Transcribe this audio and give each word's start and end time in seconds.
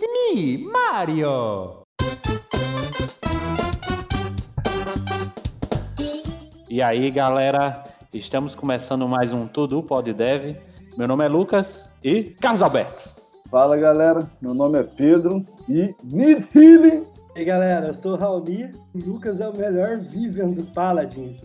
It's 0.00 0.34
me, 0.34 0.58
Mario! 0.58 1.82
E 6.70 6.80
aí, 6.80 7.10
galera, 7.10 7.84
estamos 8.14 8.54
começando 8.54 9.06
mais 9.06 9.34
um 9.34 9.46
Tudo 9.46 9.82
Pode 9.82 10.14
Dev. 10.14 10.56
Meu 10.96 11.06
nome 11.06 11.26
é 11.26 11.28
Lucas 11.28 11.90
e 12.02 12.22
Carlos 12.40 12.62
Alberto. 12.62 13.10
Fala 13.50 13.76
galera, 13.76 14.30
meu 14.40 14.54
nome 14.54 14.78
é 14.78 14.84
Pedro 14.84 15.44
e 15.68 15.94
Need 16.02 16.48
Healing. 16.54 17.06
E 17.36 17.40
aí 17.40 17.44
galera, 17.44 17.88
eu 17.88 17.94
sou 17.94 18.12
o 18.12 18.16
Raoni, 18.16 18.70
o 18.94 18.98
Lucas 18.98 19.38
é 19.38 19.48
o 19.48 19.54
melhor 19.54 19.98
Vivian 19.98 20.48
do 20.50 20.64
Paladins. 20.72 21.42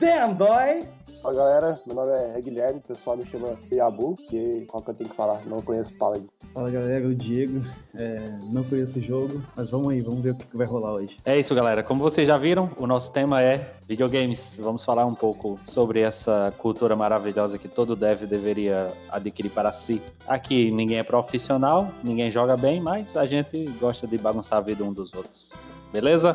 Damn 0.00 0.34
boy! 0.34 0.97
Fala 1.28 1.36
galera, 1.36 1.80
meu 1.86 1.94
nome 1.94 2.10
é 2.10 2.40
Guilherme, 2.40 2.78
o 2.78 2.88
pessoal 2.88 3.14
me 3.14 3.26
chama 3.26 3.54
Yabu, 3.70 4.16
que 4.16 4.64
qual 4.66 4.82
que 4.82 4.88
eu 4.88 4.94
tenho 4.94 5.10
que 5.10 5.14
falar? 5.14 5.44
Não 5.44 5.60
conheço 5.60 5.92
Paladin. 5.92 6.26
Fala 6.54 6.70
galera, 6.70 7.06
o 7.06 7.14
Diego. 7.14 7.60
É, 7.94 8.18
não 8.50 8.64
conheço 8.64 8.98
o 8.98 9.02
jogo, 9.02 9.42
mas 9.54 9.68
vamos 9.68 9.88
aí, 9.88 10.00
vamos 10.00 10.22
ver 10.22 10.30
o 10.30 10.36
que 10.38 10.56
vai 10.56 10.66
rolar 10.66 10.94
hoje. 10.94 11.18
É 11.26 11.38
isso, 11.38 11.54
galera. 11.54 11.82
Como 11.82 12.00
vocês 12.00 12.26
já 12.26 12.38
viram, 12.38 12.70
o 12.78 12.86
nosso 12.86 13.12
tema 13.12 13.42
é 13.42 13.74
videogames. 13.86 14.56
Vamos 14.58 14.82
falar 14.86 15.04
um 15.04 15.14
pouco 15.14 15.60
sobre 15.64 16.00
essa 16.00 16.50
cultura 16.56 16.96
maravilhosa 16.96 17.58
que 17.58 17.68
todo 17.68 17.94
dev 17.94 18.22
deveria 18.22 18.90
adquirir 19.10 19.50
para 19.50 19.70
si. 19.70 20.00
Aqui 20.26 20.70
ninguém 20.70 20.96
é 20.96 21.02
profissional, 21.02 21.88
ninguém 22.02 22.30
joga 22.30 22.56
bem, 22.56 22.80
mas 22.80 23.14
a 23.18 23.26
gente 23.26 23.66
gosta 23.78 24.06
de 24.06 24.16
bagunçar 24.16 24.60
a 24.60 24.62
vida 24.62 24.82
um 24.82 24.94
dos 24.94 25.12
outros. 25.12 25.52
Beleza? 25.92 26.34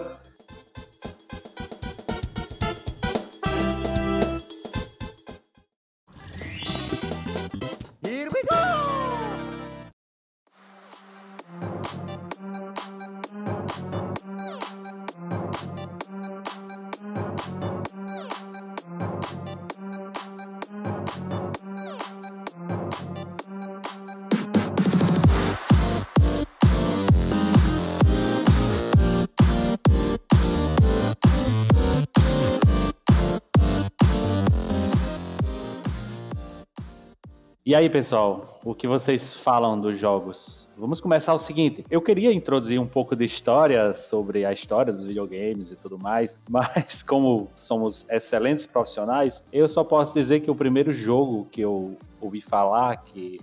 E 37.73 37.75
aí, 37.75 37.89
pessoal, 37.89 38.61
o 38.63 38.75
que 38.75 38.87
vocês 38.87 39.33
falam 39.33 39.81
dos 39.81 39.97
jogos? 39.97 40.67
Vamos 40.77 41.01
começar 41.01 41.33
o 41.33 41.39
seguinte. 41.39 41.83
Eu 41.89 42.03
queria 42.03 42.31
introduzir 42.31 42.79
um 42.79 42.85
pouco 42.85 43.15
de 43.15 43.25
história 43.25 43.95
sobre 43.95 44.45
a 44.45 44.53
história 44.53 44.93
dos 44.93 45.05
videogames 45.05 45.71
e 45.71 45.75
tudo 45.75 45.97
mais, 45.97 46.37
mas 46.47 47.01
como 47.01 47.49
somos 47.55 48.05
excelentes 48.11 48.67
profissionais, 48.67 49.43
eu 49.51 49.67
só 49.67 49.83
posso 49.83 50.13
dizer 50.13 50.41
que 50.41 50.51
o 50.51 50.55
primeiro 50.55 50.93
jogo 50.93 51.47
que 51.51 51.61
eu 51.61 51.97
ouvi 52.21 52.41
falar, 52.41 52.97
que 52.97 53.41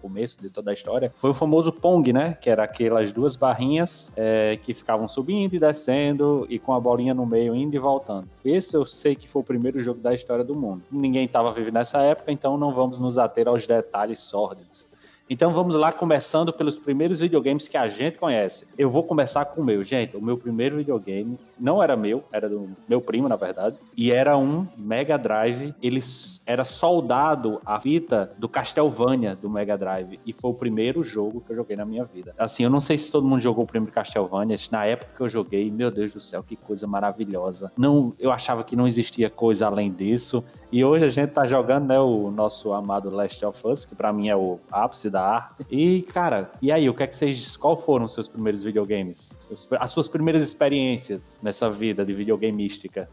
começo 0.00 0.40
de 0.40 0.50
toda 0.50 0.70
a 0.70 0.74
história, 0.74 1.12
foi 1.16 1.30
o 1.30 1.34
famoso 1.34 1.72
Pong, 1.72 2.12
né? 2.12 2.36
Que 2.40 2.50
era 2.50 2.64
aquelas 2.64 3.12
duas 3.12 3.36
barrinhas 3.36 4.12
é, 4.16 4.58
que 4.62 4.74
ficavam 4.74 5.06
subindo 5.06 5.54
e 5.54 5.58
descendo 5.58 6.46
e 6.48 6.58
com 6.58 6.72
a 6.72 6.80
bolinha 6.80 7.14
no 7.14 7.26
meio 7.26 7.54
indo 7.54 7.74
e 7.74 7.78
voltando. 7.78 8.28
Esse 8.44 8.76
eu 8.76 8.86
sei 8.86 9.14
que 9.14 9.28
foi 9.28 9.42
o 9.42 9.44
primeiro 9.44 9.78
jogo 9.80 10.00
da 10.00 10.14
história 10.14 10.44
do 10.44 10.54
mundo. 10.54 10.82
Ninguém 10.90 11.24
estava 11.24 11.52
vivendo 11.52 11.74
nessa 11.74 12.00
época, 12.02 12.32
então 12.32 12.56
não 12.56 12.72
vamos 12.72 12.98
nos 12.98 13.18
ater 13.18 13.48
aos 13.48 13.66
detalhes 13.66 14.18
sórdidos. 14.18 14.89
Então 15.32 15.52
vamos 15.52 15.76
lá, 15.76 15.92
começando 15.92 16.52
pelos 16.52 16.76
primeiros 16.76 17.20
videogames 17.20 17.68
que 17.68 17.76
a 17.76 17.86
gente 17.86 18.18
conhece. 18.18 18.66
Eu 18.76 18.90
vou 18.90 19.04
começar 19.04 19.44
com 19.44 19.60
o 19.60 19.64
meu, 19.64 19.84
gente. 19.84 20.16
O 20.16 20.20
meu 20.20 20.36
primeiro 20.36 20.78
videogame 20.78 21.38
não 21.56 21.80
era 21.80 21.94
meu, 21.96 22.24
era 22.32 22.48
do 22.48 22.68
meu 22.88 23.00
primo, 23.00 23.28
na 23.28 23.36
verdade, 23.36 23.76
e 23.96 24.10
era 24.10 24.36
um 24.36 24.66
Mega 24.76 25.16
Drive. 25.16 25.72
Ele 25.80 26.00
era 26.44 26.64
soldado 26.64 27.60
à 27.64 27.78
fita 27.78 28.32
do 28.38 28.48
Castlevania 28.48 29.36
do 29.36 29.48
Mega 29.48 29.78
Drive 29.78 30.18
e 30.26 30.32
foi 30.32 30.50
o 30.50 30.54
primeiro 30.54 31.04
jogo 31.04 31.40
que 31.40 31.52
eu 31.52 31.56
joguei 31.56 31.76
na 31.76 31.84
minha 31.84 32.04
vida. 32.04 32.34
Assim, 32.36 32.64
eu 32.64 32.70
não 32.70 32.80
sei 32.80 32.98
se 32.98 33.12
todo 33.12 33.24
mundo 33.24 33.40
jogou 33.40 33.62
o 33.62 33.66
primeiro 33.68 33.94
Castlevania, 33.94 34.56
na 34.72 34.84
época 34.84 35.12
que 35.16 35.20
eu 35.20 35.28
joguei, 35.28 35.70
meu 35.70 35.92
Deus 35.92 36.12
do 36.12 36.18
céu, 36.18 36.42
que 36.42 36.56
coisa 36.56 36.88
maravilhosa. 36.88 37.70
Não, 37.78 38.12
eu 38.18 38.32
achava 38.32 38.64
que 38.64 38.74
não 38.74 38.84
existia 38.84 39.30
coisa 39.30 39.66
além 39.66 39.92
disso. 39.92 40.44
E 40.72 40.84
hoje 40.84 41.04
a 41.04 41.08
gente 41.08 41.30
tá 41.30 41.44
jogando, 41.44 41.88
né, 41.88 41.98
o 41.98 42.30
nosso 42.30 42.72
amado 42.72 43.10
Last 43.10 43.44
of 43.44 43.66
Us, 43.66 43.84
que 43.84 43.96
para 43.96 44.12
mim 44.12 44.28
é 44.28 44.36
o 44.36 44.60
ápice 44.70 45.10
da 45.10 45.20
arte. 45.20 45.66
E, 45.68 46.02
cara, 46.02 46.48
e 46.62 46.70
aí, 46.70 46.88
o 46.88 46.94
que 46.94 47.02
é 47.02 47.08
que 47.08 47.16
vocês. 47.16 47.56
Qual 47.56 47.76
foram 47.76 48.04
os 48.04 48.14
seus 48.14 48.28
primeiros 48.28 48.62
videogames? 48.62 49.36
As 49.80 49.90
suas 49.90 50.06
primeiras 50.06 50.42
experiências 50.42 51.36
nessa 51.42 51.68
vida 51.68 52.04
de 52.04 52.12
videogameística? 52.12 53.08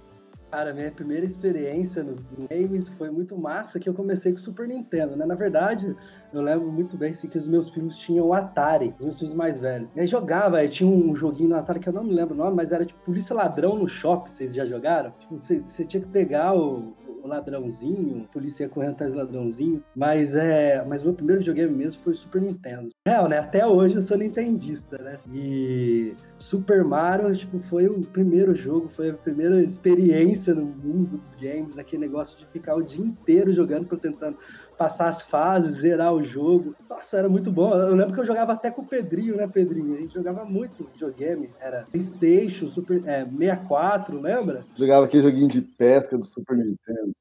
Cara, 0.51 0.72
minha 0.72 0.91
primeira 0.91 1.25
experiência 1.25 2.03
nos 2.03 2.22
games 2.50 2.88
foi 2.90 3.09
muito 3.09 3.35
massa 3.35 3.79
que 3.79 3.90
eu 3.90 3.94
comecei 3.94 4.31
com 4.31 4.38
o 4.38 4.41
Super 4.41 4.67
Nintendo, 4.67 5.16
né? 5.16 5.25
Na 5.25 5.35
verdade, 5.35 5.94
eu 6.31 6.41
lembro 6.41 6.72
muito 6.72 6.96
bem 6.96 7.09
assim, 7.09 7.28
que 7.28 7.38
os 7.38 7.47
meus 7.47 7.69
filhos 7.69 7.97
tinham 7.97 8.28
o 8.28 8.34
Atari, 8.34 8.94
os 8.97 9.03
meus 9.03 9.19
filhos 9.19 9.34
mais 9.34 9.59
velhos. 9.59 9.90
E 9.96 10.00
aí 10.00 10.07
jogava, 10.07 10.57
aí 10.57 10.69
tinha 10.69 10.90
um 10.90 11.13
joguinho 11.16 11.50
no 11.50 11.57
Atari 11.57 11.79
que 11.79 11.90
eu 11.90 11.94
não 11.94 12.03
me 12.03 12.13
lembro 12.13 12.34
o 12.34 12.38
nome, 12.38 12.56
mas 12.56 12.72
era 12.72 12.85
tipo 12.85 13.00
Polícia 13.03 13.35
Ladrão 13.35 13.78
no 13.78 13.90
Shopping, 13.90 14.31
vocês 14.31 14.56
já 14.56 14.66
jogaram? 14.66 15.12
Tipo, 15.19 15.35
você, 15.35 15.59
você 15.59 15.84
tinha 15.84 16.01
que 16.01 16.09
pegar 16.09 16.56
o, 16.56 16.94
ladrãozinho, 17.28 18.28
polícia 18.32 18.64
ia 18.64 18.70
correndo 18.70 18.92
atrás 18.92 19.12
do 19.12 19.18
ladrãozinho, 19.18 19.84
mas 19.96 20.36
é, 20.36 20.84
mas 20.86 21.02
o 21.02 21.06
meu 21.06 21.14
primeiro 21.14 21.40
videogame 21.40 21.74
mesmo 21.76 22.02
foi 22.04 22.14
Super 22.14 22.42
Nintendo. 22.42 22.90
Real, 23.08 23.28
né? 23.28 23.40
Até 23.40 23.66
hoje 23.66 23.96
eu 23.96 24.02
sou 24.02 24.18
nintendista, 24.18 24.98
né? 24.98 25.20
E 25.32 26.14
Super 26.40 26.84
Mario, 26.84 27.36
tipo, 27.36 27.60
foi 27.60 27.88
o 27.88 28.02
primeiro 28.02 28.56
jogo, 28.56 28.90
foi 28.90 29.10
a 29.10 29.14
primeira 29.14 29.62
experiência 29.62 30.54
no 30.54 30.66
mundo 30.66 31.18
dos 31.18 31.36
games, 31.36 31.76
naquele 31.76 32.02
negócio 32.02 32.38
de 32.38 32.46
ficar 32.48 32.76
o 32.76 32.84
dia 32.84 33.04
inteiro 33.04 33.52
jogando, 33.54 33.86
tentando 33.98 34.38
passar 34.78 35.10
as 35.10 35.22
fases, 35.24 35.78
zerar 35.78 36.14
o 36.14 36.24
jogo. 36.24 36.76
Nossa, 36.90 37.18
era 37.18 37.28
muito 37.28 37.52
bom. 37.52 37.74
Eu 37.74 37.96
lembro 37.96 38.14
que 38.14 38.20
eu 38.20 38.26
jogava 38.26 38.54
até 38.54 38.70
com 38.70 38.82
o 38.82 38.86
Pedrinho, 38.86 39.36
né, 39.36 39.48
Pedrinho? 39.48 39.96
A 39.96 40.02
gente 40.02 40.14
jogava 40.14 40.46
muito 40.46 40.88
videogame. 40.94 41.50
Era 41.60 41.86
PlayStation, 41.92 42.70
Super, 42.70 43.02
é, 43.06 43.26
64, 43.26 44.20
lembra? 44.20 44.64
Jogava 44.76 45.06
aquele 45.06 45.24
joguinho 45.24 45.48
de 45.48 45.62
pesca 45.62 46.18
do 46.18 46.26
Super 46.26 46.58
Nintendo. 46.58 47.12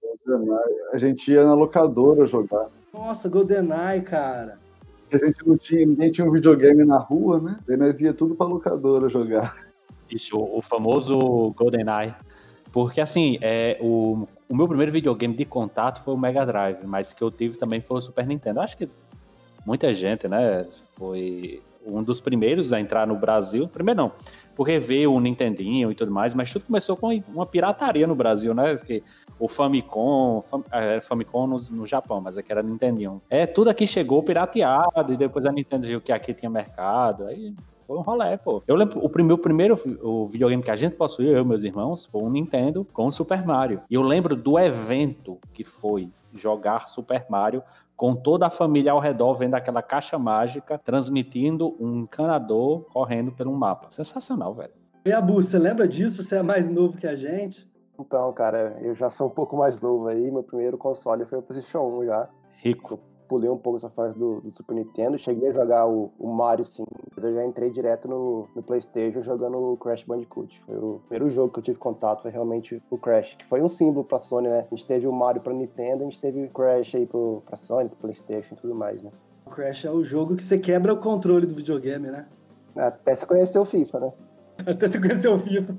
A 0.92 0.98
gente 0.98 1.32
ia 1.32 1.44
na 1.44 1.54
locadora 1.54 2.26
jogar. 2.26 2.68
Nossa, 2.92 3.28
GoldenEye, 3.28 4.02
cara. 4.02 4.58
A 5.12 5.18
gente 5.18 5.46
não 5.46 5.56
tinha, 5.56 5.86
ninguém 5.86 6.10
tinha 6.10 6.26
um 6.26 6.32
videogame 6.32 6.84
na 6.84 6.98
rua, 6.98 7.40
né? 7.40 7.58
Daí 7.66 7.76
nós 7.76 8.00
ia 8.00 8.12
tudo 8.12 8.34
pra 8.34 8.46
locadora 8.46 9.08
jogar. 9.08 9.54
Isso, 10.10 10.36
o 10.36 10.60
famoso 10.60 11.52
GoldenEye. 11.56 12.14
Porque, 12.72 13.00
assim, 13.00 13.38
é, 13.40 13.78
o, 13.80 14.26
o 14.48 14.54
meu 14.54 14.68
primeiro 14.68 14.92
videogame 14.92 15.34
de 15.34 15.44
contato 15.44 16.02
foi 16.02 16.14
o 16.14 16.18
Mega 16.18 16.44
Drive, 16.44 16.84
mas 16.84 17.12
que 17.12 17.22
eu 17.22 17.30
tive 17.30 17.58
também 17.58 17.80
foi 17.80 17.98
o 17.98 18.02
Super 18.02 18.26
Nintendo. 18.26 18.60
Acho 18.60 18.76
que 18.76 18.88
muita 19.64 19.92
gente, 19.92 20.28
né, 20.28 20.66
foi 20.96 21.62
um 21.84 22.02
dos 22.02 22.20
primeiros 22.20 22.72
a 22.72 22.80
entrar 22.80 23.06
no 23.06 23.16
Brasil. 23.16 23.68
Primeiro 23.68 24.02
não, 24.02 24.12
porque 24.54 24.78
veio 24.78 25.12
o 25.12 25.20
Nintendinho 25.20 25.90
e 25.90 25.94
tudo 25.94 26.10
mais, 26.10 26.34
mas 26.34 26.52
tudo 26.52 26.64
começou 26.66 26.96
com 26.96 27.08
uma 27.28 27.46
pirataria 27.46 28.06
no 28.06 28.14
Brasil, 28.14 28.54
né? 28.54 28.74
Que 28.76 29.02
o 29.38 29.48
Famicom, 29.48 30.42
Fam, 30.42 30.64
é, 30.72 31.00
Famicom 31.00 31.46
no, 31.46 31.58
no, 31.70 31.86
Japão, 31.86 32.20
mas 32.20 32.38
aqui 32.38 32.50
era 32.50 32.62
Nintendinho. 32.62 33.20
É, 33.28 33.46
tudo 33.46 33.70
aqui 33.70 33.86
chegou 33.86 34.22
pirateado 34.22 35.12
e 35.12 35.16
depois 35.16 35.46
a 35.46 35.52
Nintendo 35.52 35.86
viu 35.86 36.00
que 36.00 36.12
aqui 36.12 36.32
tinha 36.32 36.50
mercado, 36.50 37.26
aí 37.26 37.54
foi 37.86 37.96
um 37.96 38.02
rolê, 38.02 38.36
pô. 38.36 38.62
Eu 38.66 38.74
lembro, 38.74 39.04
o 39.04 39.08
primeiro, 39.08 39.34
o 39.34 39.38
primeiro 39.38 39.80
o 40.02 40.26
videogame 40.26 40.62
que 40.62 40.70
a 40.70 40.76
gente 40.76 40.96
possuiu, 40.96 41.32
eu 41.32 41.42
e 41.42 41.44
meus 41.44 41.62
irmãos, 41.62 42.04
foi 42.06 42.22
um 42.22 42.30
Nintendo 42.30 42.86
com 42.92 43.06
o 43.06 43.12
Super 43.12 43.44
Mario. 43.46 43.80
E 43.88 43.94
eu 43.94 44.02
lembro 44.02 44.34
do 44.34 44.58
evento 44.58 45.38
que 45.52 45.64
foi 45.64 46.10
jogar 46.34 46.88
Super 46.88 47.26
Mario 47.28 47.62
com 47.96 48.14
toda 48.14 48.46
a 48.46 48.50
família 48.50 48.92
ao 48.92 49.00
redor 49.00 49.34
vendo 49.34 49.54
aquela 49.54 49.80
caixa 49.80 50.18
mágica 50.18 50.78
transmitindo 50.78 51.74
um 51.80 52.00
encanador 52.00 52.84
correndo 52.92 53.34
um 53.46 53.54
mapa. 53.54 53.86
Sensacional, 53.90 54.52
velho. 54.52 54.72
E 55.04 55.12
a 55.12 55.20
Bu, 55.20 55.42
você 55.42 55.58
lembra 55.58 55.88
disso? 55.88 56.22
Você 56.22 56.36
é 56.36 56.42
mais 56.42 56.68
novo 56.68 56.98
que 56.98 57.06
a 57.06 57.14
gente? 57.14 57.66
Então, 57.98 58.30
cara, 58.32 58.76
eu 58.82 58.94
já 58.94 59.08
sou 59.08 59.28
um 59.28 59.30
pouco 59.30 59.56
mais 59.56 59.80
novo 59.80 60.08
aí. 60.08 60.30
Meu 60.30 60.42
primeiro 60.42 60.76
console 60.76 61.24
foi 61.24 61.38
o 61.38 61.42
PlayStation 61.42 61.80
1 62.00 62.06
já. 62.06 62.28
Rico. 62.56 63.00
Pulei 63.28 63.50
um 63.50 63.58
pouco 63.58 63.78
essa 63.78 63.90
fase 63.90 64.18
do, 64.18 64.40
do 64.40 64.50
Super 64.50 64.74
Nintendo. 64.74 65.18
Cheguei 65.18 65.48
a 65.48 65.52
jogar 65.52 65.86
o, 65.86 66.12
o, 66.18 66.28
Mario, 66.28 66.64
sim. 66.64 66.84
Eu 67.16 67.34
já 67.34 67.44
entrei 67.44 67.70
direto 67.70 68.06
no, 68.06 68.48
no, 68.54 68.62
PlayStation 68.62 69.22
jogando 69.22 69.58
o 69.58 69.76
Crash 69.76 70.02
Bandicoot. 70.04 70.60
Foi 70.66 70.76
o 70.76 71.00
primeiro 71.08 71.30
jogo 71.30 71.52
que 71.52 71.58
eu 71.58 71.62
tive 71.62 71.78
contato, 71.78 72.22
foi 72.22 72.30
realmente 72.30 72.82
o 72.90 72.98
Crash, 72.98 73.34
que 73.34 73.44
foi 73.44 73.62
um 73.62 73.68
símbolo 73.68 74.04
pra 74.04 74.18
Sony, 74.18 74.48
né? 74.48 74.66
A 74.70 74.74
gente 74.74 74.86
teve 74.86 75.06
o 75.06 75.12
Mario 75.12 75.42
pra 75.42 75.52
Nintendo, 75.52 76.02
a 76.02 76.04
gente 76.04 76.20
teve 76.20 76.44
o 76.44 76.50
Crash 76.50 76.94
aí 76.94 77.06
pro, 77.06 77.42
pra 77.46 77.56
Sony, 77.56 77.88
pro 77.88 77.98
PlayStation 77.98 78.54
e 78.54 78.58
tudo 78.58 78.74
mais, 78.74 79.02
né? 79.02 79.10
O 79.44 79.50
Crash 79.50 79.84
é 79.84 79.90
o 79.90 80.04
jogo 80.04 80.36
que 80.36 80.44
você 80.44 80.58
quebra 80.58 80.92
o 80.92 80.98
controle 80.98 81.46
do 81.46 81.54
videogame, 81.54 82.08
né? 82.08 82.26
Até 82.76 83.14
você 83.14 83.26
conhecer 83.26 83.58
o 83.58 83.64
FIFA, 83.64 84.00
né? 84.00 84.12
Até 84.66 84.88
você 84.88 85.00
conhecer 85.00 85.28
o 85.28 85.38
FIFA. 85.38 85.74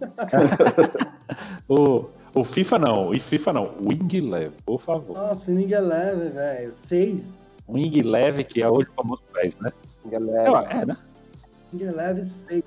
o, 1.69 2.05
o 2.33 2.43
FIFA 2.43 2.79
não, 2.79 3.07
o 3.07 3.19
FIFA 3.19 3.53
não, 3.53 3.63
o 3.63 3.89
Wing 3.89 4.17
Eleven, 4.17 4.57
por 4.65 4.79
favor. 4.79 5.17
Nossa, 5.17 5.51
o 5.51 5.55
Wing 5.55 5.73
Eleven, 5.73 6.29
velho. 6.29 6.73
Seis. 6.73 7.23
Wing 7.67 7.97
Eleven, 7.97 8.45
que 8.45 8.61
é 8.61 8.69
hoje 8.69 8.87
o 8.89 8.93
famoso 8.93 9.21
PES, 9.33 9.57
né? 9.57 9.71
Wing 10.05 10.15
Eleven. 10.15 10.65
É, 10.69 10.85
né? 10.85 10.97
Gear 11.75 11.93
Leve 11.93 12.25
6. 12.25 12.63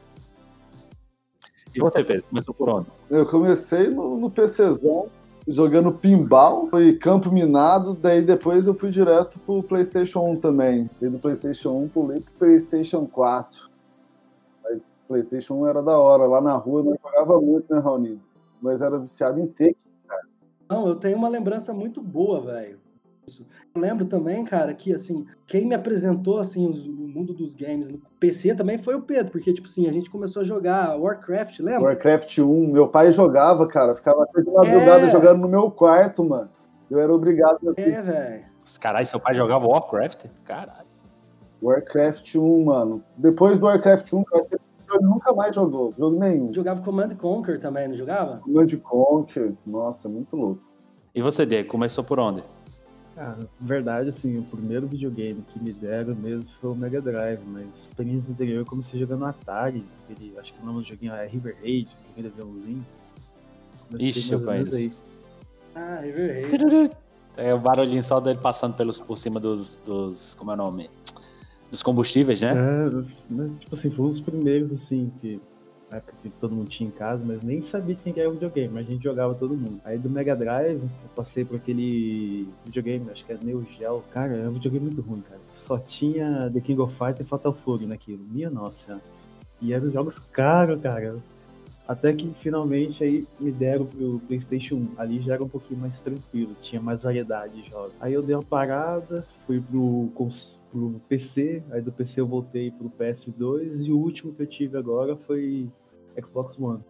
E 1.74 1.78
você, 1.78 2.02
Pedro? 2.02 2.24
Começou 2.28 2.54
por 2.54 2.68
onde? 2.68 2.86
Eu 3.08 3.24
comecei 3.26 3.88
no, 3.88 4.16
no 4.18 4.30
PCzão, 4.30 5.08
jogando 5.46 5.92
pinball, 5.92 6.68
foi 6.68 6.94
campo 6.94 7.30
minado, 7.30 7.94
daí 7.94 8.22
depois 8.22 8.66
eu 8.66 8.74
fui 8.74 8.90
direto 8.90 9.38
pro 9.40 9.62
PlayStation 9.62 10.20
1 10.32 10.40
também. 10.40 10.90
E 11.00 11.08
do 11.08 11.18
PlayStation 11.18 11.70
1 11.84 11.88
pulei 11.88 12.20
pro 12.20 12.32
PlayStation 12.34 13.06
4. 13.06 13.68
Mas 14.64 14.80
o 14.80 15.08
PlayStation 15.08 15.54
1 15.54 15.66
era 15.68 15.82
da 15.82 15.98
hora, 15.98 16.26
lá 16.26 16.40
na 16.40 16.54
rua 16.56 16.82
nós 16.82 16.98
jogava 17.02 17.40
muito, 17.40 17.72
né, 17.72 17.80
Raoni? 17.80 18.20
Nós 18.62 18.80
era 18.80 18.98
viciado 18.98 19.40
em 19.40 19.46
Tekken. 19.46 19.76
Não, 20.68 20.86
eu 20.86 20.94
tenho 20.94 21.16
uma 21.16 21.28
lembrança 21.28 21.72
muito 21.72 22.00
boa, 22.02 22.40
velho. 22.40 22.78
Isso. 23.26 23.46
Eu 23.74 23.80
lembro 23.80 24.06
também, 24.06 24.44
cara, 24.44 24.72
que 24.74 24.92
assim, 24.92 25.26
quem 25.46 25.66
me 25.66 25.74
apresentou 25.74 26.38
assim 26.38 26.68
os- 26.68 26.86
o 26.86 26.92
mundo 26.92 27.32
dos 27.32 27.54
games 27.54 27.88
no 27.88 27.98
PC 28.18 28.54
também 28.54 28.78
foi 28.78 28.94
o 28.94 29.02
Pedro, 29.02 29.30
porque 29.30 29.52
tipo 29.52 29.68
assim, 29.68 29.88
a 29.88 29.92
gente 29.92 30.10
começou 30.10 30.42
a 30.42 30.44
jogar 30.44 30.96
Warcraft, 30.96 31.60
lembra? 31.60 31.82
Warcraft 31.90 32.38
1, 32.38 32.72
meu 32.72 32.88
pai 32.88 33.10
jogava, 33.12 33.66
cara, 33.66 33.94
ficava 33.94 34.24
até 34.24 34.42
de 34.42 34.50
madrugada 34.50 35.04
É. 35.04 35.08
jogando 35.08 35.40
no 35.40 35.48
meu 35.48 35.70
quarto, 35.70 36.24
mano. 36.24 36.50
Eu 36.90 36.98
era 36.98 37.12
obrigado 37.12 37.58
a 37.70 37.80
É, 37.80 38.02
velho. 38.02 38.44
Caralho, 38.80 39.06
seu 39.06 39.20
pai 39.20 39.34
jogava 39.34 39.66
Warcraft? 39.66 40.26
Caralho. 40.44 40.88
Warcraft 41.62 42.34
1, 42.36 42.64
mano. 42.64 43.02
Depois 43.16 43.58
do 43.58 43.66
Warcraft 43.66 44.12
1, 44.12 44.24
cara, 44.24 44.46
ele 44.94 45.04
nunca 45.04 45.32
mais 45.32 45.54
jogou, 45.54 45.94
jogo 45.96 46.18
nenhum. 46.18 46.52
Jogava 46.52 46.82
Command 46.82 47.10
Conquer 47.16 47.60
também, 47.60 47.88
não 47.88 47.96
jogava? 47.96 48.38
Command 48.38 48.68
Conquer, 48.82 49.52
nossa, 49.66 50.08
muito 50.08 50.36
louco. 50.36 50.62
E 51.14 51.22
você, 51.22 51.44
Diego, 51.44 51.68
começou 51.68 52.04
por 52.04 52.18
onde? 52.18 52.42
Cara, 53.14 53.36
na 53.36 53.46
verdade, 53.60 54.08
assim, 54.08 54.38
o 54.38 54.42
primeiro 54.44 54.86
videogame 54.86 55.44
que 55.52 55.62
me 55.62 55.72
deram 55.72 56.14
mesmo 56.14 56.52
foi 56.60 56.70
o 56.70 56.74
Mega 56.74 57.00
Drive, 57.00 57.40
mas 57.46 57.66
experiência 57.76 58.30
anterior 58.30 58.60
eu 58.60 58.64
comecei 58.64 58.98
jogando 59.00 59.24
Atari, 59.26 59.84
aquele, 60.04 60.38
acho 60.38 60.54
que 60.54 60.62
o 60.62 60.64
nome 60.64 60.82
do 60.82 60.88
joguinho 60.88 61.12
é 61.12 61.26
River 61.26 61.56
Raid, 61.60 61.88
aquele 62.10 62.28
aviãozinho. 62.28 62.86
Comecei 63.90 64.08
Ixi, 64.08 64.32
eu 64.32 64.44
conheço. 64.44 65.02
Ah, 65.74 65.98
River 66.02 66.50
Raid. 66.50 66.90
É 67.36 67.54
o 67.54 67.58
barulhinho 67.58 68.02
só 68.02 68.20
dele 68.20 68.38
passando 68.40 68.74
pelos, 68.74 69.00
por 69.00 69.18
cima 69.18 69.40
dos, 69.40 69.76
dos. 69.86 70.34
Como 70.34 70.50
é 70.50 70.54
o 70.54 70.56
nome? 70.56 70.90
Dos 71.70 71.82
combustíveis, 71.82 72.40
né? 72.42 72.52
É, 72.52 73.32
né, 73.32 73.50
tipo 73.60 73.74
assim, 73.74 73.90
foi 73.90 74.04
um 74.06 74.08
dos 74.08 74.20
primeiros, 74.20 74.72
assim, 74.72 75.10
que 75.20 75.40
na 75.90 75.96
época 75.98 76.14
que 76.22 76.30
todo 76.40 76.54
mundo 76.54 76.68
tinha 76.68 76.88
em 76.88 76.92
casa, 76.92 77.22
mas 77.24 77.42
nem 77.42 77.60
sabia 77.62 77.96
quem 77.96 78.12
que 78.12 78.20
era 78.20 78.28
o 78.28 78.32
videogame, 78.32 78.72
mas 78.72 78.88
a 78.88 78.92
gente 78.92 79.02
jogava 79.02 79.34
todo 79.34 79.54
mundo. 79.56 79.80
Aí 79.84 79.98
do 79.98 80.08
Mega 80.08 80.36
Drive, 80.36 80.80
eu 80.82 80.88
passei 81.16 81.44
por 81.44 81.56
aquele 81.56 82.48
videogame, 82.64 83.10
acho 83.10 83.24
que 83.24 83.32
é 83.32 83.38
Neo 83.42 83.64
Geo. 83.76 84.02
Cara, 84.12 84.36
é 84.36 84.48
um 84.48 84.52
videogame 84.52 84.84
muito 84.86 85.00
ruim, 85.00 85.20
cara. 85.20 85.40
Só 85.48 85.78
tinha 85.78 86.48
The 86.52 86.60
King 86.60 86.80
of 86.80 86.92
Fighters 86.94 87.20
e 87.20 87.24
Fatal 87.24 87.52
Fury 87.52 87.86
naquilo. 87.86 88.20
Minha 88.30 88.50
nossa. 88.50 89.00
E 89.60 89.72
eram 89.72 89.90
jogos 89.90 90.18
caros, 90.18 90.80
cara. 90.80 91.16
Até 91.88 92.12
que 92.12 92.32
finalmente 92.38 93.02
aí 93.02 93.26
me 93.40 93.50
deram 93.50 93.84
pro 93.84 94.20
PlayStation 94.28 94.76
1. 94.76 94.88
Ali 94.96 95.20
já 95.22 95.34
era 95.34 95.44
um 95.44 95.48
pouquinho 95.48 95.80
mais 95.80 95.98
tranquilo, 96.00 96.54
tinha 96.62 96.80
mais 96.80 97.02
variedade 97.02 97.60
de 97.60 97.68
jogos. 97.68 97.92
Aí 98.00 98.12
eu 98.12 98.22
dei 98.22 98.36
uma 98.36 98.44
parada, 98.44 99.24
fui 99.44 99.60
pro, 99.60 100.08
cons- 100.14 100.59
pro 100.70 101.00
PC, 101.08 101.62
aí 101.70 101.80
do 101.80 101.92
PC 101.92 102.20
eu 102.20 102.26
voltei 102.26 102.70
pro 102.70 102.90
PS2 102.90 103.86
e 103.86 103.92
o 103.92 103.98
último 103.98 104.32
que 104.32 104.42
eu 104.42 104.46
tive 104.46 104.78
agora 104.78 105.16
foi 105.16 105.68
Xbox 106.24 106.58
One. 106.58 106.82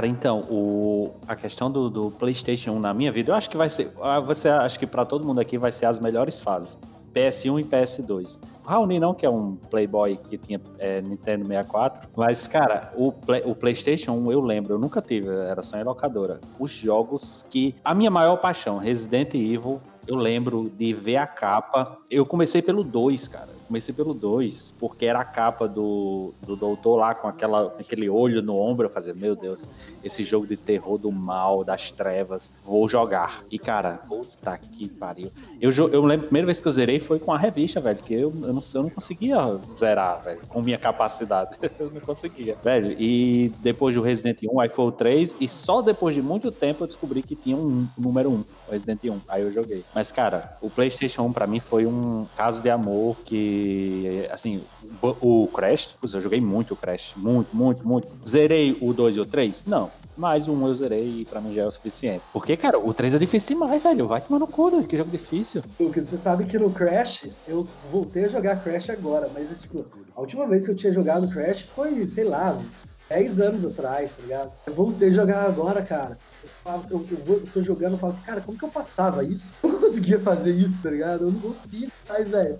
Cara, 0.00 0.08
então, 0.08 0.40
o, 0.48 1.10
a 1.28 1.36
questão 1.36 1.70
do, 1.70 1.90
do 1.90 2.10
PlayStation 2.12 2.70
1 2.72 2.80
na 2.80 2.94
minha 2.94 3.12
vida, 3.12 3.32
eu 3.32 3.36
acho 3.36 3.50
que 3.50 3.56
vai 3.58 3.68
ser. 3.68 3.92
ah, 4.00 4.18
Você 4.18 4.48
acho 4.48 4.78
que 4.78 4.86
pra 4.86 5.04
todo 5.04 5.26
mundo 5.26 5.40
aqui 5.42 5.58
vai 5.58 5.70
ser 5.70 5.84
as 5.84 6.00
melhores 6.00 6.40
fases. 6.40 6.78
PS1 7.14 7.60
e 7.60 7.64
PS2. 7.64 8.38
O 8.64 8.66
Raoni 8.66 8.98
não, 8.98 9.12
que 9.12 9.26
é 9.26 9.28
um 9.30 9.56
playboy 9.56 10.16
que 10.16 10.38
tinha 10.38 10.58
é, 10.78 11.02
Nintendo 11.02 11.44
64. 11.44 12.08
Mas, 12.16 12.46
cara, 12.46 12.90
o, 12.96 13.12
Play- 13.12 13.42
o 13.44 13.54
PlayStation 13.54 14.12
1 14.12 14.32
eu 14.32 14.40
lembro, 14.40 14.72
eu 14.72 14.78
nunca 14.78 15.02
tive, 15.02 15.28
era 15.28 15.62
só 15.62 15.76
em 15.76 15.84
locadora. 15.84 16.40
Os 16.58 16.70
jogos 16.70 17.44
que. 17.50 17.74
A 17.84 17.92
minha 17.94 18.10
maior 18.10 18.38
paixão, 18.38 18.78
Resident 18.78 19.34
Evil, 19.34 19.82
eu 20.06 20.16
lembro 20.16 20.72
de 20.78 20.94
ver 20.94 21.16
a 21.18 21.26
capa. 21.26 21.98
Eu 22.10 22.24
comecei 22.24 22.62
pelo 22.62 22.82
2, 22.82 23.28
cara. 23.28 23.59
Comecei 23.70 23.94
pelo 23.94 24.12
2, 24.12 24.74
porque 24.80 25.06
era 25.06 25.20
a 25.20 25.24
capa 25.24 25.68
do, 25.68 26.34
do 26.42 26.56
doutor 26.56 26.96
lá 26.96 27.14
com 27.14 27.28
aquela, 27.28 27.72
aquele 27.78 28.10
olho 28.10 28.42
no 28.42 28.56
ombro. 28.56 28.86
Eu 28.88 28.90
fazia, 28.90 29.14
meu 29.14 29.36
Deus, 29.36 29.64
esse 30.02 30.24
jogo 30.24 30.44
de 30.44 30.56
terror 30.56 30.98
do 30.98 31.12
mal, 31.12 31.62
das 31.62 31.92
trevas, 31.92 32.50
vou 32.64 32.88
jogar. 32.88 33.44
E, 33.48 33.60
cara, 33.60 34.00
puta 34.08 34.58
que 34.58 34.88
pariu. 34.88 35.30
Eu, 35.60 35.70
eu 35.70 36.04
lembro, 36.04 36.26
a 36.26 36.28
primeira 36.28 36.46
vez 36.46 36.58
que 36.58 36.66
eu 36.66 36.72
zerei 36.72 36.98
foi 36.98 37.20
com 37.20 37.32
a 37.32 37.38
revista, 37.38 37.80
velho, 37.80 37.98
que 37.98 38.12
eu, 38.12 38.32
eu, 38.42 38.52
não, 38.52 38.62
eu 38.74 38.82
não 38.82 38.90
conseguia 38.90 39.38
zerar, 39.72 40.20
velho, 40.20 40.40
com 40.48 40.60
minha 40.60 40.78
capacidade. 40.78 41.56
eu 41.78 41.92
não 41.92 42.00
conseguia, 42.00 42.56
velho. 42.64 42.96
E 42.98 43.52
depois 43.60 43.94
do 43.94 44.02
Resident 44.02 44.38
1, 44.42 44.58
aí 44.58 44.68
foi 44.68 44.84
o 44.86 44.90
3, 44.90 45.36
e 45.40 45.46
só 45.46 45.80
depois 45.80 46.12
de 46.12 46.22
muito 46.22 46.50
tempo 46.50 46.82
eu 46.82 46.88
descobri 46.88 47.22
que 47.22 47.36
tinha 47.36 47.56
um, 47.56 47.86
um 47.96 48.02
número 48.02 48.30
1, 48.30 48.32
o 48.32 48.72
Resident 48.72 49.04
1. 49.04 49.20
Aí 49.28 49.42
eu 49.42 49.52
joguei. 49.52 49.84
Mas, 49.94 50.10
cara, 50.10 50.56
o 50.60 50.68
PlayStation 50.68 51.22
1 51.22 51.32
pra 51.32 51.46
mim 51.46 51.60
foi 51.60 51.86
um 51.86 52.26
caso 52.36 52.60
de 52.60 52.68
amor 52.68 53.16
que, 53.24 53.59
assim, 54.30 54.62
o, 55.02 55.48
Crash, 55.48 55.96
eu 56.02 56.20
joguei 56.20 56.40
muito 56.40 56.74
o 56.74 56.76
Crash, 56.76 57.12
muito, 57.16 57.54
muito, 57.54 57.86
muito. 57.86 58.08
Zerei 58.26 58.76
o 58.80 58.92
2 58.92 59.16
e 59.16 59.20
o 59.20 59.26
3? 59.26 59.62
Não. 59.66 59.90
Mas 60.16 60.48
um 60.48 60.66
eu 60.66 60.74
zerei 60.74 61.20
e 61.20 61.24
pra 61.24 61.40
mim 61.40 61.54
já 61.54 61.62
é 61.62 61.66
o 61.66 61.70
suficiente. 61.70 62.22
Porque, 62.32 62.56
cara, 62.56 62.78
o 62.78 62.92
3 62.92 63.14
é 63.14 63.18
difícil 63.18 63.56
demais, 63.56 63.82
velho. 63.82 64.06
Vai 64.06 64.20
tomar 64.20 64.38
no 64.38 64.46
cu, 64.46 64.84
que 64.84 64.96
jogo 64.96 65.10
difícil. 65.10 65.62
Lucas, 65.78 66.08
você 66.08 66.18
sabe 66.18 66.44
que 66.44 66.58
no 66.58 66.70
Crash, 66.70 67.26
eu 67.48 67.66
voltei 67.90 68.24
a 68.24 68.28
jogar 68.28 68.62
Crash 68.62 68.90
agora, 68.90 69.30
mas 69.32 69.60
tipo, 69.60 69.84
a 70.14 70.20
última 70.20 70.46
vez 70.46 70.64
que 70.64 70.70
eu 70.70 70.76
tinha 70.76 70.92
jogado 70.92 71.28
Crash 71.28 71.60
foi, 71.60 72.06
sei 72.06 72.24
lá, 72.24 72.60
10 73.10 73.40
anos 73.40 73.72
atrás, 73.72 74.08
tá 74.10 74.22
ligado? 74.22 74.52
Eu 74.64 74.72
voltei 74.72 75.08
a 75.08 75.12
jogar 75.12 75.44
agora, 75.44 75.82
cara. 75.82 76.16
Eu, 76.64 76.84
eu, 76.90 77.06
eu 77.10 77.34
eu 77.34 77.46
tô 77.52 77.60
jogando 77.60 77.96
e 77.96 77.98
falo, 77.98 78.16
cara, 78.24 78.40
como 78.40 78.56
que 78.56 78.64
eu 78.64 78.68
passava 78.68 79.24
isso? 79.24 79.48
Eu 79.64 79.70
não 79.70 79.80
conseguia 79.80 80.18
fazer 80.20 80.52
isso, 80.52 80.80
tá 80.80 80.90
ligado? 80.90 81.24
Eu 81.24 81.32
não 81.32 81.40
consigo. 81.40 81.90
Ai, 82.08 82.24
velho, 82.24 82.56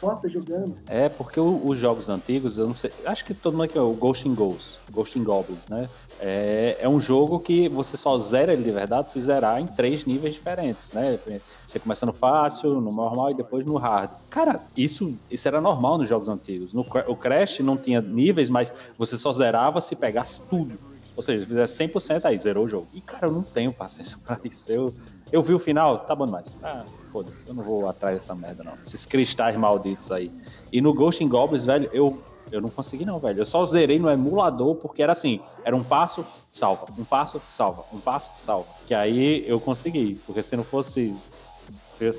foda 0.00 0.28
jogando. 0.28 0.76
É, 0.88 1.08
porque 1.08 1.38
o- 1.40 1.60
os 1.66 1.78
jogos 1.78 2.08
antigos, 2.08 2.58
eu 2.58 2.66
não 2.66 2.74
sei. 2.74 2.90
Acho 3.06 3.24
que 3.24 3.32
todo 3.34 3.52
mundo 3.54 3.64
aqui 3.64 3.78
é 3.78 3.80
o 3.80 3.92
Ghost 3.94 4.28
in 4.28 4.34
Ghosts, 4.34 4.78
Ghost 4.92 5.18
in 5.18 5.24
Goblins, 5.24 5.66
né? 5.68 5.88
É, 6.20 6.76
é 6.80 6.88
um 6.88 7.00
jogo 7.00 7.40
que 7.40 7.68
você 7.68 7.96
só 7.96 8.16
zera 8.18 8.52
ele 8.52 8.62
de 8.62 8.70
verdade 8.70 9.10
se 9.10 9.20
zerar 9.20 9.60
em 9.60 9.66
três 9.66 10.04
níveis 10.04 10.34
diferentes, 10.34 10.92
né? 10.92 11.18
Você 11.66 11.78
começa 11.78 12.06
no 12.06 12.12
fácil, 12.12 12.80
no 12.80 12.92
normal 12.92 13.30
e 13.30 13.34
depois 13.34 13.64
no 13.66 13.76
hard. 13.76 14.10
Cara, 14.30 14.60
isso, 14.76 15.14
isso 15.30 15.48
era 15.48 15.60
normal 15.60 15.98
nos 15.98 16.08
jogos 16.08 16.28
antigos. 16.28 16.72
No, 16.72 16.82
o 17.08 17.16
Crash 17.16 17.60
não 17.60 17.76
tinha 17.76 18.00
níveis, 18.00 18.48
mas 18.48 18.72
você 18.98 19.16
só 19.16 19.32
zerava 19.32 19.80
se 19.80 19.96
pegasse 19.96 20.40
tudo. 20.48 20.78
Ou 21.16 21.22
seja, 21.22 21.42
se 21.42 21.46
fizesse 21.48 21.76
100%, 21.76 22.24
aí 22.26 22.36
zerou 22.38 22.64
o 22.64 22.68
jogo. 22.68 22.88
E, 22.92 23.00
cara, 23.00 23.26
eu 23.26 23.32
não 23.32 23.42
tenho 23.42 23.72
paciência 23.72 24.16
pra 24.24 24.38
isso. 24.44 24.70
Eu, 24.72 24.94
eu 25.32 25.42
vi 25.42 25.54
o 25.54 25.58
final, 25.58 26.00
tá 26.00 26.14
bom 26.14 26.26
demais. 26.26 26.56
Ah, 26.62 26.84
foda-se, 27.14 27.46
eu 27.46 27.54
não 27.54 27.62
vou 27.62 27.88
atrás 27.88 28.16
dessa 28.16 28.34
merda, 28.34 28.64
não. 28.64 28.72
Esses 28.84 29.06
cristais 29.06 29.56
malditos 29.56 30.10
aí. 30.10 30.32
E 30.72 30.80
no 30.80 30.92
Ghost 30.92 31.22
in 31.22 31.28
Goblins, 31.28 31.64
velho, 31.64 31.88
eu, 31.92 32.20
eu 32.50 32.60
não 32.60 32.68
consegui 32.68 33.04
não, 33.04 33.20
velho. 33.20 33.38
Eu 33.38 33.46
só 33.46 33.64
zerei 33.66 34.00
no 34.00 34.10
emulador 34.10 34.74
porque 34.74 35.00
era 35.00 35.12
assim, 35.12 35.40
era 35.64 35.76
um 35.76 35.84
passo, 35.84 36.26
salva, 36.50 36.86
um 36.98 37.04
passo, 37.04 37.40
salva, 37.48 37.84
um 37.92 38.00
passo, 38.00 38.32
salva. 38.36 38.66
Que 38.88 38.94
aí 38.94 39.48
eu 39.48 39.60
consegui, 39.60 40.20
porque 40.26 40.42
se 40.42 40.56
não 40.56 40.64
fosse 40.64 41.14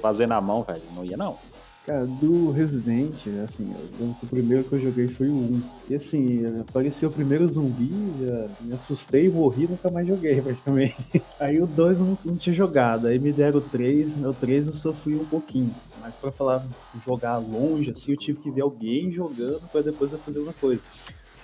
fazer 0.02 0.28
na 0.28 0.40
mão, 0.40 0.64
velho, 0.64 0.82
não 0.96 1.04
ia 1.04 1.18
não. 1.18 1.38
Cara, 1.86 2.08
do 2.08 2.50
Resident, 2.50 3.28
assim, 3.44 3.72
lembro 4.00 4.16
que 4.16 4.26
o 4.26 4.30
primeiro 4.30 4.68
que 4.68 4.74
eu 4.74 4.80
joguei 4.80 5.08
foi 5.08 5.30
o 5.30 5.36
1. 5.38 5.62
E 5.88 5.94
assim, 5.94 6.44
apareceu 6.60 7.10
o 7.10 7.14
primeiro 7.14 7.48
zumbi, 7.48 8.12
me 8.60 8.74
assustei, 8.74 9.30
morri 9.30 9.68
nunca 9.68 9.92
mais 9.92 10.08
joguei 10.08 10.42
praticamente. 10.42 10.96
Aí 11.40 11.62
o 11.62 11.68
2 11.68 12.00
eu 12.00 12.06
não, 12.08 12.18
não 12.26 12.38
tinha 12.38 12.56
jogado, 12.56 13.06
aí 13.06 13.20
me 13.20 13.32
deram 13.32 13.60
o 13.60 13.70
3, 13.70 14.18
o 14.18 14.34
3 14.34 14.66
eu 14.66 14.74
sofri 14.74 15.16
um 15.16 15.28
pouquinho. 15.28 15.76
Mas 15.96 16.16
pra 16.16 16.32
falar 16.32 16.68
jogar 16.96 17.38
longe, 17.38 17.92
assim, 17.92 18.14
eu 18.14 18.18
tive 18.18 18.40
que 18.40 18.50
ver 18.50 18.62
alguém 18.62 19.12
jogando 19.12 19.68
pra 19.70 19.84
depois 19.84 20.12
eu 20.12 20.20
fazer 20.24 20.40
uma 20.40 20.54
coisa. 20.56 20.82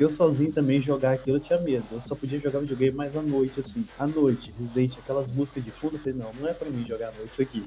Eu 0.03 0.12
sozinho 0.12 0.51
também 0.51 0.81
jogar 0.81 1.13
aquilo 1.13 1.38
eu 1.38 1.41
tinha 1.41 1.60
medo. 1.60 1.86
Eu 1.91 2.01
só 2.01 2.15
podia 2.15 2.39
jogar 2.39 2.60
videogame 2.60 2.96
mais 2.96 3.15
à 3.15 3.22
noite, 3.22 3.60
assim. 3.60 3.86
À 4.00 4.08
noite, 4.08 4.51
Resident, 4.60 4.98
aquelas 5.00 5.27
músicas 5.34 5.63
de 5.63 5.72
fundo, 5.72 5.96
eu 5.96 6.00
falei, 6.00 6.17
não, 6.17 6.31
não 6.39 6.48
é 6.48 6.53
pra 6.53 6.70
mim 6.70 6.86
jogar 6.86 7.10
à 7.10 7.12
noite 7.12 7.31
isso 7.34 7.41
aqui. 7.41 7.63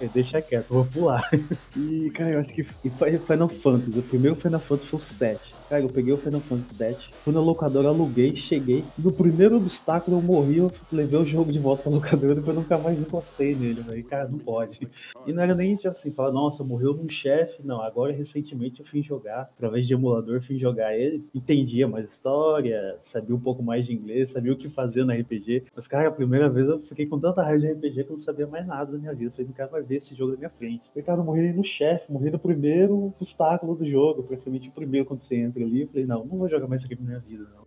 Eu 0.00 0.08
deixa 0.14 0.42
quieto, 0.42 0.66
eu 0.70 0.74
vou 0.76 0.86
pular. 0.86 1.28
E, 1.76 2.10
cara, 2.10 2.32
eu 2.32 2.40
acho 2.40 2.54
que 2.54 2.62
e 2.84 2.90
Fi- 2.90 3.18
Final 3.26 3.48
Fantasy, 3.48 3.98
o 3.98 4.02
primeiro 4.02 4.34
Final 4.36 4.60
Fantasy 4.60 4.88
foi 4.88 4.98
o 4.98 5.02
7. 5.02 5.55
Cara, 5.68 5.82
eu 5.82 5.88
peguei 5.88 6.12
o 6.12 6.16
Final 6.16 6.40
Fantasy 6.40 6.84
X, 6.84 7.04
fui 7.24 7.34
na 7.34 7.40
locadora, 7.40 7.88
aluguei, 7.88 8.36
cheguei. 8.36 8.84
No 8.96 9.10
primeiro 9.10 9.56
obstáculo 9.56 10.18
eu 10.18 10.22
morri, 10.22 10.58
eu 10.58 10.70
levei 10.92 11.18
o 11.18 11.24
jogo 11.24 11.52
de 11.52 11.58
volta 11.58 11.82
pra 11.82 11.90
locadora 11.92 12.34
e 12.34 12.36
depois 12.36 12.56
nunca 12.56 12.78
mais 12.78 13.00
encostei 13.00 13.52
nele, 13.52 13.80
velho. 13.80 14.04
Cara, 14.04 14.28
não 14.28 14.38
pode. 14.38 14.86
E 15.26 15.32
não 15.32 15.42
era 15.42 15.56
nem 15.56 15.74
tipo 15.74 15.88
assim, 15.88 16.12
falar, 16.12 16.30
nossa, 16.30 16.62
morreu 16.62 16.94
num 16.94 17.08
chefe. 17.08 17.64
Não, 17.64 17.82
agora 17.82 18.12
recentemente 18.12 18.78
eu 18.78 18.86
fui 18.86 19.02
jogar, 19.02 19.50
através 19.56 19.88
de 19.88 19.92
emulador, 19.92 20.40
fui 20.40 20.56
jogar 20.56 20.96
ele. 20.96 21.24
Entendia 21.34 21.88
mais 21.88 22.08
história, 22.08 22.96
sabia 23.02 23.34
um 23.34 23.40
pouco 23.40 23.60
mais 23.60 23.84
de 23.84 23.92
inglês, 23.92 24.30
sabia 24.30 24.52
o 24.52 24.56
que 24.56 24.68
fazer 24.68 25.04
no 25.04 25.12
RPG. 25.12 25.64
Mas, 25.74 25.88
cara, 25.88 26.06
a 26.06 26.12
primeira 26.12 26.48
vez 26.48 26.68
eu 26.68 26.78
fiquei 26.82 27.06
com 27.06 27.18
tanta 27.18 27.42
raiva 27.42 27.58
de 27.58 27.72
RPG 27.72 28.04
que 28.04 28.10
eu 28.10 28.16
não 28.16 28.20
sabia 28.20 28.46
mais 28.46 28.64
nada 28.64 28.92
da 28.92 28.98
minha 28.98 29.12
vida. 29.12 29.32
falei, 29.32 29.46
não 29.46 29.52
quero 29.52 29.72
mais 29.72 29.84
ver 29.84 29.96
esse 29.96 30.14
jogo 30.14 30.30
na 30.30 30.38
minha 30.38 30.50
frente. 30.50 30.88
falei, 30.90 31.02
cara, 31.02 31.20
eu 31.20 31.24
morri 31.24 31.52
no 31.52 31.64
chefe, 31.64 32.12
morri 32.12 32.30
no 32.30 32.38
primeiro 32.38 33.12
obstáculo 33.18 33.74
do 33.74 33.84
jogo, 33.84 34.22
praticamente 34.22 34.68
o 34.68 34.72
primeiro 34.72 35.06
quando 35.06 35.22
você 35.22 35.34
entra 35.34 35.55
ali. 35.64 35.82
Eu 35.82 35.88
falei, 35.88 36.06
não, 36.06 36.24
não 36.24 36.38
vou 36.38 36.48
jogar 36.48 36.66
mais 36.66 36.82
isso 36.82 36.92
aqui 36.92 37.00
na 37.00 37.08
minha 37.08 37.20
vida, 37.20 37.46
não. 37.54 37.66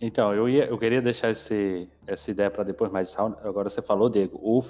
Então, 0.00 0.34
eu, 0.34 0.48
ia, 0.48 0.64
eu 0.64 0.78
queria 0.78 1.02
deixar 1.02 1.30
esse, 1.30 1.86
essa 2.06 2.30
ideia 2.30 2.50
para 2.50 2.64
depois, 2.64 2.90
mas 2.90 3.14
agora 3.18 3.68
você 3.68 3.82
falou, 3.82 4.08
Diego, 4.08 4.38
o, 4.42 4.62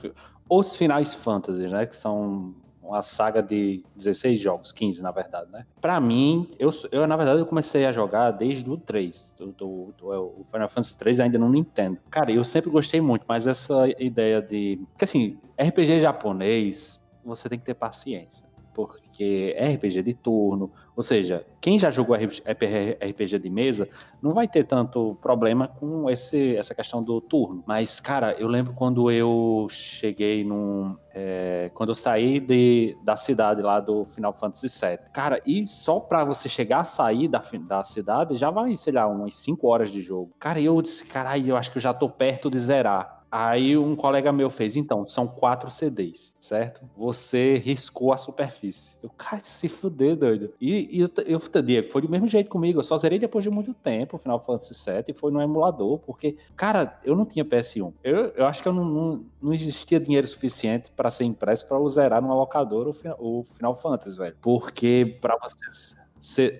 os 0.48 0.74
finais 0.74 1.14
fantasy, 1.14 1.68
né, 1.68 1.86
que 1.86 1.94
são 1.94 2.52
uma 2.82 3.00
saga 3.02 3.40
de 3.40 3.84
16 3.94 4.40
jogos, 4.40 4.72
15 4.72 5.00
na 5.00 5.12
verdade, 5.12 5.48
né? 5.52 5.64
Pra 5.80 6.00
mim, 6.00 6.50
eu, 6.58 6.70
eu 6.90 7.06
na 7.06 7.16
verdade 7.16 7.38
eu 7.38 7.46
comecei 7.46 7.86
a 7.86 7.92
jogar 7.92 8.32
desde 8.32 8.68
o 8.68 8.76
3, 8.76 9.36
do, 9.38 9.46
do, 9.52 9.94
do, 9.96 10.08
o 10.08 10.44
Final 10.50 10.68
Fantasy 10.68 10.98
3 10.98 11.20
ainda 11.20 11.38
no 11.38 11.48
Nintendo. 11.48 11.98
Cara, 12.10 12.32
eu 12.32 12.42
sempre 12.42 12.68
gostei 12.68 13.00
muito, 13.00 13.24
mas 13.28 13.46
essa 13.46 13.86
ideia 13.96 14.42
de... 14.42 14.80
Porque 14.90 15.04
assim, 15.04 15.38
RPG 15.56 16.00
japonês, 16.00 17.00
você 17.24 17.48
tem 17.48 17.60
que 17.60 17.64
ter 17.64 17.74
paciência 17.74 18.49
porque 18.72 19.54
é 19.56 19.68
RPG 19.74 20.02
de 20.02 20.14
turno, 20.14 20.70
ou 21.00 21.02
seja, 21.02 21.46
quem 21.62 21.78
já 21.78 21.90
jogou 21.90 22.14
RPG 22.14 23.38
de 23.38 23.48
mesa 23.48 23.88
não 24.20 24.34
vai 24.34 24.46
ter 24.46 24.64
tanto 24.64 25.16
problema 25.22 25.66
com 25.66 26.10
esse, 26.10 26.56
essa 26.56 26.74
questão 26.74 27.02
do 27.02 27.20
turno. 27.22 27.64
Mas, 27.66 28.00
cara, 28.00 28.32
eu 28.38 28.46
lembro 28.46 28.74
quando 28.74 29.10
eu 29.10 29.66
cheguei 29.70 30.44
num. 30.44 30.94
É, 31.14 31.70
quando 31.74 31.88
eu 31.88 31.94
saí 31.94 32.38
de, 32.38 32.96
da 33.02 33.16
cidade 33.16 33.62
lá 33.62 33.80
do 33.80 34.04
Final 34.04 34.32
Fantasy 34.32 34.68
VII. 34.68 35.10
Cara, 35.12 35.40
e 35.46 35.66
só 35.66 36.00
pra 36.00 36.22
você 36.22 36.50
chegar 36.50 36.80
a 36.80 36.84
sair 36.84 37.28
da, 37.28 37.42
da 37.66 37.82
cidade 37.82 38.36
já 38.36 38.50
vai, 38.50 38.76
sei 38.76 38.92
lá, 38.92 39.06
umas 39.06 39.34
5 39.36 39.66
horas 39.66 39.90
de 39.90 40.02
jogo. 40.02 40.32
Cara, 40.38 40.60
eu 40.60 40.80
disse, 40.82 41.06
caralho, 41.06 41.48
eu 41.48 41.56
acho 41.56 41.72
que 41.72 41.78
eu 41.78 41.82
já 41.82 41.94
tô 41.94 42.10
perto 42.10 42.50
de 42.50 42.58
zerar. 42.58 43.19
Aí 43.30 43.78
um 43.78 43.94
colega 43.94 44.32
meu 44.32 44.50
fez, 44.50 44.76
então, 44.76 45.06
são 45.06 45.26
quatro 45.26 45.70
CDs, 45.70 46.34
certo? 46.40 46.80
Você 46.96 47.58
riscou 47.58 48.12
a 48.12 48.18
superfície. 48.18 48.98
Eu, 49.02 49.10
cara, 49.10 49.40
se 49.44 49.68
fuder, 49.68 50.16
doido. 50.16 50.52
E, 50.60 50.98
e 50.98 51.00
eu, 51.00 51.10
eu, 51.26 51.62
Diego, 51.62 51.92
foi 51.92 52.02
do 52.02 52.08
mesmo 52.08 52.26
jeito 52.26 52.50
comigo. 52.50 52.80
Eu 52.80 52.82
só 52.82 52.96
zerei 52.96 53.18
depois 53.18 53.44
de 53.44 53.50
muito 53.50 53.72
tempo, 53.72 54.18
Final 54.18 54.44
Fantasy 54.44 54.74
VII, 54.74 55.04
e 55.08 55.12
foi 55.12 55.30
no 55.30 55.40
emulador, 55.40 55.98
porque, 55.98 56.36
cara, 56.56 56.98
eu 57.04 57.14
não 57.14 57.24
tinha 57.24 57.44
PS1. 57.44 57.92
Eu, 58.02 58.26
eu 58.28 58.46
acho 58.46 58.62
que 58.62 58.68
eu 58.68 58.72
não, 58.72 58.84
não, 58.84 59.24
não 59.40 59.54
existia 59.54 60.00
dinheiro 60.00 60.26
suficiente 60.26 60.90
para 60.90 61.10
ser 61.10 61.24
impresso 61.24 61.68
para 61.68 61.76
eu 61.76 61.88
zerar 61.88 62.20
numa 62.20 62.34
locadora 62.34 62.90
o, 62.90 63.40
o 63.40 63.44
Final 63.54 63.76
Fantasy, 63.76 64.18
velho. 64.18 64.36
Porque 64.40 65.18
para 65.20 65.36
vocês 65.36 66.00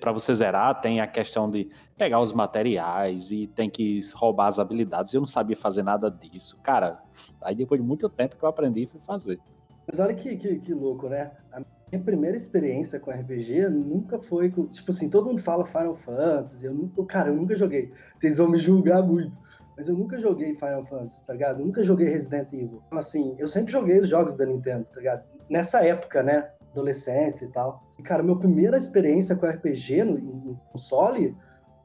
para 0.01 0.13
você 0.13 0.35
zerar, 0.35 0.81
tem 0.81 1.01
a 1.01 1.07
questão 1.07 1.51
de 1.51 1.71
pegar 1.97 2.21
os 2.21 2.33
materiais 2.33 3.31
e 3.31 3.47
tem 3.47 3.69
que 3.69 4.01
roubar 4.15 4.47
as 4.47 4.59
habilidades. 4.59 5.13
Eu 5.13 5.21
não 5.21 5.27
sabia 5.27 5.57
fazer 5.57 5.83
nada 5.83 6.11
disso. 6.11 6.57
Cara, 6.63 7.01
aí 7.43 7.55
depois 7.55 7.81
de 7.81 7.87
muito 7.87 8.09
tempo 8.09 8.37
que 8.37 8.43
eu 8.43 8.49
aprendi 8.49 8.83
e 8.83 8.87
fui 8.87 9.01
fazer. 9.07 9.39
Mas 9.87 10.01
olha 10.01 10.15
que, 10.15 10.37
que, 10.37 10.59
que 10.61 10.73
louco, 10.73 11.09
né? 11.09 11.31
A 11.53 11.61
minha 11.93 12.03
primeira 12.03 12.37
experiência 12.37 12.99
com 12.99 13.11
RPG 13.11 13.69
nunca 13.69 14.19
foi 14.19 14.51
com. 14.51 14.67
Tipo 14.67 14.93
assim, 14.93 15.09
todo 15.09 15.27
mundo 15.27 15.43
fala 15.43 15.67
Final 15.67 15.97
Fantasy. 15.97 16.65
Eu 16.65 16.75
nunca, 16.75 17.05
cara, 17.05 17.29
eu 17.29 17.35
nunca 17.35 17.55
joguei. 17.55 17.93
Vocês 18.19 18.39
vão 18.39 18.49
me 18.49 18.59
julgar 18.59 19.03
muito. 19.03 19.37
Mas 19.77 19.89
eu 19.89 19.95
nunca 19.95 20.19
joguei 20.21 20.55
Final 20.55 20.85
Fantasy, 20.87 21.27
tá 21.27 21.33
ligado? 21.33 21.61
Eu 21.61 21.67
nunca 21.67 21.83
joguei 21.83 22.09
Resident 22.09 22.53
Evil. 22.53 22.83
Assim, 22.93 23.35
eu 23.39 23.49
sempre 23.49 23.73
joguei 23.73 23.99
os 23.99 24.09
jogos 24.09 24.35
da 24.35 24.47
Nintendo, 24.47 24.85
tá 24.85 24.99
ligado? 24.99 25.25
Nessa 25.49 25.85
época, 25.85 26.23
né? 26.23 26.51
adolescência 26.71 27.45
e 27.45 27.49
tal. 27.49 27.83
Cara, 28.01 28.23
minha 28.23 28.37
primeira 28.37 28.77
experiência 28.77 29.37
com 29.37 29.47
RPG 29.47 30.05
no, 30.05 30.19
no 30.19 30.57
console 30.73 31.37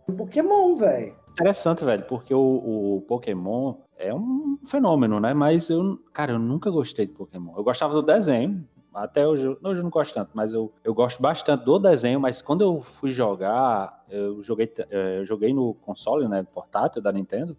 foi 0.05 0.15
Pokémon, 0.15 0.75
velho. 0.75 1.15
Interessante, 1.31 1.83
velho, 1.83 2.03
porque 2.05 2.33
o, 2.33 2.39
o, 2.39 3.01
Pokémon 3.01 3.75
é 3.97 4.13
um 4.13 4.57
fenômeno, 4.65 5.19
né? 5.19 5.33
Mas 5.33 5.69
eu, 5.69 5.99
cara, 6.13 6.33
eu 6.33 6.39
nunca 6.39 6.69
gostei 6.71 7.05
de 7.05 7.13
Pokémon. 7.13 7.53
Eu 7.57 7.63
gostava 7.63 7.93
do 7.93 8.01
desenho, 8.01 8.65
até 8.93 9.27
hoje, 9.27 9.47
hoje 9.61 9.79
eu 9.79 9.83
não 9.83 9.89
gosto 9.89 10.13
tanto, 10.13 10.31
mas 10.33 10.53
eu, 10.53 10.71
eu 10.83 10.93
gosto 10.93 11.21
bastante 11.21 11.65
do 11.65 11.77
desenho, 11.77 12.19
mas 12.19 12.41
quando 12.41 12.61
eu 12.61 12.81
fui 12.81 13.11
jogar, 13.11 14.05
eu 14.09 14.41
joguei, 14.41 14.71
é, 14.89 15.19
eu 15.19 15.25
joguei 15.25 15.53
no 15.53 15.73
console, 15.73 16.29
né, 16.29 16.45
portátil 16.53 17.01
da 17.01 17.11
Nintendo, 17.11 17.57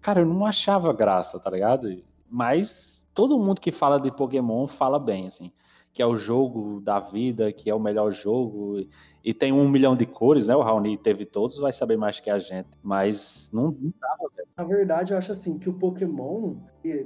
cara, 0.00 0.20
eu 0.20 0.26
não 0.26 0.46
achava 0.46 0.92
graça, 0.92 1.40
tá 1.40 1.50
ligado? 1.50 1.88
Mas 2.30 3.04
todo 3.12 3.38
mundo 3.38 3.60
que 3.60 3.72
fala 3.72 3.98
de 3.98 4.12
Pokémon 4.12 4.68
fala 4.68 5.00
bem, 5.00 5.26
assim 5.26 5.50
que 5.96 6.02
é 6.02 6.06
o 6.06 6.14
jogo 6.14 6.78
da 6.82 7.00
vida, 7.00 7.50
que 7.50 7.70
é 7.70 7.74
o 7.74 7.80
melhor 7.80 8.12
jogo, 8.12 8.86
e 9.24 9.32
tem 9.32 9.50
um 9.50 9.66
milhão 9.66 9.96
de 9.96 10.04
cores, 10.04 10.46
né? 10.46 10.54
O 10.54 10.60
Raoni 10.60 10.98
teve 10.98 11.24
todos, 11.24 11.56
vai 11.56 11.72
saber 11.72 11.96
mais 11.96 12.20
que 12.20 12.28
a 12.28 12.38
gente. 12.38 12.68
Mas 12.82 13.48
não, 13.50 13.74
dava, 13.98 14.30
velho. 14.36 14.48
Na 14.54 14.64
verdade, 14.64 15.14
eu 15.14 15.18
acho 15.18 15.32
assim 15.32 15.58
que 15.58 15.70
o 15.70 15.72
Pokémon 15.72 16.56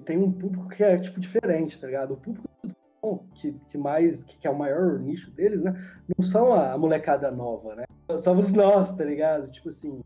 tem 0.04 0.18
um 0.18 0.32
público 0.32 0.68
que 0.70 0.82
é 0.82 0.99
tipo 0.99 1.20
diferente, 1.20 1.80
tá 1.80 1.87
ligado? 1.87 2.14
O 2.14 2.16
público 2.16 2.49
do 2.64 2.75
Pokémon, 3.00 3.18
que, 3.37 3.54
que 3.70 3.78
mais, 3.78 4.25
que 4.25 4.44
é 4.44 4.50
o 4.50 4.59
maior 4.59 4.99
nicho 4.99 5.30
deles, 5.30 5.62
né? 5.62 5.73
Não 6.18 6.26
são 6.26 6.52
a 6.52 6.76
molecada 6.76 7.30
nova, 7.30 7.76
né? 7.76 7.85
Somos 8.18 8.50
nós, 8.50 8.92
tá 8.97 9.04
ligado? 9.04 9.52
Tipo 9.52 9.68
assim, 9.68 10.00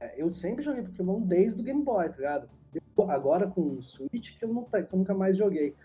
é, 0.00 0.20
eu 0.20 0.28
sempre 0.32 0.64
joguei 0.64 0.82
Pokémon 0.82 1.22
desde 1.22 1.60
o 1.60 1.64
Game 1.64 1.84
Boy, 1.84 2.08
tá 2.08 2.16
ligado? 2.16 2.48
Agora 3.08 3.46
com 3.46 3.76
o 3.76 3.80
Switch 3.80 4.36
que 4.36 4.44
eu, 4.44 4.52
não, 4.52 4.64
que 4.64 4.76
eu 4.76 4.98
nunca 4.98 5.14
mais 5.14 5.36
joguei. 5.36 5.76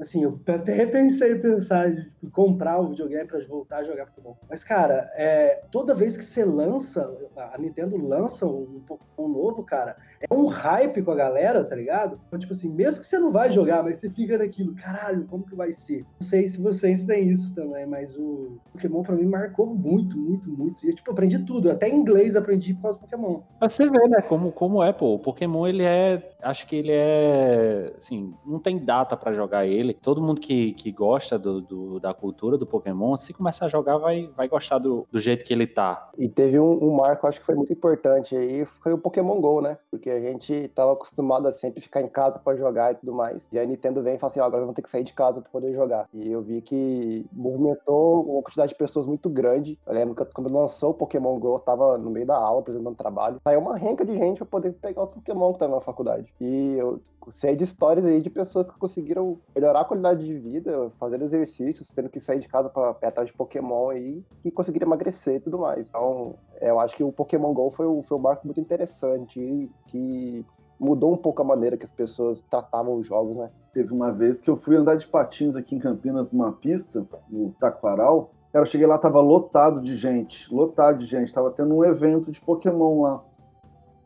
Assim, 0.00 0.24
eu 0.24 0.40
até 0.46 0.72
repensei 0.72 1.34
pensar 1.34 1.92
de 1.92 2.10
tipo, 2.12 2.30
comprar 2.30 2.80
o 2.80 2.88
videogame 2.88 3.28
para 3.28 3.46
voltar 3.46 3.78
a 3.78 3.84
jogar 3.84 4.06
Pokémon. 4.06 4.34
Mas, 4.48 4.64
cara, 4.64 5.12
é, 5.14 5.62
toda 5.70 5.94
vez 5.94 6.16
que 6.16 6.24
você 6.24 6.42
lança, 6.42 7.06
a 7.36 7.58
Nintendo 7.58 7.98
lança 7.98 8.46
um 8.46 8.82
Pokémon 8.86 9.28
novo, 9.28 9.62
cara, 9.62 9.98
é 10.20 10.34
um 10.34 10.46
hype 10.46 11.02
com 11.02 11.12
a 11.12 11.16
galera, 11.16 11.64
tá 11.64 11.74
ligado? 11.74 12.20
Então, 12.26 12.38
tipo 12.38 12.52
assim, 12.52 12.68
mesmo 12.68 13.00
que 13.00 13.06
você 13.06 13.18
não 13.18 13.32
vai 13.32 13.50
jogar, 13.50 13.82
mas 13.82 13.98
você 13.98 14.10
fica 14.10 14.36
naquilo, 14.36 14.74
caralho, 14.74 15.26
como 15.26 15.46
que 15.46 15.54
vai 15.54 15.72
ser? 15.72 16.04
Não 16.20 16.26
sei 16.26 16.46
se 16.46 16.60
vocês 16.60 17.06
têm 17.06 17.30
isso 17.30 17.54
também, 17.54 17.86
mas 17.86 18.14
o 18.18 18.58
Pokémon 18.72 19.02
pra 19.02 19.16
mim 19.16 19.24
marcou 19.24 19.66
muito, 19.66 20.18
muito, 20.18 20.50
muito. 20.50 20.84
E 20.84 20.90
eu, 20.90 20.94
tipo, 20.94 21.10
aprendi 21.10 21.38
tudo, 21.44 21.70
até 21.70 21.88
inglês 21.88 22.36
aprendi 22.36 22.74
por 22.74 22.82
causa 22.82 22.98
do 22.98 23.00
Pokémon. 23.00 23.40
Você 23.62 23.88
vê, 23.88 24.08
né, 24.08 24.20
como, 24.20 24.52
como 24.52 24.82
é, 24.82 24.92
pô, 24.92 25.14
o 25.14 25.18
Pokémon, 25.18 25.66
ele 25.66 25.84
é, 25.84 26.34
acho 26.42 26.66
que 26.66 26.76
ele 26.76 26.92
é, 26.92 27.94
assim, 27.96 28.34
não 28.44 28.58
tem 28.58 28.78
data 28.78 29.16
para 29.16 29.32
jogar 29.32 29.66
ele. 29.66 29.94
Todo 29.94 30.22
mundo 30.22 30.40
que, 30.40 30.72
que 30.72 30.92
gosta 30.92 31.38
do, 31.38 31.62
do, 31.62 32.00
da 32.00 32.12
cultura 32.12 32.58
do 32.58 32.66
Pokémon, 32.66 33.16
se 33.16 33.32
começar 33.32 33.66
a 33.66 33.68
jogar, 33.70 33.96
vai, 33.96 34.28
vai 34.36 34.48
gostar 34.48 34.78
do, 34.78 35.06
do 35.10 35.18
jeito 35.18 35.46
que 35.46 35.52
ele 35.54 35.66
tá. 35.66 36.10
E 36.18 36.28
teve 36.28 36.60
um, 36.60 36.84
um 36.84 36.94
marco, 36.94 37.26
acho 37.26 37.40
que 37.40 37.46
foi 37.46 37.54
muito 37.54 37.72
importante 37.72 38.36
aí, 38.36 38.66
foi 38.82 38.92
o 38.92 38.98
Pokémon 38.98 39.40
GO, 39.40 39.62
né? 39.62 39.78
Porque 39.90 40.09
a 40.10 40.20
gente 40.20 40.68
tava 40.74 40.92
acostumado 40.92 41.46
a 41.48 41.52
sempre 41.52 41.80
ficar 41.80 42.02
em 42.02 42.08
casa 42.08 42.38
para 42.38 42.56
jogar 42.56 42.92
e 42.92 42.96
tudo 42.96 43.12
mais. 43.12 43.48
E 43.52 43.58
a 43.58 43.64
Nintendo 43.64 44.02
vem 44.02 44.14
e 44.14 44.18
fala 44.18 44.30
assim: 44.30 44.40
ó, 44.40 44.44
agora 44.44 44.62
vamos 44.62 44.74
ter 44.74 44.82
que 44.82 44.90
sair 44.90 45.04
de 45.04 45.12
casa 45.12 45.40
para 45.40 45.50
poder 45.50 45.72
jogar. 45.72 46.08
E 46.12 46.30
eu 46.30 46.42
vi 46.42 46.60
que 46.60 47.26
movimentou 47.32 48.22
uma 48.24 48.42
quantidade 48.42 48.72
de 48.72 48.78
pessoas 48.78 49.06
muito 49.06 49.28
grande. 49.28 49.78
Eu 49.86 49.94
lembro 49.94 50.14
que 50.14 50.24
quando 50.32 50.52
lançou 50.52 50.90
o 50.90 50.94
Pokémon 50.94 51.38
Go, 51.38 51.54
eu 51.54 51.60
tava 51.60 51.98
no 51.98 52.10
meio 52.10 52.26
da 52.26 52.36
aula 52.36 52.60
apresentando 52.60 52.94
trabalho. 52.94 53.40
Saiu 53.42 53.60
uma 53.60 53.76
renca 53.76 54.04
de 54.04 54.16
gente 54.16 54.38
para 54.38 54.46
poder 54.46 54.72
pegar 54.72 55.04
os 55.04 55.12
Pokémon 55.12 55.48
que 55.48 55.56
estavam 55.56 55.76
na 55.76 55.82
faculdade. 55.82 56.32
E 56.40 56.76
eu 56.78 57.00
sei 57.30 57.56
de 57.56 57.64
histórias 57.64 58.04
aí 58.04 58.20
de 58.20 58.30
pessoas 58.30 58.70
que 58.70 58.78
conseguiram 58.78 59.38
melhorar 59.54 59.80
a 59.80 59.84
qualidade 59.84 60.24
de 60.24 60.38
vida, 60.38 60.90
fazendo 60.98 61.24
exercícios, 61.24 61.88
tendo 61.88 62.08
que 62.08 62.20
sair 62.20 62.40
de 62.40 62.48
casa 62.48 62.68
para 62.68 62.90
atrás 62.90 63.28
de 63.28 63.34
Pokémon 63.34 63.92
e 63.92 64.50
conseguiram 64.54 64.86
emagrecer 64.86 65.36
e 65.36 65.40
tudo 65.40 65.58
mais. 65.58 65.88
Então, 65.88 66.34
eu 66.60 66.78
acho 66.78 66.96
que 66.96 67.02
o 67.02 67.12
Pokémon 67.12 67.52
GO 67.54 67.70
foi, 67.70 67.86
foi 68.02 68.18
um 68.18 68.20
marco 68.20 68.46
muito 68.46 68.60
interessante 68.60 69.70
que 69.90 70.44
mudou 70.78 71.12
um 71.12 71.16
pouco 71.16 71.42
a 71.42 71.44
maneira 71.44 71.76
que 71.76 71.84
as 71.84 71.90
pessoas 71.90 72.40
tratavam 72.40 72.96
os 72.96 73.06
jogos, 73.06 73.36
né? 73.36 73.50
Teve 73.72 73.92
uma 73.92 74.12
vez 74.12 74.40
que 74.40 74.48
eu 74.48 74.56
fui 74.56 74.76
andar 74.76 74.96
de 74.96 75.06
patins 75.06 75.54
aqui 75.54 75.74
em 75.74 75.78
Campinas, 75.78 76.32
numa 76.32 76.52
pista, 76.52 77.06
no 77.28 77.50
Taquaral. 77.60 78.30
Cara, 78.52 78.64
eu 78.64 78.68
cheguei 78.68 78.86
lá, 78.86 78.98
tava 78.98 79.20
lotado 79.20 79.80
de 79.80 79.94
gente, 79.94 80.52
lotado 80.52 80.98
de 80.98 81.06
gente. 81.06 81.32
Tava 81.32 81.50
tendo 81.50 81.74
um 81.74 81.84
evento 81.84 82.30
de 82.30 82.40
Pokémon 82.40 83.02
lá. 83.02 83.22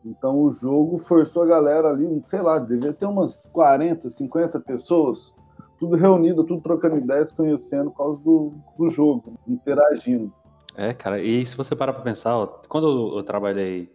Então 0.05 0.39
o 0.39 0.51
jogo 0.51 0.99
forçou 0.99 1.43
a 1.43 1.47
galera 1.47 1.89
ali, 1.89 2.21
sei 2.23 2.41
lá, 2.41 2.59
devia 2.59 2.93
ter 2.93 3.07
umas 3.07 3.45
40, 3.47 4.07
50 4.07 4.59
pessoas, 4.59 5.33
tudo 5.79 5.95
reunido, 5.95 6.43
tudo 6.43 6.61
trocando 6.61 6.97
ideias, 6.97 7.31
conhecendo 7.31 7.89
por 7.89 7.97
causa 7.97 8.21
do, 8.21 8.53
do 8.77 8.87
jogo, 8.89 9.23
interagindo. 9.47 10.31
É, 10.75 10.93
cara, 10.93 11.19
e 11.19 11.43
se 11.45 11.55
você 11.57 11.75
parar 11.75 11.93
pra 11.93 12.03
pensar, 12.03 12.37
ó, 12.37 12.45
quando 12.67 12.87
eu, 12.87 13.17
eu 13.17 13.23
trabalhei 13.23 13.94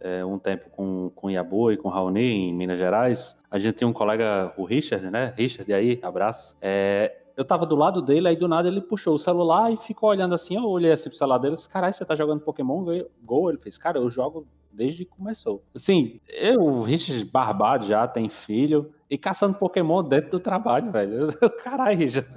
é, 0.00 0.24
um 0.24 0.38
tempo 0.38 0.68
com, 0.70 1.10
com 1.14 1.30
Iabu 1.30 1.72
e 1.72 1.76
com 1.76 1.88
Raoni 1.88 2.20
em 2.20 2.54
Minas 2.54 2.78
Gerais, 2.78 3.36
a 3.50 3.58
gente 3.58 3.76
tem 3.76 3.88
um 3.88 3.92
colega, 3.92 4.52
o 4.56 4.64
Richard, 4.64 5.10
né? 5.10 5.34
Richard, 5.36 5.72
aí, 5.72 5.98
abraço. 6.02 6.56
É, 6.60 7.16
eu 7.36 7.44
tava 7.44 7.66
do 7.66 7.76
lado 7.76 8.00
dele, 8.00 8.28
aí 8.28 8.36
do 8.36 8.48
nada 8.48 8.68
ele 8.68 8.80
puxou 8.80 9.14
o 9.14 9.18
celular 9.18 9.70
e 9.72 9.76
ficou 9.76 10.08
olhando 10.08 10.34
assim, 10.34 10.56
eu 10.56 10.64
olhei 10.64 10.92
assim 10.92 11.08
pro 11.08 11.18
celular 11.18 11.38
dele 11.38 11.54
e 11.54 11.56
disse, 11.56 11.68
caralho, 11.68 11.92
você 11.92 12.04
tá 12.04 12.14
jogando 12.14 12.40
Pokémon 12.40 12.84
Go? 13.22 13.50
Ele 13.50 13.58
fez, 13.58 13.76
cara, 13.76 13.98
eu 13.98 14.08
jogo 14.08 14.46
desde 14.72 15.04
que 15.04 15.10
começou. 15.10 15.62
Assim, 15.74 16.20
eu, 16.28 16.60
o 16.60 16.82
Richard 16.82 17.24
barbado 17.24 17.86
já, 17.86 18.06
tem 18.06 18.28
filho, 18.28 18.92
e 19.08 19.16
caçando 19.16 19.58
Pokémon 19.58 20.02
dentro 20.02 20.30
do 20.32 20.40
trabalho, 20.40 20.90
velho. 20.90 21.28
Caralho, 21.62 21.96
Richard. 21.96 22.28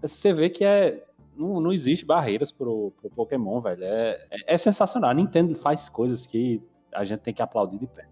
Você 0.00 0.32
vê 0.32 0.48
que 0.50 0.64
é 0.64 1.04
não, 1.36 1.60
não 1.60 1.72
existe 1.72 2.04
barreiras 2.04 2.52
pro, 2.52 2.92
pro 3.00 3.10
Pokémon, 3.10 3.60
velho. 3.60 3.82
É, 3.82 4.26
é, 4.30 4.54
é, 4.54 4.58
sensacional. 4.58 5.10
A 5.10 5.14
Nintendo 5.14 5.54
faz 5.54 5.88
coisas 5.88 6.26
que 6.26 6.62
a 6.94 7.04
gente 7.04 7.20
tem 7.20 7.34
que 7.34 7.42
aplaudir 7.42 7.78
de 7.78 7.86
pé. 7.86 8.06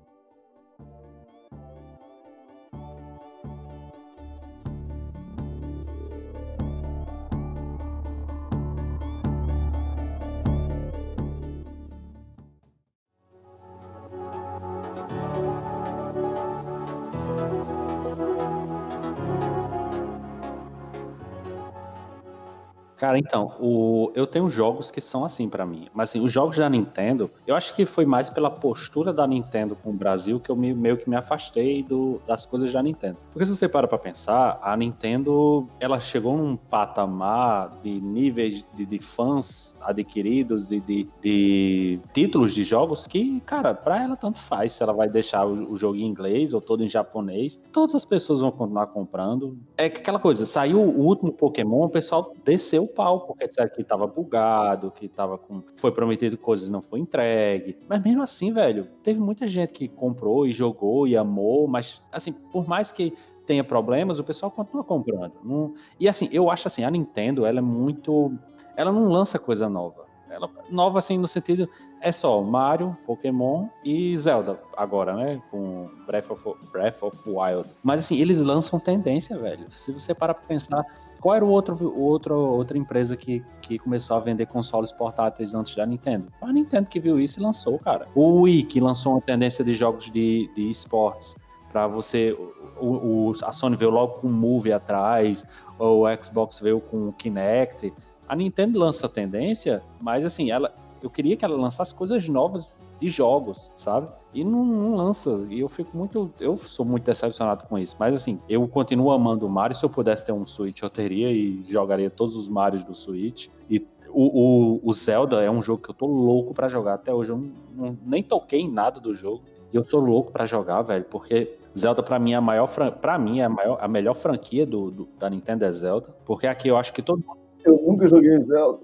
Cara, 23.02 23.18
então, 23.18 23.56
o, 23.58 24.12
eu 24.14 24.28
tenho 24.28 24.48
jogos 24.48 24.88
que 24.88 25.00
são 25.00 25.24
assim 25.24 25.48
para 25.48 25.66
mim. 25.66 25.88
Mas 25.92 26.10
assim, 26.10 26.20
os 26.24 26.30
jogos 26.30 26.56
da 26.56 26.70
Nintendo, 26.70 27.28
eu 27.48 27.56
acho 27.56 27.74
que 27.74 27.84
foi 27.84 28.06
mais 28.06 28.30
pela 28.30 28.48
postura 28.48 29.12
da 29.12 29.26
Nintendo 29.26 29.74
com 29.74 29.90
o 29.90 29.92
Brasil 29.92 30.38
que 30.38 30.48
eu 30.48 30.54
me, 30.54 30.72
meio 30.72 30.96
que 30.96 31.10
me 31.10 31.16
afastei 31.16 31.82
do, 31.82 32.22
das 32.28 32.46
coisas 32.46 32.72
da 32.72 32.80
Nintendo. 32.80 33.18
Porque 33.32 33.44
se 33.44 33.56
você 33.56 33.68
para 33.68 33.88
pra 33.88 33.98
pensar, 33.98 34.60
a 34.62 34.76
Nintendo, 34.76 35.66
ela 35.80 35.98
chegou 35.98 36.36
num 36.36 36.54
patamar 36.54 37.72
de 37.82 37.90
níveis 38.00 38.64
de, 38.72 38.86
de 38.86 38.98
fãs 39.00 39.74
adquiridos 39.80 40.70
e 40.70 40.78
de, 40.78 41.08
de, 41.20 41.98
títulos 42.12 42.54
de 42.54 42.62
jogos 42.62 43.08
que, 43.08 43.40
cara, 43.40 43.74
pra 43.74 44.00
ela 44.00 44.14
tanto 44.14 44.38
faz 44.38 44.74
se 44.74 44.82
ela 44.84 44.92
vai 44.92 45.08
deixar 45.08 45.44
o, 45.44 45.72
o 45.72 45.76
jogo 45.76 45.96
em 45.96 46.06
inglês 46.06 46.54
ou 46.54 46.60
todo 46.60 46.84
em 46.84 46.88
japonês. 46.88 47.60
Todas 47.72 47.96
as 47.96 48.04
pessoas 48.04 48.38
vão 48.38 48.52
continuar 48.52 48.86
comprando. 48.86 49.58
É 49.76 49.86
aquela 49.86 50.20
coisa, 50.20 50.46
saiu 50.46 50.78
o 50.78 51.00
último 51.00 51.32
Pokémon, 51.32 51.86
o 51.86 51.90
pessoal 51.90 52.32
desceu 52.44 52.91
pau, 52.94 53.20
porque 53.26 53.46
disseram 53.46 53.70
que 53.70 53.82
tava 53.82 54.06
bugado, 54.06 54.90
que 54.90 55.08
tava 55.08 55.38
com. 55.38 55.62
Foi 55.76 55.92
prometido 55.92 56.36
coisas 56.38 56.68
e 56.68 56.72
não 56.72 56.82
foi 56.82 57.00
entregue. 57.00 57.78
Mas 57.88 58.02
mesmo 58.02 58.22
assim, 58.22 58.52
velho, 58.52 58.88
teve 59.02 59.20
muita 59.20 59.46
gente 59.46 59.72
que 59.72 59.88
comprou 59.88 60.46
e 60.46 60.52
jogou 60.52 61.06
e 61.06 61.16
amou, 61.16 61.66
mas 61.66 62.02
assim, 62.10 62.32
por 62.32 62.68
mais 62.68 62.92
que 62.92 63.14
tenha 63.46 63.64
problemas, 63.64 64.18
o 64.18 64.24
pessoal 64.24 64.50
continua 64.50 64.84
comprando. 64.84 65.34
Não... 65.42 65.74
E 65.98 66.08
assim, 66.08 66.28
eu 66.32 66.50
acho 66.50 66.68
assim, 66.68 66.84
a 66.84 66.90
Nintendo, 66.90 67.44
ela 67.44 67.58
é 67.58 67.62
muito. 67.62 68.32
Ela 68.76 68.92
não 68.92 69.08
lança 69.08 69.38
coisa 69.38 69.68
nova. 69.68 70.06
Ela, 70.30 70.48
nova, 70.70 70.98
assim, 70.98 71.18
no 71.18 71.28
sentido, 71.28 71.68
é 72.00 72.10
só 72.10 72.40
Mario, 72.42 72.96
Pokémon 73.06 73.68
e 73.84 74.16
Zelda, 74.16 74.58
agora, 74.74 75.14
né? 75.14 75.42
Com 75.50 75.90
Breath 76.06 76.30
of, 76.30 76.42
Breath 76.72 77.02
of 77.02 77.18
Wild. 77.26 77.68
Mas, 77.82 78.00
assim, 78.00 78.16
eles 78.16 78.40
lançam 78.40 78.80
tendência, 78.80 79.36
velho. 79.38 79.70
Se 79.70 79.92
você 79.92 80.14
parar 80.14 80.32
pra 80.32 80.44
pensar, 80.44 80.84
qual 81.22 81.36
era 81.36 81.44
o 81.44 81.48
outro, 81.48 81.96
outro 81.96 82.34
outra 82.34 82.76
empresa 82.76 83.16
que, 83.16 83.44
que 83.62 83.78
começou 83.78 84.16
a 84.16 84.20
vender 84.20 84.46
consoles 84.46 84.90
portáteis 84.90 85.54
antes 85.54 85.76
da 85.76 85.86
Nintendo? 85.86 86.26
Foi 86.40 86.50
a 86.50 86.52
Nintendo 86.52 86.88
que 86.88 86.98
viu 86.98 87.20
isso 87.20 87.38
e 87.38 87.42
lançou, 87.42 87.78
cara. 87.78 88.08
O 88.12 88.40
Wii, 88.42 88.64
que 88.64 88.80
lançou 88.80 89.12
uma 89.12 89.20
tendência 89.20 89.64
de 89.64 89.72
jogos 89.74 90.10
de, 90.10 90.50
de 90.52 90.68
esportes 90.68 91.36
para 91.70 91.86
você. 91.86 92.36
O, 92.80 93.30
o, 93.30 93.34
a 93.44 93.52
Sony 93.52 93.76
veio 93.76 93.92
logo 93.92 94.14
com 94.14 94.26
o 94.26 94.32
Move 94.32 94.72
atrás, 94.72 95.44
o 95.78 96.02
Xbox 96.20 96.58
veio 96.58 96.80
com 96.80 97.10
o 97.10 97.12
Kinect. 97.12 97.92
A 98.28 98.34
Nintendo 98.34 98.80
lança 98.80 99.08
tendência, 99.08 99.80
mas 100.00 100.24
assim, 100.24 100.50
ela, 100.50 100.74
eu 101.00 101.08
queria 101.08 101.36
que 101.36 101.44
ela 101.44 101.56
lançasse 101.56 101.94
coisas 101.94 102.26
novas 102.26 102.76
de 103.02 103.10
jogos, 103.10 103.70
sabe? 103.76 104.06
E 104.32 104.44
não, 104.44 104.64
não, 104.64 104.94
lança. 104.94 105.44
E 105.50 105.60
eu 105.60 105.68
fico 105.68 105.96
muito. 105.96 106.32
Eu 106.38 106.56
sou 106.56 106.86
muito 106.86 107.04
decepcionado 107.04 107.64
com 107.66 107.76
isso. 107.76 107.96
Mas 107.98 108.14
assim, 108.14 108.38
eu 108.48 108.66
continuo 108.68 109.10
amando 109.10 109.44
o 109.44 109.50
Mario. 109.50 109.76
Se 109.76 109.84
eu 109.84 109.90
pudesse 109.90 110.24
ter 110.24 110.32
um 110.32 110.46
Switch, 110.46 110.80
eu 110.80 110.88
teria 110.88 111.30
e 111.32 111.66
jogaria 111.68 112.08
todos 112.08 112.36
os 112.36 112.48
Marios 112.48 112.84
do 112.84 112.94
Switch. 112.94 113.48
E 113.68 113.84
o, 114.08 114.78
o, 114.78 114.80
o 114.84 114.92
Zelda 114.92 115.42
é 115.42 115.50
um 115.50 115.60
jogo 115.60 115.82
que 115.82 115.90
eu 115.90 115.94
tô 115.94 116.06
louco 116.06 116.54
para 116.54 116.68
jogar. 116.68 116.94
Até 116.94 117.12
hoje 117.12 117.32
eu 117.32 117.36
não, 117.36 117.50
não, 117.74 117.98
nem 118.06 118.22
toquei 118.22 118.60
em 118.60 118.70
nada 118.70 119.00
do 119.00 119.14
jogo. 119.14 119.42
E 119.72 119.76
eu 119.76 119.84
tô 119.84 119.98
louco 119.98 120.30
para 120.30 120.46
jogar, 120.46 120.82
velho, 120.82 121.04
porque 121.10 121.58
Zelda 121.76 122.02
para 122.02 122.18
mim 122.18 122.32
é 122.32 122.36
a 122.36 122.40
maior 122.40 122.68
para 123.00 123.18
mim 123.18 123.40
é 123.40 123.44
a, 123.44 123.48
maior, 123.48 123.78
a 123.80 123.88
melhor 123.88 124.14
franquia 124.14 124.66
do, 124.66 124.90
do, 124.90 125.08
da 125.18 125.30
Nintendo 125.30 125.64
é 125.64 125.72
Zelda, 125.72 126.14
porque 126.26 126.46
aqui 126.46 126.68
eu 126.68 126.76
acho 126.76 126.92
que 126.92 127.00
todo 127.00 127.24
Eu 127.64 127.82
nunca 127.86 128.06
joguei 128.06 128.38
Zelda. 128.44 128.80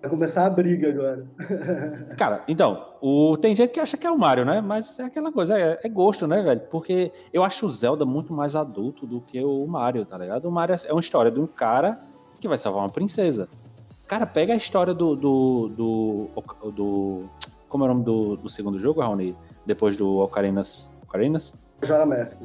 Vai 0.00 0.08
começar 0.08 0.46
a 0.46 0.50
briga 0.50 0.88
agora. 0.88 1.26
Cara, 2.16 2.42
então, 2.48 2.94
o... 3.02 3.36
tem 3.36 3.54
gente 3.54 3.70
que 3.70 3.80
acha 3.80 3.98
que 3.98 4.06
é 4.06 4.10
o 4.10 4.18
Mario, 4.18 4.46
né? 4.46 4.60
Mas 4.60 4.98
é 4.98 5.04
aquela 5.04 5.30
coisa, 5.30 5.58
é, 5.58 5.78
é, 5.82 5.88
gosto, 5.90 6.26
né, 6.26 6.42
velho? 6.42 6.60
Porque 6.70 7.12
eu 7.32 7.44
acho 7.44 7.66
o 7.66 7.72
Zelda 7.72 8.06
muito 8.06 8.32
mais 8.32 8.56
adulto 8.56 9.06
do 9.06 9.20
que 9.20 9.44
o 9.44 9.66
Mario, 9.66 10.06
tá 10.06 10.16
ligado? 10.16 10.46
O 10.46 10.50
Mario 10.50 10.76
é 10.82 10.92
uma 10.92 11.00
história 11.00 11.30
de 11.30 11.38
um 11.38 11.46
cara 11.46 11.98
que 12.40 12.48
vai 12.48 12.56
salvar 12.56 12.82
uma 12.82 12.88
princesa. 12.88 13.46
Cara, 14.08 14.26
pega 14.26 14.54
a 14.54 14.56
história 14.56 14.94
do. 14.94 15.14
do, 15.14 15.68
do, 15.68 16.70
do 16.70 17.28
como 17.68 17.84
é 17.84 17.86
o 17.86 17.88
nome 17.92 18.04
do, 18.04 18.36
do 18.36 18.48
segundo 18.48 18.78
jogo, 18.78 19.02
Raoni? 19.02 19.36
Depois 19.66 19.96
do 19.98 20.18
Ocarinas. 20.18 20.90
Ocarinas? 21.02 21.54
Majora 21.80 22.06
Mask. 22.06 22.36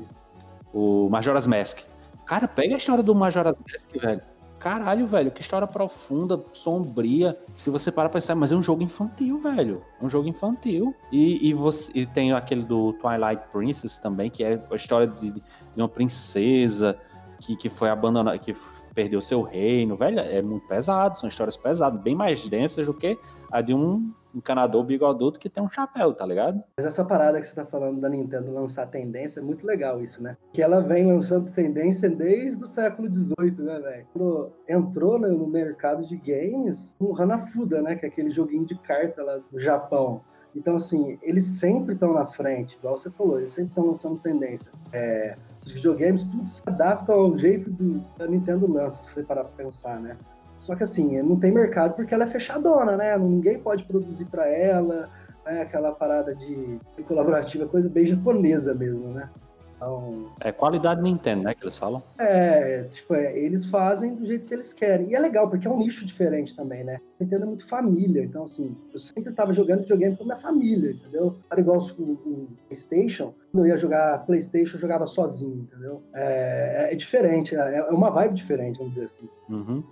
O 0.73 1.09
Majora's 1.09 1.47
Mask. 1.47 1.79
Cara, 2.25 2.47
pega 2.47 2.75
a 2.75 2.77
história 2.77 3.01
do 3.01 3.15
Majora's 3.15 3.55
Mask, 3.57 3.89
velho 3.95 4.34
caralho, 4.65 5.05
velho, 5.05 5.29
que 5.29 5.41
história 5.41 5.67
profunda, 5.67 6.43
sombria. 6.51 7.37
Se 7.53 7.69
você 7.69 7.91
para 7.91 8.09
pra 8.09 8.19
pensar, 8.19 8.33
mas 8.33 8.51
é 8.51 8.55
um 8.55 8.63
jogo 8.63 8.81
infantil, 8.81 9.37
velho. 9.37 9.83
É 10.01 10.03
um 10.03 10.09
jogo 10.09 10.27
infantil. 10.27 10.95
E, 11.11 11.47
e, 11.47 11.53
você, 11.53 11.91
e 11.93 12.03
tem 12.03 12.33
aquele 12.33 12.63
do 12.63 12.91
Twilight 12.93 13.43
Princess 13.53 13.99
também, 13.99 14.27
que 14.27 14.43
é 14.43 14.59
a 14.71 14.75
história 14.75 15.05
de, 15.05 15.29
de 15.29 15.43
uma 15.77 15.87
princesa 15.87 16.97
que, 17.39 17.55
que 17.55 17.69
foi 17.69 17.91
abandonada, 17.91 18.39
que 18.39 18.55
perdeu 18.95 19.21
seu 19.21 19.43
reino, 19.43 19.95
velho. 19.95 20.19
É 20.19 20.41
muito 20.41 20.65
pesado, 20.67 21.15
são 21.15 21.29
histórias 21.29 21.55
pesadas, 21.55 22.01
bem 22.01 22.15
mais 22.15 22.47
densas 22.47 22.87
do 22.87 22.93
que 22.95 23.19
a 23.51 23.61
de 23.61 23.71
um 23.71 24.11
encanador 24.35 24.83
bigodudo 24.83 25.39
que 25.39 25.49
tem 25.49 25.63
um 25.63 25.69
chapéu, 25.69 26.13
tá 26.13 26.25
ligado? 26.25 26.61
Mas 26.77 26.85
essa 26.85 27.03
parada 27.03 27.39
que 27.39 27.47
você 27.47 27.55
tá 27.55 27.65
falando 27.65 27.99
da 28.01 28.09
Nintendo 28.09 28.51
lançar 28.51 28.87
tendência 28.87 29.39
é 29.39 29.43
muito 29.43 29.65
legal 29.65 30.01
isso, 30.01 30.21
né? 30.21 30.37
Que 30.53 30.61
ela 30.61 30.81
vem 30.81 31.07
lançando 31.07 31.51
tendência 31.51 32.09
desde 32.09 32.61
o 32.63 32.67
século 32.67 33.09
XVIII, 33.09 33.55
né, 33.59 33.79
velho? 33.79 34.07
Quando 34.13 34.51
entrou 34.67 35.19
né, 35.19 35.27
no 35.29 35.47
mercado 35.47 36.05
de 36.05 36.17
games, 36.17 36.95
o 36.99 37.15
Hanafuda, 37.15 37.81
né? 37.81 37.95
Que 37.95 38.05
é 38.05 38.09
aquele 38.09 38.29
joguinho 38.29 38.65
de 38.65 38.75
carta 38.75 39.23
lá 39.23 39.37
do 39.51 39.59
Japão. 39.59 40.21
Então, 40.55 40.77
assim, 40.77 41.19
eles 41.21 41.43
sempre 41.43 41.95
estão 41.95 42.13
na 42.13 42.25
frente, 42.25 42.77
igual 42.77 42.97
você 42.97 43.11
falou, 43.11 43.37
eles 43.37 43.49
sempre 43.49 43.69
estão 43.69 43.87
lançando 43.87 44.17
tendência. 44.19 44.71
É, 44.93 45.35
os 45.65 45.71
videogames, 45.73 46.23
tudo 46.23 46.47
se 46.47 46.61
adapta 46.65 47.11
ao 47.11 47.37
jeito 47.37 47.69
do, 47.69 47.99
da 48.17 48.25
Nintendo 48.25 48.71
lança, 48.71 49.03
se 49.03 49.13
você 49.13 49.23
parar 49.23 49.43
pra 49.43 49.65
pensar, 49.65 49.99
né? 49.99 50.17
Só 50.65 50.75
que 50.75 50.81
assim, 50.81 51.21
não 51.21 51.35
tem 51.39 51.51
mercado 51.51 51.93
porque 51.93 52.11
ela 52.11 52.23
é 52.23 52.27
fechadona, 52.27 52.97
né? 52.97 53.15
Ninguém 53.19 53.59
pode 53.59 53.83
produzir 53.83 54.25
para 54.25 54.47
ela, 54.47 55.07
né? 55.45 55.61
aquela 55.61 55.91
parada 55.91 56.33
de, 56.33 56.79
colaborativa, 57.07 57.67
coisa 57.67 57.87
bem 57.87 58.07
japonesa 58.07 58.73
mesmo, 58.73 59.13
né? 59.13 59.29
Então, 59.75 60.31
é 60.41 60.51
qualidade 60.51 61.03
Nintendo, 61.03 61.43
né? 61.43 61.53
Que 61.53 61.63
eles 61.63 61.77
falam. 61.77 62.01
É, 62.17 62.81
tipo, 62.89 63.13
é, 63.13 63.37
eles 63.37 63.67
fazem 63.67 64.15
do 64.15 64.25
jeito 64.25 64.47
que 64.47 64.55
eles 64.55 64.73
querem. 64.73 65.11
E 65.11 65.15
é 65.15 65.19
legal, 65.19 65.47
porque 65.47 65.67
é 65.67 65.69
um 65.69 65.77
nicho 65.77 66.03
diferente 66.03 66.55
também, 66.55 66.83
né? 66.83 66.99
Nintendo 67.19 67.43
é 67.43 67.47
muito 67.47 67.67
família. 67.67 68.23
Então, 68.23 68.45
assim, 68.45 68.75
eu 68.91 68.97
sempre 68.97 69.33
tava 69.33 69.53
jogando 69.53 69.81
videogame 69.81 70.15
com 70.15 70.23
minha 70.23 70.35
família, 70.35 70.93
entendeu? 70.93 71.35
Era 71.51 71.61
igual 71.61 71.77
o, 71.77 72.01
o 72.01 72.47
PlayStation. 72.67 73.35
Quando 73.51 73.65
eu 73.65 73.69
ia 73.69 73.77
jogar 73.77 74.25
PlayStation, 74.25 74.77
eu 74.77 74.81
jogava 74.81 75.05
sozinho, 75.05 75.67
entendeu? 75.71 76.01
É, 76.15 76.87
é 76.91 76.95
diferente, 76.95 77.55
é, 77.55 77.75
é 77.75 77.83
uma 77.91 78.09
vibe 78.09 78.33
diferente, 78.33 78.79
vamos 78.79 78.93
dizer 78.93 79.05
assim. 79.05 79.29
Uhum. 79.47 79.83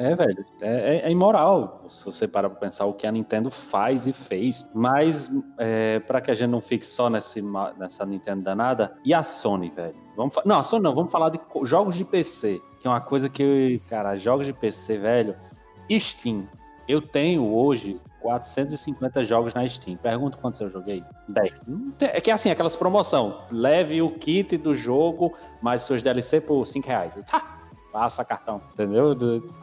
É, 0.00 0.14
velho, 0.14 0.46
é, 0.62 0.68
é, 0.68 0.96
é, 1.00 1.10
imoral 1.10 1.84
se 1.90 2.02
você 2.06 2.26
parar 2.26 2.48
pra 2.48 2.58
pensar 2.58 2.86
o 2.86 2.94
que 2.94 3.06
a 3.06 3.12
Nintendo 3.12 3.50
faz 3.50 4.06
e 4.06 4.14
fez. 4.14 4.66
Mas, 4.72 5.30
é, 5.58 6.00
para 6.00 6.22
que 6.22 6.30
a 6.30 6.34
gente 6.34 6.48
não 6.48 6.62
fique 6.62 6.86
só 6.86 7.10
nesse, 7.10 7.44
nessa 7.76 8.06
Nintendo 8.06 8.42
danada, 8.42 8.96
e 9.04 9.12
a 9.12 9.22
Sony, 9.22 9.68
velho? 9.68 9.94
Vamos 10.16 10.34
não, 10.46 10.58
a 10.58 10.62
Sony 10.62 10.82
não, 10.82 10.94
vamos 10.94 11.12
falar 11.12 11.28
de 11.28 11.38
jogos 11.64 11.96
de 11.96 12.04
PC, 12.06 12.62
que 12.80 12.86
é 12.86 12.90
uma 12.90 13.02
coisa 13.02 13.28
que, 13.28 13.82
cara, 13.90 14.16
jogos 14.16 14.46
de 14.46 14.54
PC, 14.54 14.96
velho. 14.96 15.36
Steam. 15.98 16.48
Eu 16.88 17.02
tenho 17.02 17.44
hoje 17.52 18.00
450 18.22 19.22
jogos 19.24 19.52
na 19.52 19.68
Steam. 19.68 19.98
Pergunto 19.98 20.38
quantos 20.38 20.60
eu 20.60 20.70
joguei? 20.70 21.04
10. 21.28 21.52
É 22.00 22.20
que 22.22 22.30
é 22.30 22.34
assim, 22.34 22.50
aquelas 22.50 22.74
promoção. 22.74 23.42
Leve 23.50 24.00
o 24.00 24.10
kit 24.12 24.56
do 24.56 24.74
jogo, 24.74 25.34
mais 25.60 25.82
seus 25.82 26.02
DLC 26.02 26.40
por 26.40 26.66
5 26.66 26.88
reais. 26.88 27.18
Tá, 27.30 27.59
passa 27.92 28.24
cartão, 28.24 28.60
entendeu? 28.72 29.16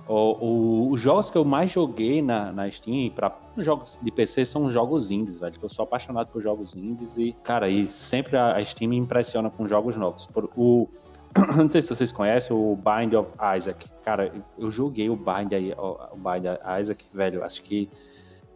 O, 0.08 0.14
o, 0.14 0.92
os 0.92 1.02
jogos 1.02 1.32
que 1.32 1.38
eu 1.38 1.46
mais 1.46 1.72
joguei 1.72 2.22
na, 2.22 2.52
na 2.52 2.70
Steam, 2.70 3.10
para 3.10 3.36
jogos 3.58 3.98
de 4.02 4.12
PC, 4.12 4.46
são 4.46 4.70
jogos 4.70 5.12
indies, 5.12 5.40
velho. 5.40 5.56
Eu 5.62 5.70
sou 5.70 5.84
apaixonado 5.84 6.28
por 6.28 6.42
jogos 6.42 6.76
indies 6.76 7.18
e, 7.18 7.34
cara, 7.44 7.70
e 7.70 7.88
sempre 7.88 8.38
a, 8.38 8.64
Steam 8.64 8.90
me 8.90 8.98
impressiona 8.98 9.50
com 9.50 9.68
jogos 9.68 9.96
novos. 9.98 10.28
Por, 10.28 10.50
o, 10.56 10.88
não 11.56 11.70
sei 11.70 11.82
se 11.82 11.90
vocês 11.90 12.12
conhecem 12.12 12.56
o 12.56 12.76
Bind 12.76 13.14
of 13.14 13.32
Isaac. 13.58 13.90
Cara, 14.04 14.32
eu 14.58 14.70
joguei 14.70 15.10
o 15.10 15.16
Bind 15.16 15.54
o 15.78 16.16
Bind 16.16 16.46
Isaac, 16.80 17.06
velho, 17.14 17.44
acho 17.44 17.62
que 17.62 17.90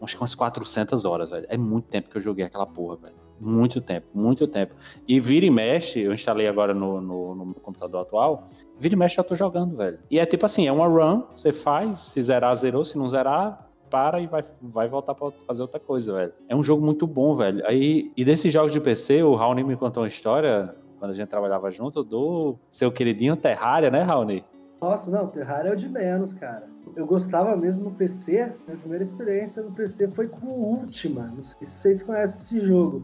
acho 0.01 0.15
que 0.15 0.21
umas 0.21 0.33
400 0.33 1.05
horas, 1.05 1.29
velho. 1.29 1.45
É 1.47 1.57
muito 1.57 1.87
tempo 1.87 2.09
que 2.09 2.17
eu 2.17 2.21
joguei 2.21 2.43
aquela 2.43 2.65
porra, 2.65 2.95
velho. 2.97 3.20
Muito 3.41 3.81
tempo, 3.81 4.05
muito 4.13 4.47
tempo. 4.47 4.75
E 5.07 5.19
vira 5.19 5.47
e 5.47 5.49
mexe, 5.49 5.99
eu 5.99 6.13
instalei 6.13 6.47
agora 6.47 6.75
no, 6.75 7.01
no, 7.01 7.33
no 7.33 7.53
computador 7.55 8.01
atual, 8.01 8.47
vira 8.79 8.93
e 8.93 8.97
mexe 8.97 9.19
eu 9.19 9.23
tô 9.23 9.33
jogando, 9.33 9.75
velho. 9.75 9.97
E 10.11 10.19
é 10.19 10.25
tipo 10.27 10.45
assim, 10.45 10.67
é 10.67 10.71
uma 10.71 10.87
run, 10.87 11.23
você 11.35 11.51
faz, 11.51 11.97
se 11.97 12.21
zerar, 12.21 12.55
zerou, 12.55 12.85
se 12.85 12.95
não 12.99 13.09
zerar, 13.09 13.67
para 13.89 14.19
e 14.19 14.27
vai, 14.27 14.45
vai 14.61 14.87
voltar 14.87 15.15
para 15.15 15.31
fazer 15.47 15.63
outra 15.63 15.79
coisa, 15.79 16.13
velho. 16.13 16.33
É 16.47 16.55
um 16.55 16.63
jogo 16.63 16.85
muito 16.85 17.07
bom, 17.07 17.35
velho. 17.35 17.65
Aí, 17.65 18.11
e 18.15 18.23
desses 18.23 18.53
jogos 18.53 18.71
de 18.71 18.79
PC, 18.79 19.23
o 19.23 19.33
Raoni 19.33 19.63
me 19.63 19.75
contou 19.75 20.03
uma 20.03 20.09
história, 20.09 20.75
quando 20.99 21.11
a 21.11 21.13
gente 21.15 21.27
trabalhava 21.27 21.71
junto, 21.71 22.03
do 22.03 22.55
seu 22.69 22.91
queridinho 22.91 23.35
Terraria, 23.35 23.89
né, 23.89 24.03
Raoni? 24.03 24.45
Nossa, 24.79 25.09
não, 25.09 25.27
Terraria 25.27 25.71
é 25.71 25.73
o 25.73 25.77
de 25.77 25.89
menos, 25.89 26.31
cara. 26.33 26.67
Eu 26.95 27.07
gostava 27.07 27.55
mesmo 27.55 27.85
no 27.85 27.91
PC, 27.91 28.53
minha 28.67 28.77
primeira 28.77 29.03
experiência 29.03 29.63
no 29.63 29.71
PC 29.71 30.09
foi 30.09 30.27
com 30.27 30.47
o 30.47 30.79
Ultima. 30.79 31.31
Não 31.35 31.43
sei 31.43 31.67
se 31.67 31.71
vocês 31.71 32.03
conhecem 32.03 32.39
esse 32.39 32.67
jogo. 32.67 33.03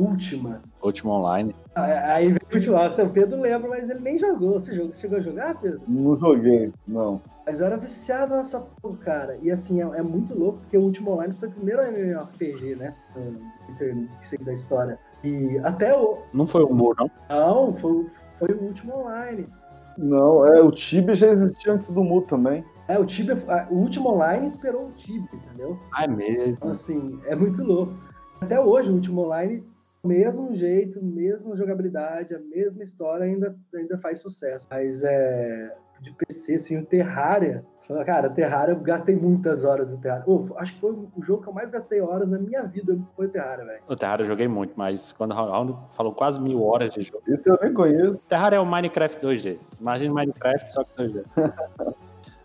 Ultima. 0.00 0.62
Ultima 0.82 1.12
Online. 1.12 1.54
Ah, 1.74 2.14
Aí 2.14 2.34
veio 2.50 2.70
o 2.70 2.72
Nossa, 2.72 3.04
o 3.04 3.10
Pedro 3.10 3.40
lembra, 3.40 3.68
mas 3.68 3.90
ele 3.90 4.00
nem 4.00 4.18
jogou. 4.18 4.54
Você 4.54 4.74
jogou, 4.74 4.94
chegou 4.94 5.18
a 5.18 5.20
jogar, 5.20 5.60
Pedro? 5.60 5.80
Não 5.86 6.16
joguei, 6.16 6.72
não. 6.88 7.20
Mas 7.44 7.60
eu 7.60 7.66
era 7.66 7.76
viciado 7.76 8.34
nessa 8.34 8.60
porra, 8.60 8.96
cara. 8.98 9.38
E 9.42 9.50
assim, 9.50 9.82
é, 9.82 9.84
é 9.98 10.02
muito 10.02 10.38
louco, 10.38 10.58
porque 10.60 10.78
o 10.78 10.82
Ultima 10.82 11.10
Online 11.10 11.34
foi 11.34 11.48
o 11.48 11.52
primeiro 11.52 11.82
MMORPG, 11.82 12.76
né? 12.76 12.94
Que 13.78 14.26
sei 14.26 14.38
da 14.38 14.52
história. 14.52 14.98
E 15.22 15.58
até 15.62 15.96
o. 15.96 16.18
Não 16.32 16.46
foi 16.46 16.62
o 16.64 16.72
Mu, 16.72 16.94
não? 16.98 17.10
Não, 17.28 17.74
foi, 17.74 18.06
foi 18.36 18.48
o 18.54 18.62
Ultima 18.64 18.96
Online. 18.96 19.46
Não, 19.98 20.46
é, 20.46 20.62
o 20.62 20.70
Tibia 20.70 21.14
já 21.14 21.26
existia 21.28 21.72
antes 21.74 21.90
do 21.90 22.02
Mu 22.02 22.22
também. 22.22 22.64
É, 22.88 22.98
o 22.98 23.04
Tibia, 23.04 23.36
o 23.70 23.74
Ultima 23.76 24.10
Online 24.10 24.46
esperou 24.46 24.86
o 24.86 24.92
Tibia, 24.92 25.28
entendeu? 25.32 25.78
Ah, 25.92 26.04
é 26.04 26.08
mesmo. 26.08 26.52
Então, 26.52 26.70
assim, 26.70 27.20
é 27.26 27.36
muito 27.36 27.62
louco. 27.62 27.92
Até 28.40 28.58
hoje, 28.58 28.90
o 28.90 28.94
Ultima 28.94 29.22
Online, 29.22 29.62
mesmo 30.02 30.54
jeito, 30.54 31.02
mesma 31.04 31.56
jogabilidade, 31.56 32.34
a 32.34 32.38
mesma 32.38 32.82
história, 32.82 33.24
ainda, 33.24 33.56
ainda 33.74 33.98
faz 33.98 34.20
sucesso. 34.20 34.66
Mas 34.70 35.02
é. 35.04 35.74
De 36.00 36.10
PC, 36.14 36.54
assim, 36.54 36.78
o 36.78 36.86
Terraria. 36.86 37.62
Cara, 38.06 38.30
Terraria, 38.30 38.72
eu 38.72 38.80
gastei 38.80 39.14
muitas 39.14 39.64
horas 39.64 39.86
no 39.86 39.98
Terraria. 39.98 40.24
Oh, 40.26 40.46
acho 40.56 40.72
que 40.72 40.80
foi 40.80 40.92
o 40.92 41.10
jogo 41.22 41.42
que 41.42 41.48
eu 41.48 41.52
mais 41.52 41.70
gastei 41.70 42.00
horas 42.00 42.26
na 42.26 42.38
minha 42.38 42.62
vida, 42.62 42.98
foi 43.14 43.26
o 43.26 43.28
Terraria, 43.28 43.66
velho. 43.66 43.82
O 43.86 43.94
Terraria 43.94 44.22
eu 44.22 44.28
joguei 44.28 44.48
muito, 44.48 44.72
mas 44.76 45.12
quando 45.12 45.32
o 45.32 45.34
Raul 45.34 45.76
falou 45.92 46.14
quase 46.14 46.40
mil 46.40 46.62
horas 46.62 46.88
de 46.90 47.02
jogo. 47.02 47.22
Esse 47.28 47.50
eu 47.50 47.58
nem 47.60 47.74
conheço. 47.74 48.16
Terraria 48.28 48.56
é 48.56 48.60
o 48.60 48.64
Minecraft 48.64 49.26
2D. 49.26 49.58
Imagina 49.78 50.14
Minecraft, 50.14 50.72
só 50.72 50.84
que 50.84 50.90
2D. 51.02 51.24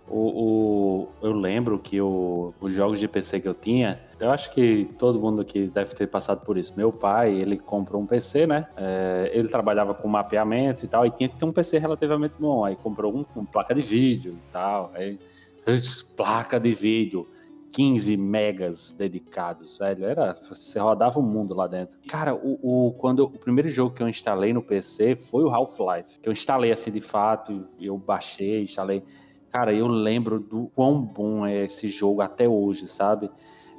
O, 0.08 0.18
o, 0.18 1.08
eu 1.22 1.32
lembro 1.32 1.80
que 1.80 2.00
o, 2.00 2.54
os 2.60 2.74
jogos 2.74 3.00
de 3.00 3.08
PC 3.08 3.40
que 3.40 3.48
eu 3.48 3.54
tinha, 3.54 4.00
eu 4.20 4.32
acho 4.32 4.52
que 4.52 4.90
todo 4.98 5.20
mundo 5.20 5.42
aqui 5.42 5.68
deve 5.68 5.94
ter 5.94 6.08
passado 6.08 6.42
por 6.42 6.58
isso. 6.58 6.74
Meu 6.78 6.92
pai, 6.92 7.34
ele 7.34 7.58
comprou 7.58 8.02
um 8.02 8.06
PC, 8.06 8.48
né? 8.48 8.68
É, 8.78 9.32
ele 9.34 9.48
trabalhava 9.48 9.94
com 9.94 10.08
mapeamento 10.08 10.86
e 10.86 10.88
tal, 10.88 11.06
e 11.06 11.12
tinha 11.12 11.28
que 11.28 11.38
ter 11.38 11.46
um 11.46 11.52
PC 11.52 11.78
relativamente 11.78 12.36
bom. 12.40 12.64
Aí 12.64 12.76
comprou 12.76 13.16
um 13.16 13.24
com 13.24 13.46
placa 13.46 13.76
de 13.76 13.82
vídeo 13.82 14.34
e 14.34 14.52
tal. 14.52 14.92
Aí, 14.94 15.20
placa 16.16 16.60
de 16.60 16.74
vídeo. 16.74 17.28
15 17.76 18.16
megas 18.16 18.92
dedicados, 18.98 19.78
velho. 19.78 20.06
Era, 20.06 20.34
você 20.50 20.80
rodava 20.80 21.20
o 21.20 21.22
mundo 21.22 21.54
lá 21.54 21.68
dentro. 21.68 22.00
Cara, 22.08 22.34
o, 22.34 22.58
o, 22.88 22.94
quando, 22.94 23.26
o 23.26 23.30
primeiro 23.32 23.70
jogo 23.70 23.94
que 23.94 24.02
eu 24.02 24.08
instalei 24.08 24.54
no 24.54 24.62
PC 24.62 25.18
foi 25.18 25.44
o 25.44 25.50
Half-Life. 25.50 26.22
Que 26.22 26.30
eu 26.30 26.32
instalei 26.32 26.72
assim 26.72 26.90
de 26.90 27.02
fato, 27.02 27.68
eu 27.78 27.98
baixei, 27.98 28.64
instalei. 28.64 29.04
Cara, 29.50 29.74
eu 29.74 29.88
lembro 29.88 30.40
do 30.40 30.72
quão 30.74 31.02
bom 31.02 31.46
é 31.46 31.66
esse 31.66 31.90
jogo 31.90 32.22
até 32.22 32.48
hoje, 32.48 32.88
sabe? 32.88 33.30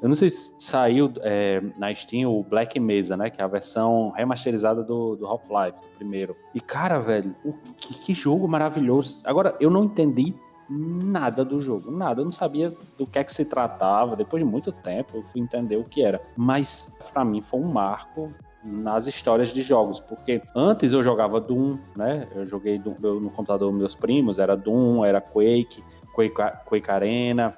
Eu 0.02 0.08
não 0.08 0.14
sei 0.14 0.30
se 0.30 0.54
saiu 0.58 1.12
é, 1.22 1.62
na 1.78 1.94
Steam 1.94 2.30
o 2.30 2.42
Black 2.42 2.78
Mesa, 2.78 3.16
né? 3.16 3.30
Que 3.30 3.40
é 3.40 3.44
a 3.44 3.48
versão 3.48 4.10
remasterizada 4.10 4.82
do, 4.82 5.16
do 5.16 5.26
Half-Life, 5.26 5.80
do 5.80 5.96
primeiro. 5.96 6.36
E, 6.54 6.60
cara, 6.60 6.98
velho, 6.98 7.34
o, 7.44 7.52
que, 7.52 7.94
que 7.94 8.14
jogo 8.14 8.46
maravilhoso. 8.46 9.22
Agora, 9.24 9.56
eu 9.58 9.70
não 9.70 9.84
entendi 9.84 10.34
nada 10.68 11.44
do 11.44 11.60
jogo, 11.60 11.90
nada. 11.90 12.20
Eu 12.20 12.24
não 12.24 12.32
sabia 12.32 12.72
do 12.98 13.06
que 13.06 13.18
é 13.18 13.24
que 13.24 13.32
se 13.32 13.44
tratava. 13.44 14.16
Depois 14.16 14.42
de 14.42 14.48
muito 14.48 14.70
tempo, 14.70 15.18
eu 15.18 15.22
fui 15.22 15.40
entender 15.40 15.76
o 15.76 15.84
que 15.84 16.02
era. 16.02 16.20
Mas, 16.36 16.92
para 17.12 17.24
mim, 17.24 17.40
foi 17.40 17.60
um 17.60 17.72
marco 17.72 18.32
nas 18.62 19.06
histórias 19.06 19.50
de 19.50 19.62
jogos, 19.62 20.00
porque 20.00 20.42
antes 20.54 20.92
eu 20.92 21.02
jogava 21.02 21.40
Doom, 21.40 21.78
né? 21.94 22.26
Eu 22.34 22.44
joguei 22.46 22.78
Doom, 22.78 23.20
no 23.20 23.30
computador 23.30 23.72
meus 23.72 23.94
primos, 23.94 24.40
era 24.40 24.56
Doom, 24.56 25.04
era 25.04 25.20
Quake, 25.20 25.84
Quake, 26.12 26.34
Quake 26.64 26.90
Arena, 26.90 27.54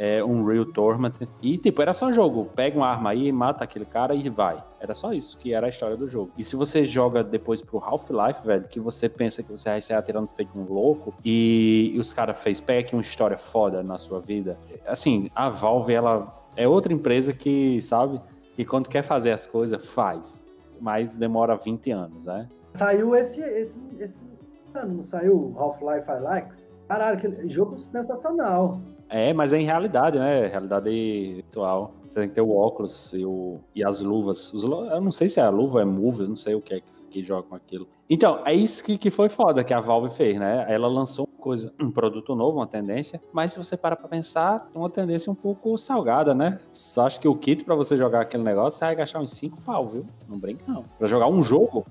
é, 0.00 0.24
Unreal 0.24 0.64
Tournament, 0.64 1.12
e 1.42 1.58
tipo, 1.58 1.82
era 1.82 1.92
só 1.92 2.10
jogo, 2.10 2.46
pega 2.56 2.74
uma 2.74 2.88
arma 2.88 3.10
aí, 3.10 3.30
mata 3.30 3.64
aquele 3.64 3.84
cara 3.84 4.14
e 4.14 4.30
vai. 4.30 4.64
Era 4.80 4.94
só 4.94 5.12
isso 5.12 5.36
que 5.36 5.52
era 5.52 5.66
a 5.66 5.68
história 5.70 5.94
do 5.94 6.08
jogo. 6.08 6.32
E 6.38 6.42
se 6.42 6.56
você 6.56 6.86
joga 6.86 7.22
depois 7.22 7.60
pro 7.60 7.78
Half-Life, 7.78 8.46
velho, 8.46 8.66
que 8.66 8.80
você 8.80 9.10
pensa 9.10 9.42
que 9.42 9.50
você 9.50 9.68
vai 9.68 9.82
sair 9.82 9.98
atirando 9.98 10.30
feito 10.34 10.58
um 10.58 10.64
louco, 10.64 11.12
e, 11.22 11.92
e 11.94 11.98
os 12.00 12.14
caras 12.14 12.38
fez 12.42 12.62
pack 12.62 12.94
uma 12.94 13.02
história 13.02 13.36
foda 13.36 13.82
na 13.82 13.98
sua 13.98 14.20
vida, 14.20 14.58
assim, 14.86 15.30
a 15.34 15.50
Valve, 15.50 15.92
ela 15.92 16.34
é 16.56 16.66
outra 16.66 16.94
empresa 16.94 17.34
que, 17.34 17.82
sabe, 17.82 18.18
que 18.56 18.64
quando 18.64 18.88
quer 18.88 19.02
fazer 19.02 19.32
as 19.32 19.46
coisas, 19.46 19.84
faz 19.84 20.48
mas 20.80 21.16
demora 21.16 21.56
20 21.56 21.90
anos, 21.90 22.24
né? 22.24 22.48
Saiu 22.72 23.14
esse, 23.14 23.40
esse, 23.42 23.78
esse 23.98 24.24
ano, 24.74 24.94
não 24.94 25.04
saiu 25.04 25.54
Half-Life 25.58 26.10
Alyx? 26.10 26.72
Caralho, 26.88 27.20
que 27.20 27.48
jogo 27.48 27.78
sensacional. 27.78 28.80
É, 29.10 29.32
mas 29.32 29.52
é 29.52 29.58
em 29.58 29.64
realidade, 29.64 30.18
né? 30.18 30.46
Realidade 30.46 31.34
virtual. 31.34 31.92
Você 32.08 32.20
tem 32.20 32.28
que 32.28 32.34
ter 32.34 32.40
o 32.40 32.56
óculos 32.56 33.12
e, 33.12 33.24
o, 33.24 33.60
e 33.74 33.84
as 33.84 34.00
luvas. 34.00 34.52
Os, 34.54 34.62
eu 34.62 35.00
não 35.00 35.10
sei 35.10 35.28
se 35.28 35.40
a 35.40 35.50
luva 35.50 35.82
é 35.82 35.84
move, 35.84 36.22
eu 36.22 36.28
não 36.28 36.36
sei 36.36 36.54
o 36.54 36.62
que 36.62 36.74
é 36.74 36.82
que 37.10 37.24
joga 37.24 37.42
com 37.42 37.56
aquilo. 37.56 37.88
Então, 38.08 38.40
é 38.46 38.54
isso 38.54 38.84
que, 38.84 38.96
que 38.96 39.10
foi 39.10 39.28
foda 39.28 39.64
que 39.64 39.74
a 39.74 39.80
Valve 39.80 40.10
fez, 40.10 40.38
né? 40.38 40.64
Ela 40.68 40.86
lançou 40.86 41.28
uma 41.28 41.42
coisa, 41.42 41.74
um 41.80 41.90
produto 41.90 42.34
novo, 42.34 42.58
uma 42.58 42.66
tendência, 42.66 43.20
mas 43.32 43.52
se 43.52 43.58
você 43.58 43.76
para 43.76 43.96
pra 43.96 44.08
pensar, 44.08 44.70
uma 44.74 44.88
tendência 44.88 45.30
um 45.30 45.34
pouco 45.34 45.76
salgada, 45.76 46.34
né? 46.34 46.58
Só 46.72 47.06
acho 47.06 47.20
que 47.20 47.28
o 47.28 47.34
kit 47.34 47.64
para 47.64 47.74
você 47.74 47.96
jogar 47.96 48.20
aquele 48.20 48.44
negócio, 48.44 48.78
você 48.78 48.84
vai 48.84 48.94
gastar 48.94 49.20
uns 49.20 49.32
5 49.32 49.60
pau, 49.62 49.88
viu? 49.88 50.06
Não 50.28 50.38
brinca 50.38 50.62
não. 50.68 50.84
Pra 50.98 51.08
jogar 51.08 51.26
um 51.26 51.42
jogo, 51.42 51.84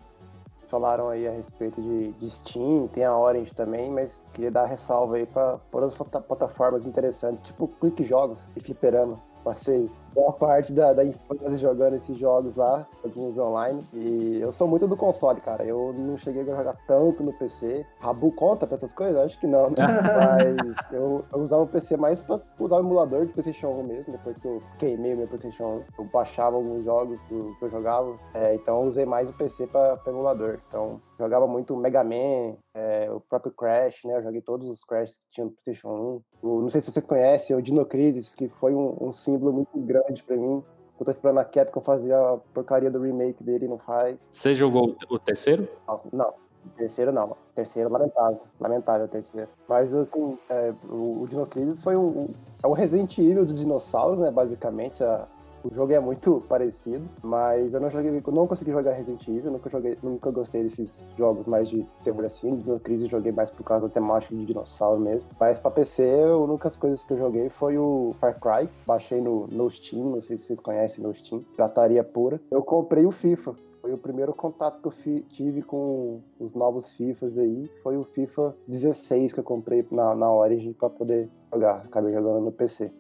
falaram 0.69 1.10
aí 1.10 1.27
a 1.27 1.32
respeito 1.32 1.82
de, 1.82 2.12
de, 2.13 2.29
Steam, 2.29 2.88
tem 2.88 3.03
a 3.03 3.17
Orange 3.17 3.53
também, 3.53 3.89
mas 3.91 4.27
queria 4.34 4.51
dar 4.51 4.65
ressalva 4.65 5.15
aí 5.15 5.25
para 5.25 5.60
outras 5.71 5.95
plataformas 6.23 6.86
interessantes, 6.86 7.43
tipo 7.43 7.67
Quick 7.79 8.03
Jogos 8.05 8.39
e 8.55 8.60
Fliperama. 8.60 9.19
Passei 9.43 9.89
boa 10.13 10.33
parte 10.33 10.73
da, 10.73 10.93
da 10.93 11.03
infância 11.03 11.57
jogando 11.57 11.95
esses 11.95 12.17
jogos 12.17 12.55
lá, 12.55 12.87
joguinhos 13.03 13.37
online. 13.37 13.81
E 13.93 14.39
eu 14.41 14.51
sou 14.51 14.67
muito 14.67 14.87
do 14.87 14.97
console, 14.97 15.41
cara. 15.41 15.63
Eu 15.63 15.93
não 15.93 16.17
cheguei 16.17 16.41
a 16.41 16.45
jogar 16.45 16.77
tanto 16.87 17.23
no 17.23 17.33
PC. 17.33 17.85
Rabu 17.99 18.31
conta 18.31 18.67
pra 18.67 18.75
essas 18.75 18.93
coisas? 18.93 19.15
Acho 19.21 19.39
que 19.39 19.47
não, 19.47 19.69
né? 19.69 19.75
Mas 20.65 20.91
eu, 20.91 21.23
eu, 21.31 21.39
usava 21.39 21.63
o 21.63 21.67
PC 21.67 21.97
mais 21.97 22.21
pra 22.21 22.39
usar 22.59 22.77
o 22.77 22.79
emulador 22.79 23.25
de 23.25 23.33
PlayStation 23.33 23.67
1 23.67 23.83
mesmo. 23.83 24.11
Depois 24.13 24.37
que 24.37 24.47
eu 24.47 24.61
queimei 24.77 25.13
o 25.13 25.17
meu 25.17 25.27
PlayStation 25.27 25.83
1, 25.97 25.99
eu 25.99 26.05
baixava 26.05 26.55
alguns 26.55 26.83
jogos 26.83 27.19
do, 27.29 27.55
que 27.57 27.65
eu 27.65 27.69
jogava. 27.69 28.17
É, 28.33 28.55
então 28.55 28.83
eu 28.83 28.89
usei 28.89 29.05
mais 29.05 29.29
o 29.29 29.33
PC 29.33 29.67
pra, 29.67 29.97
pra 29.97 30.11
emulador. 30.11 30.59
Então 30.67 31.01
jogava 31.17 31.47
muito 31.47 31.75
Mega 31.75 32.03
Man, 32.03 32.55
é, 32.73 33.11
o 33.11 33.19
próprio 33.19 33.51
Crash, 33.51 34.03
né? 34.05 34.17
Eu 34.17 34.23
joguei 34.23 34.41
todos 34.41 34.69
os 34.69 34.83
Crash 34.83 35.13
que 35.13 35.31
tinha 35.31 35.45
no 35.45 35.51
PlayStation 35.51 36.21
1. 36.41 36.47
O, 36.47 36.61
não 36.61 36.69
sei 36.69 36.81
se 36.81 36.91
vocês 36.91 37.05
conhecem 37.05 37.55
o 37.55 37.61
Dino 37.61 37.85
Crisis, 37.85 38.33
que 38.33 38.47
foi 38.47 38.73
um, 38.73 38.95
um 39.01 39.11
símbolo 39.11 39.51
muito 39.51 39.77
grande 39.79 39.98
para 40.25 40.38
mim. 40.38 40.63
Eu 40.99 41.05
tô 41.05 41.12
esperando 41.12 41.39
a 41.39 41.45
Capcom 41.45 41.79
fazer 41.79 42.13
a 42.13 42.38
porcaria 42.53 42.91
do 42.91 43.01
remake 43.01 43.41
dele 43.43 43.65
e 43.65 43.67
não 43.69 43.77
faz. 43.77 44.29
Você 44.31 44.53
jogou 44.53 44.97
o 45.09 45.17
terceiro? 45.17 45.67
Nossa, 45.88 46.09
não. 46.12 46.33
O 46.65 46.69
terceiro 46.77 47.12
não. 47.13 47.31
O 47.31 47.38
terceiro, 47.55 47.89
lamentável. 47.89 48.41
Lamentável 48.59 49.05
o 49.05 49.09
terceiro. 49.09 49.47
Mas, 49.67 49.95
assim, 49.95 50.38
é, 50.49 50.73
o, 50.89 51.21
o 51.23 51.27
Dino 51.29 51.45
Crisis 51.47 51.81
foi 51.81 51.95
um, 51.95 52.07
um, 52.07 52.27
é 52.62 52.67
um 52.67 52.73
Resident 52.73 53.17
Evil 53.17 53.45
de 53.45 53.53
dinossauros, 53.53 54.19
né? 54.19 54.29
Basicamente, 54.29 55.01
a, 55.01 55.25
o 55.63 55.73
jogo 55.73 55.93
é 55.93 55.99
muito 55.99 56.41
parecido, 56.47 57.05
mas 57.21 57.73
eu 57.73 57.79
não 57.79 57.89
joguei, 57.89 58.23
eu 58.25 58.33
não 58.33 58.47
consegui 58.47 58.71
jogar 58.71 58.93
Resident 58.93 59.27
Evil, 59.27 59.51
nunca 59.51 59.69
joguei, 59.69 59.97
nunca 60.01 60.31
gostei 60.31 60.63
desses 60.63 61.09
jogos 61.17 61.45
mais 61.45 61.69
de 61.69 61.85
terror 62.03 62.25
assim. 62.25 62.51
No 62.65 62.79
Crise 62.79 63.07
joguei 63.07 63.31
mais 63.31 63.49
por 63.49 63.63
causa 63.63 63.87
da 63.87 63.93
temática 63.93 64.35
de 64.35 64.45
dinossauro 64.45 64.99
mesmo. 64.99 65.29
Mas 65.39 65.59
pra 65.59 65.71
PC, 65.71 66.23
a 66.23 66.37
única 66.37 66.69
coisas 66.77 67.03
que 67.03 67.13
eu 67.13 67.17
joguei 67.17 67.49
foi 67.49 67.77
o 67.77 68.13
Far 68.19 68.39
Cry, 68.39 68.69
baixei 68.85 69.21
no, 69.21 69.47
no 69.47 69.69
Steam, 69.69 70.11
não 70.11 70.21
sei 70.21 70.37
se 70.37 70.45
vocês 70.45 70.59
conhecem 70.59 71.03
no 71.03 71.13
Steam, 71.13 71.43
pirataria 71.55 72.03
pura. 72.03 72.39
Eu 72.51 72.61
comprei 72.61 73.05
o 73.05 73.11
FIFA, 73.11 73.55
foi 73.81 73.93
o 73.93 73.97
primeiro 73.97 74.33
contato 74.33 74.81
que 74.81 74.87
eu 74.87 75.23
tive 75.29 75.61
com 75.61 76.21
os 76.39 76.53
novos 76.53 76.91
FIFAs 76.91 77.37
aí. 77.37 77.69
Foi 77.81 77.97
o 77.97 78.03
FIFA 78.03 78.55
16 78.67 79.33
que 79.33 79.39
eu 79.39 79.43
comprei 79.43 79.85
na, 79.91 80.13
na 80.15 80.31
Origin 80.31 80.73
para 80.73 80.89
poder 80.89 81.29
jogar. 81.51 81.77
Acabei 81.85 82.13
jogando 82.13 82.41
no 82.41 82.51
PC. 82.51 82.91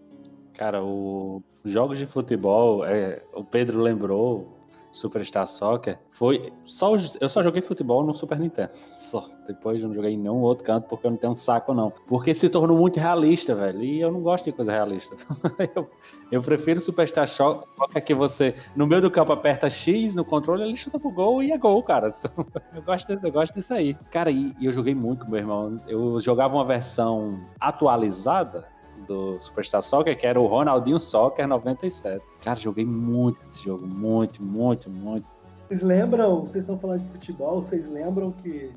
Cara, 0.59 0.83
o 0.83 1.41
jogos 1.63 1.97
de 1.97 2.05
futebol, 2.05 2.83
é, 2.83 3.23
o 3.33 3.45
Pedro 3.45 3.79
lembrou, 3.79 4.59
Superstar 4.91 5.47
Soccer 5.47 5.97
foi 6.11 6.51
só 6.65 6.97
eu 7.21 7.29
só 7.29 7.41
joguei 7.41 7.61
futebol 7.61 8.03
no 8.03 8.13
Super 8.13 8.37
Nintendo. 8.37 8.71
Só. 8.91 9.29
Depois 9.47 9.81
não 9.81 9.93
joguei 9.93 10.15
em 10.15 10.17
nenhum 10.17 10.41
outro 10.41 10.65
canto 10.65 10.89
porque 10.89 11.07
eu 11.07 11.11
não 11.11 11.17
tenho 11.17 11.31
um 11.31 11.35
saco 11.35 11.73
não. 11.73 11.93
Porque 12.07 12.35
se 12.35 12.49
tornou 12.49 12.77
muito 12.77 12.99
realista, 12.99 13.55
velho. 13.55 13.81
E 13.81 14.01
eu 14.01 14.11
não 14.11 14.21
gosto 14.21 14.45
de 14.45 14.51
coisa 14.51 14.73
realista. 14.73 15.15
eu, 15.73 15.89
eu 16.29 16.43
prefiro 16.43 16.81
Superstar 16.81 17.27
Soccer 17.29 18.03
que 18.03 18.13
você 18.13 18.53
no 18.75 18.85
meio 18.85 19.01
do 19.01 19.09
campo 19.09 19.31
aperta 19.31 19.69
X 19.69 20.13
no 20.13 20.25
controle, 20.25 20.63
ele 20.63 20.75
chuta 20.75 20.99
pro 20.99 21.09
gol 21.09 21.41
e 21.41 21.53
é 21.53 21.57
gol, 21.57 21.81
cara. 21.83 22.09
Eu 22.75 22.81
gosto, 22.81 23.11
eu 23.11 23.31
gosto 23.31 23.53
disso 23.53 23.73
aí. 23.73 23.95
Cara, 24.11 24.29
e, 24.29 24.53
e 24.59 24.65
eu 24.65 24.73
joguei 24.73 24.93
muito 24.93 25.23
com 25.23 25.31
meu 25.31 25.39
irmão. 25.39 25.75
Eu 25.87 26.19
jogava 26.19 26.55
uma 26.55 26.65
versão 26.65 27.39
atualizada 27.59 28.67
do 29.09 29.39
Superstar 29.39 29.81
Soccer, 29.81 30.15
que 30.15 30.27
era 30.27 30.39
o 30.39 30.45
Ronaldinho 30.45 30.99
Soccer 30.99 31.47
97. 31.47 32.23
Cara, 32.41 32.59
joguei 32.59 32.85
muito 32.85 33.41
esse 33.43 33.63
jogo, 33.63 33.85
muito, 33.85 34.43
muito, 34.43 34.87
muito. 34.87 35.27
Vocês 35.67 35.81
lembram, 35.81 36.41
vocês 36.41 36.63
estão 36.63 36.77
falando 36.77 37.01
de 37.01 37.09
futebol, 37.09 37.61
vocês 37.61 37.87
lembram 37.89 38.31
que 38.31 38.71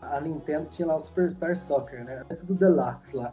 a 0.00 0.18
Nintendo 0.18 0.66
tinha 0.70 0.88
lá 0.88 0.96
o 0.96 1.00
Superstar 1.00 1.54
Soccer, 1.56 2.04
né? 2.04 2.22
Antes 2.30 2.42
do 2.42 2.54
Deluxe 2.54 3.14
lá. 3.14 3.32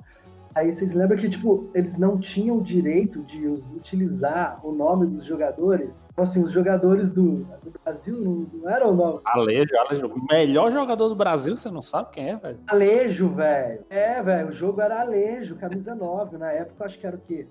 Aí 0.58 0.74
vocês 0.74 0.92
lembram 0.92 1.16
que, 1.20 1.30
tipo, 1.30 1.70
eles 1.72 2.00
não 2.00 2.18
tinham 2.18 2.58
o 2.58 2.64
direito 2.64 3.22
de 3.22 3.48
utilizar 3.48 4.60
o 4.66 4.72
nome 4.72 5.06
dos 5.06 5.24
jogadores? 5.24 6.04
Então, 6.12 6.24
assim, 6.24 6.42
os 6.42 6.52
jogadores 6.52 7.12
do, 7.12 7.46
do 7.62 7.80
Brasil 7.84 8.16
não, 8.20 8.48
não 8.52 8.68
eram 8.68 8.90
o 8.90 8.96
nome. 8.96 9.20
Alejo, 9.24 9.70
Alejo, 9.78 10.08
o 10.08 10.26
melhor 10.34 10.72
jogador 10.72 11.10
do 11.10 11.16
Brasil, 11.16 11.56
você 11.56 11.70
não 11.70 11.84
sabe 11.84 12.10
quem 12.10 12.32
é, 12.32 12.36
velho? 12.38 12.58
Alejo, 12.66 13.30
velho. 13.30 13.84
É, 13.88 14.24
velho, 14.24 14.50
o 14.50 14.52
jogo 14.52 14.82
era 14.82 15.00
Alejo, 15.00 15.56
camisa 15.58 15.94
9. 15.94 16.40
Na 16.40 16.52
época, 16.52 16.78
eu 16.80 16.86
acho 16.88 16.98
que 16.98 17.06
era 17.06 17.16
o 17.16 17.20
quê? 17.20 17.46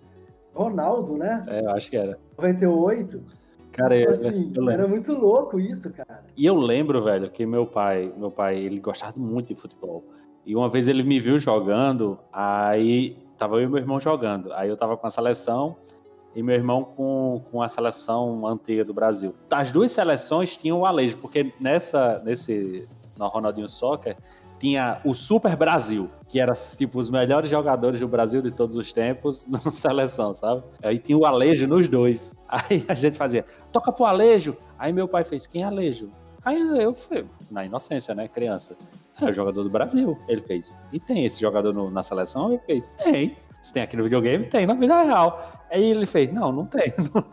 Ronaldo, 0.52 1.16
né? 1.16 1.44
É, 1.46 1.60
eu 1.60 1.70
acho 1.70 1.88
que 1.88 1.96
era. 1.96 2.18
98. 2.36 3.22
Cara, 3.70 3.96
eu, 3.96 4.10
assim, 4.10 4.52
eu 4.52 4.68
era 4.68 4.88
muito 4.88 5.12
louco 5.12 5.60
isso, 5.60 5.92
cara. 5.92 6.24
E 6.36 6.44
eu 6.44 6.56
lembro, 6.56 7.04
velho, 7.04 7.30
que 7.30 7.46
meu 7.46 7.66
pai, 7.66 8.12
meu 8.16 8.32
pai, 8.32 8.58
ele 8.58 8.80
gostava 8.80 9.16
muito 9.16 9.54
de 9.54 9.60
futebol. 9.60 10.02
E 10.46 10.54
uma 10.54 10.68
vez 10.68 10.86
ele 10.86 11.02
me 11.02 11.18
viu 11.18 11.40
jogando, 11.40 12.18
aí 12.32 13.18
tava 13.36 13.56
eu 13.56 13.64
e 13.64 13.66
meu 13.66 13.78
irmão 13.78 13.98
jogando. 13.98 14.52
Aí 14.52 14.68
eu 14.68 14.76
tava 14.76 14.96
com 14.96 15.04
a 15.04 15.10
seleção 15.10 15.76
e 16.36 16.42
meu 16.42 16.54
irmão 16.54 16.84
com, 16.84 17.42
com 17.50 17.60
a 17.60 17.68
seleção 17.68 18.46
antiga 18.46 18.84
do 18.84 18.94
Brasil. 18.94 19.34
As 19.50 19.72
duas 19.72 19.90
seleções 19.90 20.56
tinham 20.56 20.78
o 20.78 20.86
Alejo, 20.86 21.16
porque 21.16 21.52
nessa, 21.58 22.22
nesse, 22.24 22.86
no 23.18 23.26
Ronaldinho 23.26 23.68
Soccer, 23.68 24.16
tinha 24.58 25.00
o 25.04 25.14
Super 25.14 25.56
Brasil, 25.56 26.08
que 26.28 26.38
era 26.38 26.52
tipo 26.52 26.98
os 27.00 27.10
melhores 27.10 27.50
jogadores 27.50 27.98
do 27.98 28.06
Brasil 28.06 28.40
de 28.40 28.52
todos 28.52 28.76
os 28.76 28.92
tempos 28.92 29.46
na 29.50 29.58
seleção, 29.58 30.32
sabe? 30.32 30.62
Aí 30.80 30.98
tinha 30.98 31.18
o 31.18 31.26
Alejo 31.26 31.66
nos 31.66 31.88
dois. 31.88 32.40
Aí 32.48 32.84
a 32.86 32.94
gente 32.94 33.18
fazia, 33.18 33.44
toca 33.72 33.90
pro 33.90 34.04
Alejo. 34.04 34.56
Aí 34.78 34.92
meu 34.92 35.08
pai 35.08 35.24
fez, 35.24 35.46
quem 35.46 35.62
é 35.62 35.64
Alejo? 35.64 36.08
Aí 36.44 36.60
eu 36.80 36.94
fui, 36.94 37.26
na 37.50 37.64
inocência, 37.64 38.14
né, 38.14 38.28
criança. 38.28 38.76
É 39.20 39.24
o 39.26 39.32
jogador 39.32 39.62
do 39.62 39.70
Brasil. 39.70 40.18
Ele 40.28 40.42
fez. 40.42 40.80
E 40.92 41.00
tem 41.00 41.24
esse 41.24 41.40
jogador 41.40 41.72
no- 41.72 41.90
na 41.90 42.02
seleção? 42.02 42.50
Ele 42.50 42.60
fez. 42.66 42.90
Tem. 42.90 43.36
Se 43.62 43.72
tem 43.72 43.82
aqui 43.82 43.96
no 43.96 44.04
videogame, 44.04 44.44
tem 44.46 44.66
na 44.66 44.74
vida 44.74 45.02
real. 45.02 45.64
Aí 45.70 45.82
ele 45.90 46.06
fez, 46.06 46.32
não, 46.32 46.52
não 46.52 46.66
tem. 46.66 46.92
Não, 47.12 47.24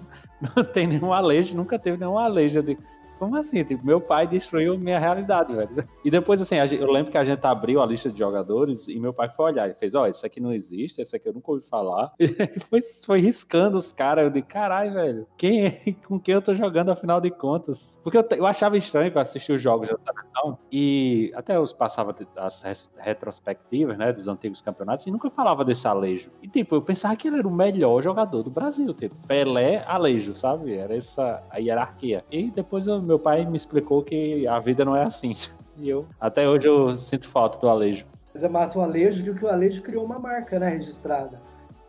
não 0.56 0.64
tem 0.64 0.88
nenhum 0.88 1.14
alejo, 1.14 1.56
nunca 1.56 1.78
teve 1.78 1.98
nenhum 1.98 2.18
alejo. 2.18 2.64
Digo, 2.64 2.82
como 3.26 3.38
assim? 3.38 3.64
Tipo, 3.64 3.86
meu 3.86 4.00
pai 4.02 4.28
destruiu 4.28 4.78
minha 4.78 5.00
realidade, 5.00 5.56
velho. 5.56 5.70
E 6.04 6.12
depois, 6.12 6.42
assim, 6.42 6.56
gente- 6.68 6.82
eu 6.82 6.92
lembro 6.92 7.12
que 7.12 7.18
a 7.18 7.24
gente 7.24 7.44
abriu 7.46 7.82
a 7.82 7.86
lista 7.86 8.10
de 8.10 8.18
jogadores 8.20 8.88
e 8.88 9.00
meu 9.00 9.14
pai 9.14 9.30
foi 9.30 9.46
olhar. 9.46 9.66
Ele 9.66 9.74
fez, 9.76 9.96
ó, 9.96 10.08
esse 10.08 10.26
aqui 10.26 10.40
não 10.40 10.54
existe, 10.54 11.02
esse 11.02 11.16
aqui 11.16 11.28
eu 11.30 11.34
nunca 11.34 11.52
ouvi 11.52 11.64
falar. 11.66 12.12
E 12.56 12.60
foi, 12.60 12.80
foi 13.06 13.20
riscando 13.20 13.78
os 13.78 13.92
caras. 13.92 14.24
Eu 14.26 14.30
digo, 14.30 14.48
caralho, 14.48 14.94
velho, 14.94 15.28
quem 15.38 15.66
é, 15.66 15.72
com 16.08 16.20
quem 16.20 16.36
eu 16.36 16.42
tô 16.42 16.54
jogando 16.54 16.90
afinal 16.92 17.20
de 17.22 17.32
contas? 17.32 18.00
Porque 18.04 18.18
eu, 18.18 18.26
eu 18.38 18.46
achava 18.46 18.78
estranho 18.78 19.12
que 19.12 19.18
eu 19.18 19.22
assistia 19.22 19.56
os 19.56 19.62
jogos 19.62 19.88
da 19.90 19.98
seleção 19.98 20.58
e 20.72 21.32
até 21.36 21.56
eu 21.56 21.64
passava 21.78 22.14
as 22.38 22.64
retrospectivas, 22.98 23.98
né, 23.98 24.12
dos 24.12 24.28
antigos 24.28 24.62
campeonatos 24.62 25.06
e 25.08 25.12
nunca 25.12 25.30
falava 25.30 25.64
desse 25.64 25.88
Alejo. 25.88 26.32
E, 26.42 26.48
tipo, 26.48 26.76
eu 26.76 26.82
pensava 26.82 27.16
que 27.16 27.28
ele 27.28 27.38
era 27.40 27.48
o 27.48 27.52
melhor 27.52 28.02
jogador 28.04 28.44
do 28.44 28.50
Brasil, 28.52 28.94
tipo, 28.94 29.16
Pelé, 29.28 29.84
Alejo, 29.88 30.36
sabe? 30.36 30.74
Era 30.76 30.96
essa 30.96 31.44
a 31.50 31.58
hierarquia. 31.58 32.24
E 32.32 32.52
depois 32.52 32.88
o 32.88 33.02
meu 33.02 33.13
pai 33.20 33.46
me 33.46 33.56
explicou 33.58 34.04
que 34.04 34.46
a 34.48 34.60
vida 34.60 34.84
não 34.86 34.96
é 34.96 35.04
assim. 35.04 35.34
E 35.76 35.90
eu, 35.90 36.06
até 36.22 36.48
hoje 36.48 36.68
eu 36.68 36.96
sinto 36.96 37.28
falta 37.28 37.58
do 37.58 37.68
Alejo. 37.68 38.06
Mas 38.32 38.44
é 38.44 38.48
massa 38.48 38.78
o 38.78 38.82
Alejo, 38.84 39.34
que 39.34 39.44
o 39.44 39.50
Alejo 39.50 39.82
criou 39.82 40.06
uma 40.06 40.20
marca, 40.20 40.60
né, 40.60 40.70
registrada. 40.70 41.42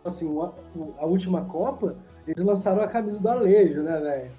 Assim, 0.02 0.26
a 0.98 1.04
última 1.04 1.44
Copa, 1.44 1.94
eles 2.26 2.42
lançaram 2.42 2.80
a 2.82 2.86
camisa 2.88 3.18
do 3.20 3.28
Alejo, 3.28 3.82
né, 3.82 4.00
velho? 4.00 4.30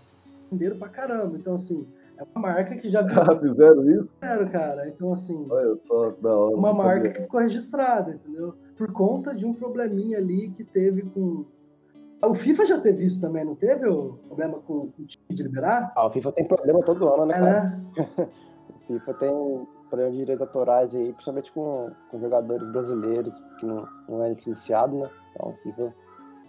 Venderam 0.51 0.79
pra 0.79 0.89
caramba. 0.89 1.37
Então, 1.37 1.53
assim, 1.53 1.85
é 2.17 2.23
uma 2.35 2.41
marca 2.47 2.75
que 2.75 2.89
já 2.89 3.01
Ah, 3.05 3.35
fizeram 3.39 3.87
isso? 3.87 4.09
fizeram, 4.19 4.47
cara. 4.49 4.89
Então, 4.89 5.13
assim, 5.13 5.45
Olha 5.47 5.75
só, 5.81 6.09
da 6.19 6.35
hora. 6.35 6.55
uma 6.55 6.69
não 6.69 6.77
marca 6.77 6.95
sabia. 7.01 7.11
que 7.13 7.21
ficou 7.21 7.39
registrada, 7.41 8.13
entendeu? 8.15 8.55
Por 8.75 8.91
conta 8.91 9.35
de 9.35 9.45
um 9.45 9.53
probleminha 9.53 10.17
ali 10.17 10.49
que 10.49 10.63
teve 10.63 11.03
com. 11.03 11.45
O 12.25 12.35
FIFA 12.35 12.65
já 12.65 12.79
teve 12.79 13.05
isso 13.05 13.19
também, 13.21 13.43
não 13.45 13.55
teve 13.55 13.87
o 13.87 14.13
problema 14.27 14.59
com 14.59 14.73
o 14.73 14.93
time 15.05 15.23
de 15.29 15.43
liberar? 15.43 15.91
Ah, 15.95 16.07
o 16.07 16.09
FIFA 16.09 16.31
tem 16.31 16.45
problema 16.45 16.81
todo 16.83 17.07
ano, 17.13 17.25
né, 17.25 17.35
É, 17.35 17.39
cara? 17.39 17.61
né? 17.61 18.29
O 18.69 18.87
FIFA 18.87 19.13
tem 19.15 19.67
problema 19.89 20.11
de 20.11 20.17
direitos 20.17 20.41
autorais 20.45 20.93
aí, 20.93 21.11
principalmente 21.11 21.51
com, 21.51 21.89
com 22.11 22.19
jogadores 22.19 22.67
brasileiros, 22.71 23.33
que 23.59 23.65
não, 23.65 23.87
não 24.07 24.23
é 24.23 24.29
licenciado, 24.29 24.95
né? 24.95 25.09
Então 25.33 25.49
o 25.49 25.53
FIFA 25.63 25.93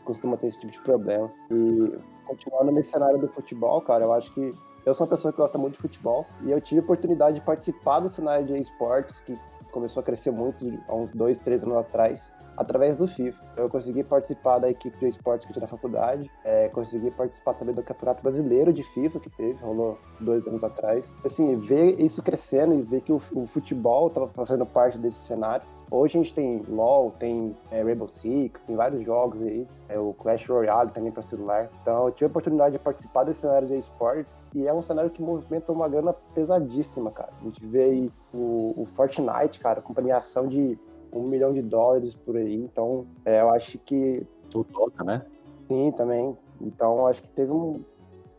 costuma 0.04 0.36
ter 0.36 0.48
esse 0.48 0.60
tipo 0.60 0.70
de 0.72 0.80
problema. 0.80 1.30
E 1.50 1.98
continuando 2.26 2.72
nesse 2.72 2.90
cenário 2.90 3.18
do 3.18 3.26
futebol, 3.28 3.80
cara, 3.80 4.04
eu 4.04 4.12
acho 4.12 4.32
que 4.34 4.50
eu 4.84 4.94
sou 4.94 5.06
uma 5.06 5.10
pessoa 5.10 5.32
que 5.32 5.38
gosta 5.38 5.56
muito 5.56 5.76
de 5.76 5.80
futebol 5.80 6.26
e 6.42 6.50
eu 6.52 6.60
tive 6.60 6.80
a 6.82 6.84
oportunidade 6.84 7.40
de 7.40 7.44
participar 7.46 8.00
do 8.00 8.08
cenário 8.10 8.44
de 8.44 8.58
esportes, 8.58 9.18
que 9.20 9.38
começou 9.72 10.00
a 10.02 10.04
crescer 10.04 10.30
muito 10.30 10.66
há 10.88 10.94
uns 10.94 11.12
dois, 11.12 11.38
três 11.38 11.62
anos 11.62 11.78
atrás, 11.78 12.32
através 12.56 12.96
do 12.96 13.06
FIFA. 13.06 13.38
Eu 13.56 13.68
consegui 13.68 14.02
participar 14.02 14.58
da 14.58 14.70
equipe 14.70 14.98
de 14.98 15.08
esportes 15.08 15.46
que 15.46 15.52
tinha 15.52 15.62
na 15.62 15.68
faculdade, 15.68 16.30
é, 16.44 16.68
consegui 16.68 17.10
participar 17.10 17.54
também 17.54 17.74
do 17.74 17.82
Campeonato 17.82 18.22
Brasileiro 18.22 18.72
de 18.72 18.82
FIFA, 18.82 19.20
que 19.20 19.30
teve, 19.30 19.54
rolou 19.62 19.98
dois 20.20 20.46
anos 20.46 20.62
atrás. 20.62 21.12
Assim, 21.24 21.56
ver 21.56 22.00
isso 22.00 22.22
crescendo 22.22 22.74
e 22.74 22.82
ver 22.82 23.00
que 23.02 23.12
o, 23.12 23.20
o 23.34 23.46
futebol 23.46 24.08
estava 24.08 24.28
fazendo 24.28 24.64
parte 24.66 24.98
desse 24.98 25.18
cenário. 25.18 25.66
Hoje 25.88 26.18
a 26.18 26.22
gente 26.22 26.34
tem 26.34 26.62
LoL, 26.68 27.12
tem 27.12 27.54
é, 27.70 27.80
Rainbow 27.80 28.08
Six, 28.08 28.64
tem 28.64 28.74
vários 28.74 29.04
jogos 29.04 29.40
aí, 29.40 29.68
é, 29.88 29.96
o 29.96 30.12
Clash 30.14 30.44
Royale 30.46 30.90
também 30.90 31.12
para 31.12 31.22
celular. 31.22 31.70
Então 31.80 32.06
eu 32.06 32.12
tive 32.12 32.24
a 32.24 32.28
oportunidade 32.28 32.72
de 32.72 32.78
participar 32.80 33.22
desse 33.22 33.42
cenário 33.42 33.68
de 33.68 33.78
esportes 33.78 34.50
e 34.52 34.66
é 34.66 34.74
um 34.74 34.82
cenário 34.82 35.10
que 35.10 35.22
movimenta 35.22 35.70
uma 35.70 35.88
grana 35.88 36.12
pesadíssima, 36.34 37.12
cara. 37.12 37.30
A 37.40 37.44
gente 37.44 37.64
vê 37.64 37.84
aí 37.84 38.12
o, 38.34 38.82
o 38.82 38.86
Fortnite, 38.96 39.60
cara, 39.60 39.80
com 39.80 39.94
premiação 39.94 40.48
de 40.48 40.76
um 41.12 41.22
milhão 41.22 41.52
de 41.52 41.62
dólares 41.62 42.14
por 42.14 42.36
aí. 42.36 42.54
Então 42.54 43.06
é, 43.24 43.40
eu 43.40 43.50
acho 43.50 43.78
que 43.78 44.22
O 44.54 44.64
Dota, 44.64 45.04
né? 45.04 45.24
sim 45.68 45.92
também. 45.96 46.36
Então 46.60 46.98
eu 46.98 47.06
acho 47.06 47.22
que 47.22 47.30
teve 47.30 47.52
um, 47.52 47.80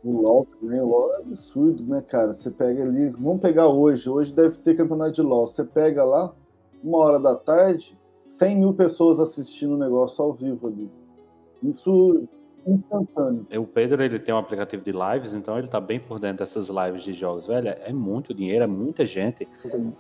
O 0.04 0.22
LOL 0.22 0.48
também, 0.60 0.80
o 0.80 0.88
LOL 0.88 1.14
é 1.14 1.18
absurdo, 1.18 1.84
né, 1.84 2.02
cara? 2.02 2.34
Você 2.34 2.52
pega 2.52 2.84
ali, 2.84 3.10
vamos 3.10 3.42
pegar 3.42 3.68
hoje, 3.68 4.10
hoje 4.10 4.34
deve 4.34 4.58
ter 4.60 4.76
campeonato 4.76 5.12
de 5.12 5.22
LOL. 5.22 5.48
Você 5.48 5.64
pega 5.64 6.04
lá, 6.04 6.34
uma 6.84 7.00
hora 7.00 7.20
da 7.20 7.36
tarde, 7.36 7.98
100 8.26 8.58
mil 8.58 8.74
pessoas 8.74 9.20
assistindo 9.20 9.74
o 9.74 9.78
negócio 9.78 10.24
ao 10.24 10.34
vivo 10.34 10.68
ali. 10.68 10.90
Isso 11.64 12.28
instantâneo. 12.68 13.46
O 13.56 13.66
Pedro, 13.66 14.04
ele 14.04 14.20
tem 14.20 14.34
um 14.34 14.38
aplicativo 14.38 14.84
de 14.84 14.92
lives, 14.92 15.34
então 15.34 15.58
ele 15.58 15.68
tá 15.68 15.80
bem 15.80 16.00
por 16.00 16.20
dentro 16.20 16.40
dessas 16.40 16.70
lives 16.70 17.04
de 17.04 17.14
jogos. 17.14 17.48
Velho, 17.48 17.70
é 17.70 17.94
muito 17.94 18.34
dinheiro, 18.34 18.64
é 18.64 18.68
muita 18.68 19.06
gente. 19.06 19.48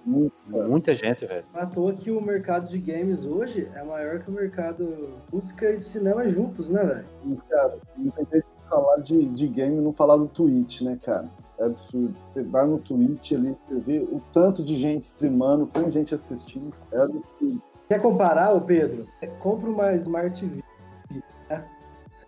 Muito, 0.06 0.34
Muita 0.47 0.93
gente, 0.93 1.25
velho. 1.25 1.43
Não 1.53 1.62
é 1.62 1.63
À 1.63 1.67
toa 1.67 1.93
que 1.93 2.12
o 2.12 2.21
mercado 2.21 2.67
de 2.69 2.77
games 2.80 3.23
hoje 3.25 3.69
é 3.75 3.84
maior 3.84 4.19
que 4.19 4.30
o 4.30 4.34
mercado 4.34 5.10
música 5.32 5.71
e 5.71 5.80
cinema 5.80 6.27
juntos, 6.30 6.69
né, 6.69 6.84
velho? 6.84 7.06
E, 7.25 7.36
cara, 7.49 7.77
não 7.97 8.12
tem 8.12 8.25
jeito 8.32 8.45
de 8.45 8.69
falar 8.69 8.97
de, 8.97 9.25
de 9.25 9.47
game 9.47 9.77
e 9.77 9.82
não 9.82 9.91
falar 9.91 10.17
do 10.17 10.27
Twitch, 10.27 10.82
né, 10.82 10.97
cara? 11.03 11.30
É 11.60 11.65
absurdo. 11.65 12.13
Você 12.23 12.43
vai 12.43 12.67
no 12.67 12.77
Twitch 12.77 13.32
ali, 13.32 13.58
você 13.67 13.80
vê 13.80 13.99
o 13.99 14.21
tanto 14.32 14.63
de 14.63 14.75
gente 14.75 15.03
streamando, 15.03 15.63
o 15.63 15.67
tanto 15.67 15.88
de 15.88 15.93
gente 15.93 16.13
assistindo. 16.13 16.71
É 16.91 16.99
absurdo. 16.99 17.62
Quer 17.88 18.01
comparar, 18.01 18.53
ô 18.53 18.62
Pedro? 18.62 19.06
É, 19.21 19.27
Compra 19.27 19.69
uma 19.69 19.93
Smart 19.95 20.39
TV. 20.39 20.62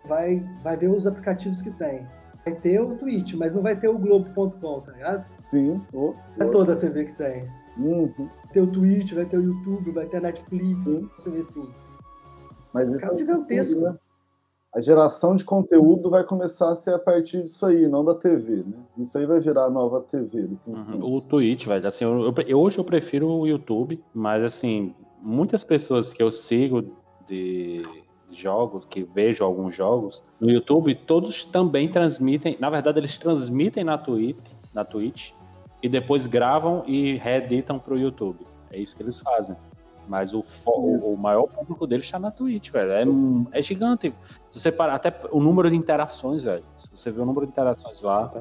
Vai, 0.06 0.42
vai 0.62 0.76
ver 0.76 0.88
os 0.88 1.06
aplicativos 1.06 1.60
que 1.62 1.70
tem. 1.72 2.06
Vai 2.44 2.54
ter 2.54 2.80
o 2.80 2.96
Twitch, 2.96 3.34
mas 3.34 3.54
não 3.54 3.60
vai 3.62 3.76
ter 3.78 3.88
o 3.88 3.98
Globo.com, 3.98 4.80
tá 4.80 4.92
ligado? 4.92 5.24
Sim. 5.42 5.80
Oh, 5.92 6.14
é 6.38 6.44
toda 6.46 6.72
a 6.72 6.76
TV 6.76 7.04
que 7.06 7.12
tem. 7.12 7.44
uhum, 7.76 8.10
Vai 8.16 8.52
ter 8.52 8.60
o 8.62 8.66
Twitch, 8.66 9.12
vai 9.12 9.26
ter 9.26 9.36
o 9.38 9.42
YouTube, 9.42 9.90
vai 9.92 10.06
ter 10.06 10.16
a 10.16 10.20
Netflix. 10.20 10.84
Sim. 10.84 11.08
Você 11.16 11.30
vê 11.30 11.40
assim. 11.40 11.68
Mas 12.72 12.84
isso 12.84 12.92
Mercado 12.92 13.14
é 13.14 13.18
gigantesco. 13.18 13.74
tudo, 13.74 13.84
né? 13.86 13.98
A 14.72 14.80
geração 14.80 15.34
de 15.34 15.44
conteúdo 15.44 16.08
vai 16.10 16.22
começar 16.22 16.70
a 16.70 16.76
ser 16.76 16.94
a 16.94 16.98
partir 16.98 17.42
disso 17.42 17.66
aí, 17.66 17.88
não 17.88 18.04
da 18.04 18.14
TV, 18.14 18.62
né? 18.64 18.76
Isso 18.98 19.18
aí 19.18 19.26
vai 19.26 19.40
virar 19.40 19.64
a 19.64 19.70
nova 19.70 20.00
TV 20.00 20.48
Uhum. 20.66 21.14
O 21.16 21.20
Twitch, 21.20 21.66
velho, 21.66 21.86
assim, 21.88 22.04
eu, 22.04 22.22
eu- 22.22 22.34
eu- 22.46 22.58
hoje 22.60 22.78
eu 22.78 22.84
prefiro 22.84 23.28
o 23.28 23.46
YouTube, 23.48 24.00
mas 24.14 24.42
assim, 24.44 24.94
muitas 25.20 25.64
pessoas 25.64 26.12
que 26.12 26.22
eu 26.22 26.30
sigo 26.30 26.84
de, 27.26 27.82
jogos, 28.32 28.84
que 28.88 29.02
vejo 29.02 29.44
alguns 29.44 29.74
jogos 29.74 30.24
no 30.40 30.50
YouTube, 30.50 30.94
todos 30.94 31.44
também 31.44 31.88
transmitem, 31.88 32.56
na 32.60 32.70
verdade 32.70 32.98
eles 32.98 33.18
transmitem 33.18 33.84
na 33.84 33.98
Twitch, 33.98 34.38
na 34.74 34.84
Twitch 34.84 35.32
e 35.82 35.88
depois 35.88 36.26
gravam 36.26 36.84
e 36.86 37.16
reeditam 37.16 37.78
para 37.78 37.94
o 37.94 37.98
YouTube. 37.98 38.46
É 38.70 38.78
isso 38.78 38.96
que 38.96 39.02
eles 39.02 39.18
fazem. 39.18 39.56
Mas 40.08 40.34
o, 40.34 40.42
o 40.66 41.16
maior 41.16 41.46
público 41.46 41.86
deles 41.86 42.04
está 42.04 42.18
na 42.18 42.30
Twitch, 42.30 42.70
velho. 42.70 43.46
É, 43.52 43.58
é 43.58 43.62
gigante. 43.62 44.12
Se 44.50 44.60
você 44.60 44.72
parar, 44.72 44.94
até 44.94 45.14
o 45.30 45.40
número 45.40 45.70
de 45.70 45.76
interações, 45.76 46.42
velho. 46.42 46.64
Se 46.76 46.88
você 46.92 47.10
vê 47.12 47.20
o 47.20 47.24
número 47.24 47.46
de 47.46 47.52
interações 47.52 48.00
lá, 48.00 48.32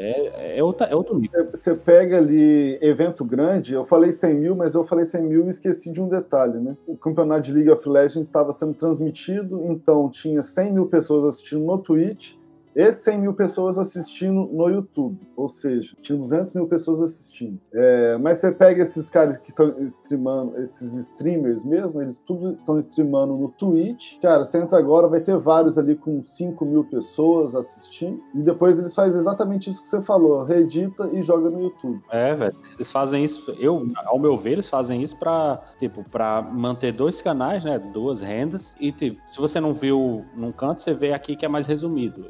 é, 0.00 0.58
é, 0.58 0.62
outra, 0.62 0.86
é 0.86 0.94
outro 0.94 1.18
nível. 1.18 1.48
Você 1.50 1.74
pega 1.74 2.18
ali 2.18 2.78
evento 2.80 3.24
grande, 3.24 3.74
eu 3.74 3.84
falei 3.84 4.12
100 4.12 4.34
mil, 4.34 4.56
mas 4.56 4.74
eu 4.74 4.84
falei 4.84 5.04
100 5.04 5.22
mil 5.22 5.46
e 5.46 5.50
esqueci 5.50 5.90
de 5.90 6.00
um 6.00 6.08
detalhe, 6.08 6.58
né? 6.58 6.76
O 6.86 6.96
campeonato 6.96 7.42
de 7.42 7.52
League 7.52 7.70
of 7.70 7.88
Legends 7.88 8.26
estava 8.26 8.52
sendo 8.52 8.74
transmitido, 8.74 9.62
então 9.66 10.08
tinha 10.08 10.42
100 10.42 10.72
mil 10.72 10.86
pessoas 10.86 11.24
assistindo 11.24 11.64
no 11.64 11.78
Twitch 11.78 12.34
e 12.74 12.92
100 12.92 13.18
mil 13.18 13.34
pessoas 13.34 13.78
assistindo 13.78 14.48
no 14.52 14.68
YouTube. 14.68 15.18
Ou 15.36 15.48
seja, 15.48 15.96
tinha 16.00 16.18
200 16.18 16.54
mil 16.54 16.66
pessoas 16.66 17.00
assistindo. 17.00 17.58
É, 17.72 18.18
mas 18.18 18.38
você 18.38 18.52
pega 18.52 18.82
esses 18.82 19.10
caras 19.10 19.38
que 19.38 19.50
estão 19.50 19.74
streamando, 19.84 20.58
esses 20.60 20.94
streamers 20.94 21.64
mesmo, 21.64 22.00
eles 22.00 22.20
tudo 22.20 22.52
estão 22.52 22.78
streamando 22.78 23.36
no 23.36 23.48
Twitch. 23.48 24.18
Cara, 24.20 24.44
você 24.44 24.58
entra 24.58 24.78
agora, 24.78 25.08
vai 25.08 25.20
ter 25.20 25.36
vários 25.36 25.78
ali 25.78 25.94
com 25.94 26.22
5 26.22 26.64
mil 26.64 26.84
pessoas 26.84 27.54
assistindo. 27.54 28.20
E 28.34 28.42
depois 28.42 28.78
eles 28.78 28.94
fazem 28.94 29.18
exatamente 29.18 29.70
isso 29.70 29.82
que 29.82 29.88
você 29.88 30.00
falou: 30.00 30.44
reedita 30.44 31.08
e 31.12 31.22
joga 31.22 31.50
no 31.50 31.62
YouTube. 31.62 32.00
É, 32.10 32.34
velho. 32.34 32.54
Eles 32.74 32.90
fazem 32.90 33.24
isso. 33.24 33.54
Eu, 33.58 33.86
ao 34.06 34.18
meu 34.18 34.36
ver, 34.36 34.52
eles 34.52 34.68
fazem 34.68 35.02
isso 35.02 35.18
pra, 35.18 35.60
tipo, 35.78 36.04
pra 36.08 36.42
manter 36.42 36.92
dois 36.92 37.20
canais, 37.20 37.64
né? 37.64 37.78
Duas 37.78 38.20
rendas. 38.20 38.76
E, 38.80 38.92
tipo, 38.92 39.20
se 39.26 39.38
você 39.38 39.60
não 39.60 39.74
viu 39.74 40.24
num 40.34 40.52
canto, 40.52 40.82
você 40.82 40.94
vê 40.94 41.12
aqui 41.12 41.36
que 41.36 41.44
é 41.44 41.48
mais 41.48 41.66
resumido. 41.66 42.24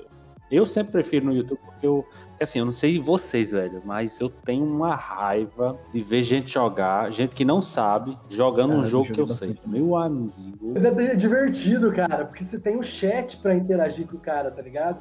Eu 0.51 0.67
sempre 0.67 0.93
prefiro 0.93 1.27
no 1.27 1.35
YouTube 1.35 1.61
porque 1.65 1.87
eu. 1.87 2.07
Assim, 2.41 2.61
eu 2.61 2.65
não 2.65 2.73
sei 2.73 2.99
vocês, 3.01 3.51
velho, 3.51 3.83
mas 3.85 4.19
eu 4.21 4.29
tenho 4.29 4.65
uma 4.65 4.95
raiva 4.95 5.79
de 5.93 6.01
ver 6.03 6.23
gente 6.23 6.53
jogar, 6.53 7.11
gente 7.11 7.35
que 7.35 7.45
não 7.45 7.61
sabe, 7.61 8.17
jogando 8.31 8.71
cara, 8.71 8.81
um 8.81 8.87
jogo 8.87 9.13
que 9.13 9.21
eu 9.21 9.29
sei. 9.29 9.59
Meu 9.67 9.97
amigo. 9.97 10.73
Mas 10.73 10.85
é 10.85 11.15
divertido, 11.15 11.93
cara, 11.93 12.25
porque 12.25 12.45
você 12.45 12.59
tem 12.59 12.77
o 12.77 12.81
um 12.81 12.83
chat 12.83 13.37
pra 13.39 13.55
interagir 13.55 14.07
com 14.07 14.17
o 14.17 14.21
cara, 14.21 14.51
tá 14.51 14.63
ligado? 14.63 14.99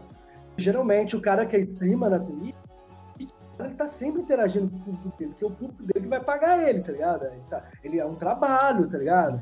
Geralmente 0.58 1.16
o 1.16 1.22
cara 1.22 1.46
que 1.46 1.56
é 1.56 1.60
streama 1.60 2.10
na 2.10 2.20
Twitch, 2.20 2.56
ele 3.60 3.74
tá 3.76 3.88
sempre 3.88 4.22
interagindo 4.22 4.70
com 4.70 4.78
o 4.78 4.80
público 4.80 5.18
dele, 5.18 5.32
porque 5.32 5.46
o 5.46 5.52
público 5.52 5.84
dele 5.84 6.08
vai 6.08 6.20
pagar 6.20 6.68
ele, 6.68 6.82
tá 6.82 6.92
ligado? 6.92 7.26
Ele, 7.26 7.42
tá, 7.50 7.64
ele 7.84 8.00
é 8.00 8.06
um 8.06 8.16
trabalho, 8.16 8.88
tá 8.90 8.98
ligado? 8.98 9.40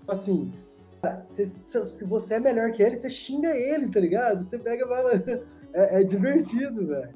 Tipo 0.00 0.12
assim, 0.12 0.52
se, 1.26 1.46
se, 1.46 1.86
se, 1.86 2.04
você 2.04 2.34
é 2.34 2.40
melhor 2.40 2.70
que 2.72 2.82
ele, 2.82 2.96
você 2.96 3.10
xinga 3.10 3.56
ele, 3.56 3.88
tá 3.88 3.98
ligado? 3.98 4.42
Você 4.42 4.58
pega 4.58 4.84
e 4.84 4.88
fala. 4.88 5.42
É, 5.74 6.00
é 6.00 6.04
divertido, 6.04 6.86
velho. 6.86 7.08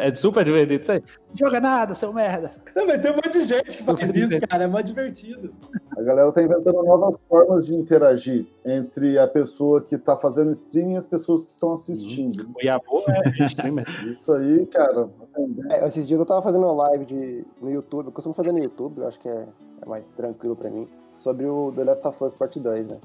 É 0.00 0.14
super 0.14 0.44
divertido. 0.44 0.84
Você 0.84 1.02
joga 1.34 1.60
nada, 1.60 1.92
seu 1.92 2.12
merda. 2.12 2.52
Não, 2.74 2.86
mas 2.86 3.02
tem 3.02 3.10
um 3.10 3.16
monte 3.16 3.30
de 3.30 3.44
gente 3.44 3.64
que 3.64 3.82
faz 3.82 4.14
isso, 4.14 4.40
cara. 4.48 4.64
É 4.64 4.66
mais 4.68 4.84
divertido. 4.84 5.52
A 5.96 6.02
galera 6.02 6.30
tá 6.30 6.40
inventando 6.40 6.82
novas 6.84 7.18
formas 7.28 7.66
de 7.66 7.74
interagir 7.74 8.46
entre 8.64 9.18
a 9.18 9.26
pessoa 9.26 9.82
que 9.82 9.98
tá 9.98 10.16
fazendo 10.16 10.52
streaming 10.52 10.94
e 10.94 10.96
as 10.98 11.06
pessoas 11.06 11.44
que 11.44 11.50
estão 11.50 11.72
assistindo. 11.72 12.48
O 12.54 12.64
Yabu 12.64 13.02
é 13.08 13.42
streamer. 13.46 13.86
Isso 14.08 14.32
aí, 14.32 14.64
cara. 14.66 15.08
É, 15.70 15.84
esses 15.84 16.06
dias 16.06 16.20
eu 16.20 16.26
tava 16.26 16.42
fazendo 16.42 16.64
uma 16.64 16.88
live 16.88 17.06
de, 17.06 17.44
no 17.60 17.72
YouTube. 17.72 18.06
Eu 18.06 18.12
costumo 18.12 18.34
fazer 18.36 18.52
no 18.52 18.58
YouTube, 18.60 18.98
eu 18.98 19.08
acho 19.08 19.18
que 19.18 19.28
é, 19.28 19.46
é 19.82 19.86
mais 19.86 20.04
tranquilo 20.16 20.54
pra 20.54 20.70
mim 20.70 20.88
sobre 21.18 21.46
o 21.46 21.72
The 21.74 21.84
Last 21.84 22.06
of 22.06 22.24
Us 22.24 22.34
Part 22.34 22.58
2, 22.58 22.88
né? 22.88 22.96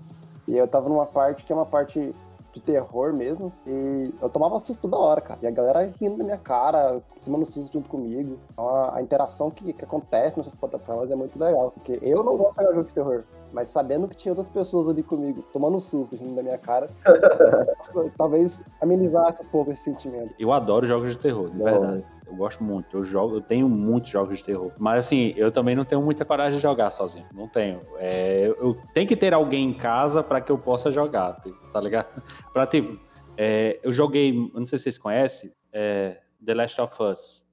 E 0.48 0.58
eu 0.58 0.68
tava 0.68 0.90
numa 0.90 1.06
parte 1.06 1.44
que 1.44 1.52
é 1.52 1.56
uma 1.56 1.66
parte 1.66 2.14
de 2.54 2.62
terror 2.62 3.12
mesmo. 3.12 3.52
E 3.66 4.14
eu 4.22 4.30
tomava 4.30 4.60
susto 4.60 4.82
toda 4.82 4.98
hora, 4.98 5.20
cara. 5.20 5.40
E 5.42 5.48
a 5.48 5.52
galera 5.52 5.92
rindo 6.00 6.18
da 6.18 6.24
minha 6.24 6.38
cara, 6.38 7.02
tomando 7.26 7.46
susto 7.46 7.74
junto 7.74 7.90
comigo. 7.90 8.38
Então 8.52 8.70
a, 8.70 8.98
a 8.98 9.02
interação 9.02 9.50
que, 9.50 9.74
que, 9.74 9.84
acontece 9.84 10.38
nessas 10.38 10.56
plataformas 10.56 11.10
é 11.10 11.16
muito 11.16 11.38
legal. 11.38 11.72
Porque 11.72 12.00
eu 12.02 12.24
não 12.24 12.38
gosto 12.38 12.56
de 12.56 12.62
jogar 12.62 12.76
jogo 12.76 12.88
de 12.88 12.94
terror. 12.94 13.24
Mas 13.52 13.70
sabendo 13.70 14.08
que 14.08 14.16
tinha 14.16 14.32
outras 14.32 14.48
pessoas 14.48 14.88
ali 14.88 15.04
comigo, 15.04 15.44
tomando 15.52 15.80
susto, 15.80 16.16
rindo 16.16 16.36
da 16.36 16.44
minha 16.44 16.58
cara, 16.58 16.88
talvez 18.18 18.64
amenizasse 18.82 19.42
um 19.44 19.48
pouco 19.48 19.72
esse 19.72 19.84
sentimento. 19.84 20.34
Eu 20.40 20.52
adoro 20.52 20.86
jogos 20.86 21.12
de 21.12 21.18
terror, 21.18 21.50
de 21.50 21.62
verdade. 21.62 22.06
Eu 22.34 22.38
gosto 22.38 22.64
muito. 22.64 22.98
Eu 22.98 23.04
jogo, 23.04 23.36
eu 23.36 23.42
tenho 23.42 23.70
muitos 23.70 24.10
jogos 24.10 24.40
de 24.40 24.44
terror. 24.44 24.72
Mas 24.80 25.06
assim, 25.06 25.34
eu 25.38 25.52
também 25.52 25.76
não 25.76 25.86
tenho 25.86 26.02
muita 26.02 26.26
coragem 26.26 26.58
de 26.58 26.64
jogar 26.64 26.90
sozinho. 26.90 27.28
Não 27.32 27.48
tenho. 27.48 27.80
É, 27.98 28.48
eu 28.48 28.76
tenho 28.92 29.08
que 29.08 29.16
ter 29.16 29.36
alguém 29.36 29.70
em 29.70 29.74
casa 29.74 30.24
para 30.24 30.42
que 30.42 30.52
eu 30.52 30.58
possa 30.58 30.92
jogar, 30.92 31.40
tá 31.72 31.80
ligado? 31.80 32.24
Pra 32.52 32.66
tipo, 32.66 33.00
é, 33.38 33.80
eu 33.84 33.92
joguei, 33.92 34.34
não 34.34 34.66
sei 34.66 34.80
se 34.80 34.84
vocês 34.84 34.98
conhecem, 34.98 35.54
é, 35.72 36.20
The 36.44 36.56
Last 36.56 36.82
of 36.82 37.04
Us. 37.04 37.44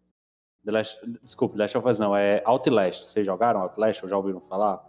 The 0.64 0.72
Last, 0.72 0.98
desculpa, 1.22 1.56
The 1.56 1.62
Last 1.62 1.78
of 1.78 1.88
Us 1.88 2.00
não, 2.00 2.16
é 2.16 2.42
Outlast. 2.46 3.10
Vocês 3.10 3.24
jogaram 3.24 3.60
Outlast 3.60 4.02
ou 4.02 4.08
já 4.08 4.16
ouviram 4.16 4.40
falar? 4.40 4.82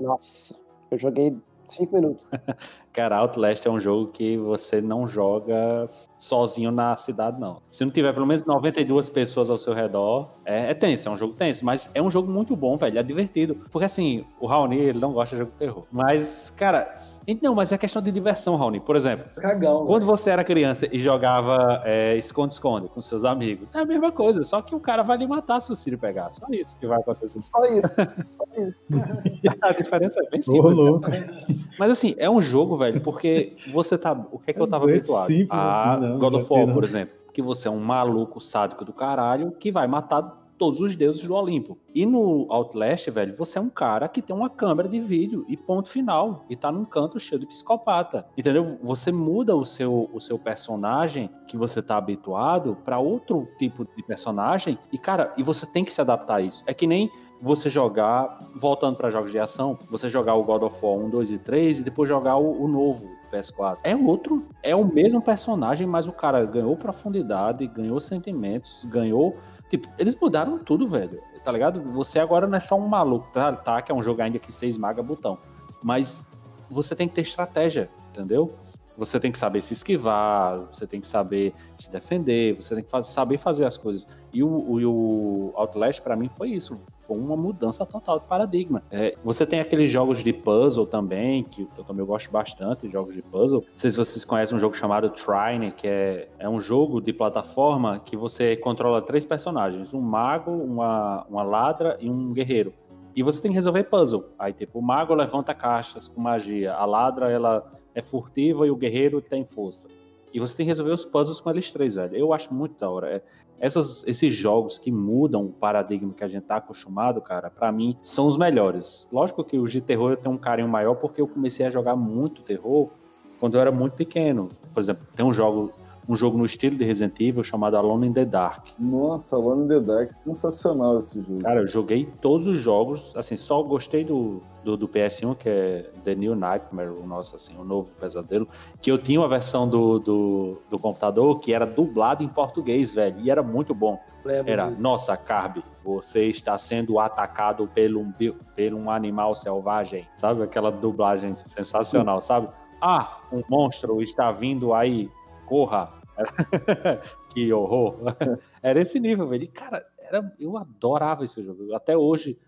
Nossa, 0.00 0.54
eu 0.90 0.98
joguei 0.98 1.34
cinco 1.64 1.94
minutos. 1.94 2.26
Cara, 2.92 3.16
Outlast 3.16 3.66
é 3.66 3.70
um 3.70 3.80
jogo 3.80 4.12
que 4.12 4.36
você 4.36 4.82
não 4.82 5.08
joga 5.08 5.84
sozinho 6.18 6.70
na 6.70 6.94
cidade, 6.94 7.40
não. 7.40 7.62
Se 7.70 7.82
não 7.84 7.90
tiver 7.90 8.12
pelo 8.12 8.26
menos 8.26 8.44
92 8.44 9.08
pessoas 9.08 9.48
ao 9.48 9.56
seu 9.56 9.72
redor, 9.72 10.30
é, 10.44 10.70
é 10.70 10.74
tenso, 10.74 11.08
é 11.08 11.10
um 11.10 11.16
jogo 11.16 11.32
tenso, 11.32 11.64
mas 11.64 11.88
é 11.94 12.02
um 12.02 12.10
jogo 12.10 12.30
muito 12.30 12.54
bom, 12.54 12.76
velho, 12.76 12.98
é 12.98 13.02
divertido. 13.02 13.56
Porque 13.70 13.86
assim, 13.86 14.26
o 14.38 14.46
Raoni, 14.46 14.76
ele 14.76 14.98
não 14.98 15.10
gosta 15.12 15.34
de 15.34 15.40
jogo 15.40 15.52
de 15.52 15.56
terror. 15.56 15.84
Mas, 15.90 16.52
cara, 16.54 16.92
não, 17.40 17.54
mas 17.54 17.72
é 17.72 17.78
questão 17.78 18.02
de 18.02 18.12
diversão, 18.12 18.56
Raoni. 18.56 18.78
Por 18.78 18.94
exemplo, 18.94 19.24
Cagão, 19.36 19.86
quando 19.86 20.04
você 20.04 20.28
era 20.28 20.44
criança 20.44 20.86
e 20.92 21.00
jogava 21.00 21.80
é, 21.86 22.14
esconde-esconde 22.18 22.88
com 22.88 23.00
seus 23.00 23.24
amigos, 23.24 23.74
é 23.74 23.78
a 23.78 23.86
mesma 23.86 24.12
coisa, 24.12 24.44
só 24.44 24.60
que 24.60 24.74
o 24.74 24.80
cara 24.80 25.02
vai 25.02 25.16
lhe 25.16 25.26
matar 25.26 25.60
se 25.60 25.72
o 25.72 25.74
Ciro 25.74 25.96
pegar. 25.96 26.30
Só 26.30 26.46
isso 26.50 26.76
que 26.76 26.86
vai 26.86 27.00
acontecer. 27.00 27.40
Só 27.40 27.64
isso, 27.64 27.94
só 28.26 28.44
isso. 28.58 28.82
a 29.62 29.72
diferença 29.72 30.20
é 30.20 30.28
bem 30.28 30.42
simples. 30.42 30.76
Né? 30.76 31.61
Mas 31.78 31.90
assim, 31.90 32.14
é 32.18 32.28
um 32.28 32.40
jogo, 32.40 32.76
velho, 32.76 33.00
porque 33.00 33.56
você 33.72 33.98
tá. 33.98 34.12
O 34.30 34.38
que 34.38 34.50
é 34.50 34.54
que 34.54 34.60
eu 34.60 34.66
tava 34.66 34.90
é 34.90 34.94
habituado? 34.94 35.26
Simples, 35.26 35.48
a 35.50 35.94
assim, 35.94 36.06
não, 36.06 36.18
God 36.18 36.34
of 36.34 36.46
War, 36.52 36.72
por 36.72 36.84
exemplo. 36.84 37.14
Que 37.32 37.42
você 37.42 37.68
é 37.68 37.70
um 37.70 37.80
maluco 37.80 38.40
sádico 38.40 38.84
do 38.84 38.92
caralho 38.92 39.52
que 39.52 39.72
vai 39.72 39.86
matar 39.86 40.42
todos 40.62 40.80
os 40.80 40.94
deuses 40.94 41.26
do 41.26 41.34
Olimpo. 41.34 41.76
E 41.92 42.06
no 42.06 42.46
Outlast, 42.48 43.10
velho, 43.10 43.34
você 43.36 43.58
é 43.58 43.60
um 43.60 43.68
cara 43.68 44.06
que 44.06 44.22
tem 44.22 44.34
uma 44.34 44.48
câmera 44.48 44.88
de 44.88 45.00
vídeo 45.00 45.44
e 45.48 45.56
ponto 45.56 45.88
final. 45.88 46.44
E 46.48 46.54
tá 46.54 46.70
num 46.70 46.84
canto 46.84 47.18
cheio 47.18 47.40
de 47.40 47.48
psicopata. 47.48 48.28
Entendeu? 48.36 48.78
Você 48.80 49.10
muda 49.10 49.56
o 49.56 49.64
seu, 49.64 50.08
o 50.12 50.20
seu 50.20 50.38
personagem 50.38 51.28
que 51.48 51.56
você 51.56 51.82
tá 51.82 51.96
habituado 51.96 52.76
para 52.84 53.00
outro 53.00 53.48
tipo 53.58 53.84
de 53.84 54.04
personagem. 54.04 54.78
E, 54.92 54.98
cara, 54.98 55.34
e 55.36 55.42
você 55.42 55.66
tem 55.66 55.84
que 55.84 55.92
se 55.92 56.00
adaptar 56.00 56.36
a 56.36 56.42
isso. 56.42 56.62
É 56.64 56.72
que 56.72 56.86
nem 56.86 57.10
você 57.42 57.68
jogar, 57.68 58.38
voltando 58.54 58.96
para 58.96 59.10
jogos 59.10 59.32
de 59.32 59.38
ação, 59.38 59.76
você 59.90 60.08
jogar 60.08 60.36
o 60.36 60.44
God 60.44 60.62
of 60.62 60.78
War 60.80 60.94
1, 60.94 61.10
2 61.10 61.30
e 61.32 61.38
3 61.38 61.80
e 61.80 61.82
depois 61.82 62.08
jogar 62.08 62.36
o, 62.36 62.62
o 62.62 62.68
novo 62.68 63.10
PS4. 63.32 63.78
É 63.82 63.96
outro, 63.96 64.46
é 64.62 64.76
o 64.76 64.84
mesmo 64.84 65.20
personagem, 65.20 65.84
mas 65.84 66.06
o 66.06 66.12
cara 66.12 66.44
ganhou 66.46 66.76
profundidade, 66.76 67.66
ganhou 67.66 68.00
sentimentos, 68.00 68.84
ganhou. 68.84 69.36
Tipo, 69.68 69.88
eles 69.98 70.14
mudaram 70.14 70.56
tudo, 70.56 70.86
velho. 70.86 71.20
Tá 71.42 71.50
ligado? 71.50 71.82
Você 71.94 72.20
agora 72.20 72.46
não 72.46 72.56
é 72.56 72.60
só 72.60 72.76
um 72.76 72.86
maluco, 72.86 73.26
tá? 73.32 73.52
tá 73.56 73.82
que 73.82 73.90
é 73.90 73.94
um 73.94 74.04
jogo 74.04 74.22
ainda 74.22 74.38
que 74.38 74.52
você 74.52 74.66
esmaga 74.66 75.02
botão. 75.02 75.36
Mas 75.82 76.24
você 76.70 76.94
tem 76.94 77.08
que 77.08 77.14
ter 77.14 77.22
estratégia, 77.22 77.90
entendeu? 78.12 78.54
Você 78.96 79.18
tem 79.18 79.32
que 79.32 79.38
saber 79.38 79.62
se 79.62 79.72
esquivar, 79.72 80.60
você 80.72 80.86
tem 80.86 81.00
que 81.00 81.06
saber 81.08 81.52
se 81.76 81.90
defender, 81.90 82.54
você 82.54 82.76
tem 82.76 82.84
que 82.84 83.02
saber 83.04 83.38
fazer 83.38 83.64
as 83.64 83.76
coisas. 83.76 84.06
E 84.32 84.44
o, 84.44 84.48
o, 84.48 85.50
o 85.50 85.52
Outlast, 85.56 86.00
para 86.02 86.14
mim, 86.14 86.28
foi 86.28 86.50
isso. 86.50 86.80
Foi 87.12 87.20
uma 87.20 87.36
mudança 87.36 87.84
total 87.84 88.18
de 88.18 88.26
paradigma. 88.26 88.82
É, 88.90 89.14
você 89.22 89.44
tem 89.44 89.60
aqueles 89.60 89.90
jogos 89.90 90.24
de 90.24 90.32
puzzle 90.32 90.86
também, 90.86 91.44
que 91.44 91.68
eu 91.76 91.84
também 91.84 92.06
gosto 92.06 92.30
bastante 92.30 92.86
de 92.86 92.92
jogos 92.92 93.14
de 93.14 93.20
puzzle. 93.20 93.60
Não 93.60 93.76
sei 93.76 93.90
se 93.90 93.98
vocês 93.98 94.24
conhecem 94.24 94.56
um 94.56 94.58
jogo 94.58 94.74
chamado 94.74 95.10
Trine, 95.10 95.72
que 95.72 95.86
é, 95.86 96.28
é 96.38 96.48
um 96.48 96.58
jogo 96.58 97.02
de 97.02 97.12
plataforma 97.12 97.98
que 97.98 98.16
você 98.16 98.56
controla 98.56 99.02
três 99.02 99.26
personagens: 99.26 99.92
um 99.92 100.00
mago, 100.00 100.52
uma, 100.52 101.26
uma 101.28 101.42
ladra 101.42 101.98
e 102.00 102.08
um 102.08 102.32
guerreiro. 102.32 102.72
E 103.14 103.22
você 103.22 103.42
tem 103.42 103.50
que 103.50 103.56
resolver 103.56 103.84
puzzle. 103.84 104.24
Aí, 104.38 104.54
tipo, 104.54 104.78
o 104.78 104.82
mago 104.82 105.14
levanta 105.14 105.52
caixas 105.52 106.08
com 106.08 106.18
magia, 106.18 106.72
a 106.72 106.86
ladra, 106.86 107.30
ela 107.30 107.62
é 107.94 108.00
furtiva 108.00 108.66
e 108.66 108.70
o 108.70 108.76
guerreiro 108.76 109.20
tem 109.20 109.44
força. 109.44 109.86
E 110.32 110.40
você 110.40 110.56
tem 110.56 110.66
que 110.66 110.70
resolver 110.70 110.92
os 110.92 111.04
puzzles 111.04 111.40
com 111.40 111.50
eles 111.50 111.70
três, 111.70 111.94
velho. 111.94 112.16
Eu 112.16 112.32
acho 112.32 112.52
muito 112.52 112.78
da 112.78 112.88
hora. 112.88 113.08
É, 113.08 113.22
essas, 113.60 114.06
esses 114.08 114.34
jogos 114.34 114.78
que 114.78 114.90
mudam 114.90 115.46
o 115.46 115.52
paradigma 115.52 116.12
que 116.12 116.24
a 116.24 116.28
gente 116.28 116.44
tá 116.44 116.56
acostumado, 116.56 117.20
cara, 117.20 117.48
para 117.48 117.70
mim 117.70 117.96
são 118.02 118.26
os 118.26 118.36
melhores. 118.36 119.08
Lógico 119.12 119.44
que 119.44 119.56
os 119.58 119.70
de 119.70 119.80
terror 119.80 120.10
eu 120.10 120.16
tenho 120.16 120.34
um 120.34 120.38
carinho 120.38 120.68
maior 120.68 120.96
porque 120.96 121.20
eu 121.20 121.28
comecei 121.28 121.64
a 121.64 121.70
jogar 121.70 121.94
muito 121.94 122.42
terror 122.42 122.90
quando 123.38 123.54
eu 123.54 123.60
era 123.60 123.70
muito 123.70 123.94
pequeno. 123.94 124.48
Por 124.74 124.80
exemplo, 124.80 125.06
tem 125.14 125.24
um 125.24 125.32
jogo 125.32 125.72
um 126.08 126.16
jogo 126.16 126.36
no 126.36 126.44
estilo 126.44 126.76
de 126.76 126.84
Resident 126.84 127.18
Evil 127.20 127.44
chamado 127.44 127.76
Alone 127.76 128.08
in 128.08 128.12
the 128.12 128.24
Dark. 128.24 128.68
Nossa, 128.78 129.36
Alone 129.36 129.64
in 129.64 129.68
the 129.68 129.80
Dark, 129.80 130.10
sensacional 130.24 130.98
esse 130.98 131.20
jogo. 131.20 131.40
Cara, 131.42 131.60
eu 131.60 131.68
joguei 131.68 132.08
todos 132.20 132.46
os 132.46 132.58
jogos, 132.60 133.12
assim, 133.16 133.36
só 133.36 133.62
gostei 133.62 134.04
do, 134.04 134.42
do, 134.64 134.76
do 134.76 134.88
PS1, 134.88 135.36
que 135.36 135.48
é 135.48 135.90
The 136.04 136.14
New 136.14 136.34
Nightmare, 136.34 136.90
o 136.90 137.06
nosso, 137.06 137.36
assim, 137.36 137.56
o 137.58 137.64
novo 137.64 137.90
pesadelo, 138.00 138.48
que 138.80 138.90
eu 138.90 138.98
tinha 138.98 139.20
uma 139.20 139.28
versão 139.28 139.68
do, 139.68 139.98
do, 139.98 140.58
do 140.70 140.78
computador 140.78 141.38
que 141.40 141.52
era 141.52 141.66
dublado 141.66 142.22
em 142.22 142.28
português, 142.28 142.92
velho, 142.92 143.20
e 143.20 143.30
era 143.30 143.42
muito 143.42 143.74
bom. 143.74 144.00
Lembro 144.24 144.52
Era, 144.52 144.68
disso. 144.68 144.80
nossa, 144.80 145.16
Carby, 145.16 145.64
você 145.84 146.26
está 146.26 146.56
sendo 146.56 146.98
atacado 146.98 147.68
pelo 147.74 148.00
um, 148.00 148.12
pelo 148.54 148.78
um 148.78 148.90
animal 148.90 149.34
selvagem, 149.34 150.06
sabe? 150.14 150.42
Aquela 150.42 150.70
dublagem 150.70 151.34
sensacional, 151.34 152.20
sabe? 152.20 152.48
Ah, 152.80 153.18
um 153.32 153.42
monstro 153.48 154.02
está 154.02 154.30
vindo 154.30 154.74
aí, 154.74 155.10
corra. 155.46 155.92
que 157.32 157.52
horror. 157.52 157.96
Era 158.62 158.80
esse 158.80 159.00
nível, 159.00 159.28
velho. 159.28 159.44
E, 159.44 159.46
cara, 159.46 159.84
era, 159.98 160.34
eu 160.38 160.56
adorava 160.58 161.24
esse 161.24 161.42
jogo. 161.42 161.74
Até 161.74 161.96
hoje, 161.96 162.38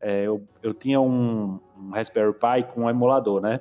é, 0.00 0.26
eu, 0.26 0.46
eu 0.62 0.72
tinha 0.72 1.00
um, 1.00 1.58
um 1.76 1.90
Raspberry 1.90 2.32
Pi 2.32 2.72
com 2.72 2.82
um 2.82 2.90
emulador, 2.90 3.40
né? 3.40 3.60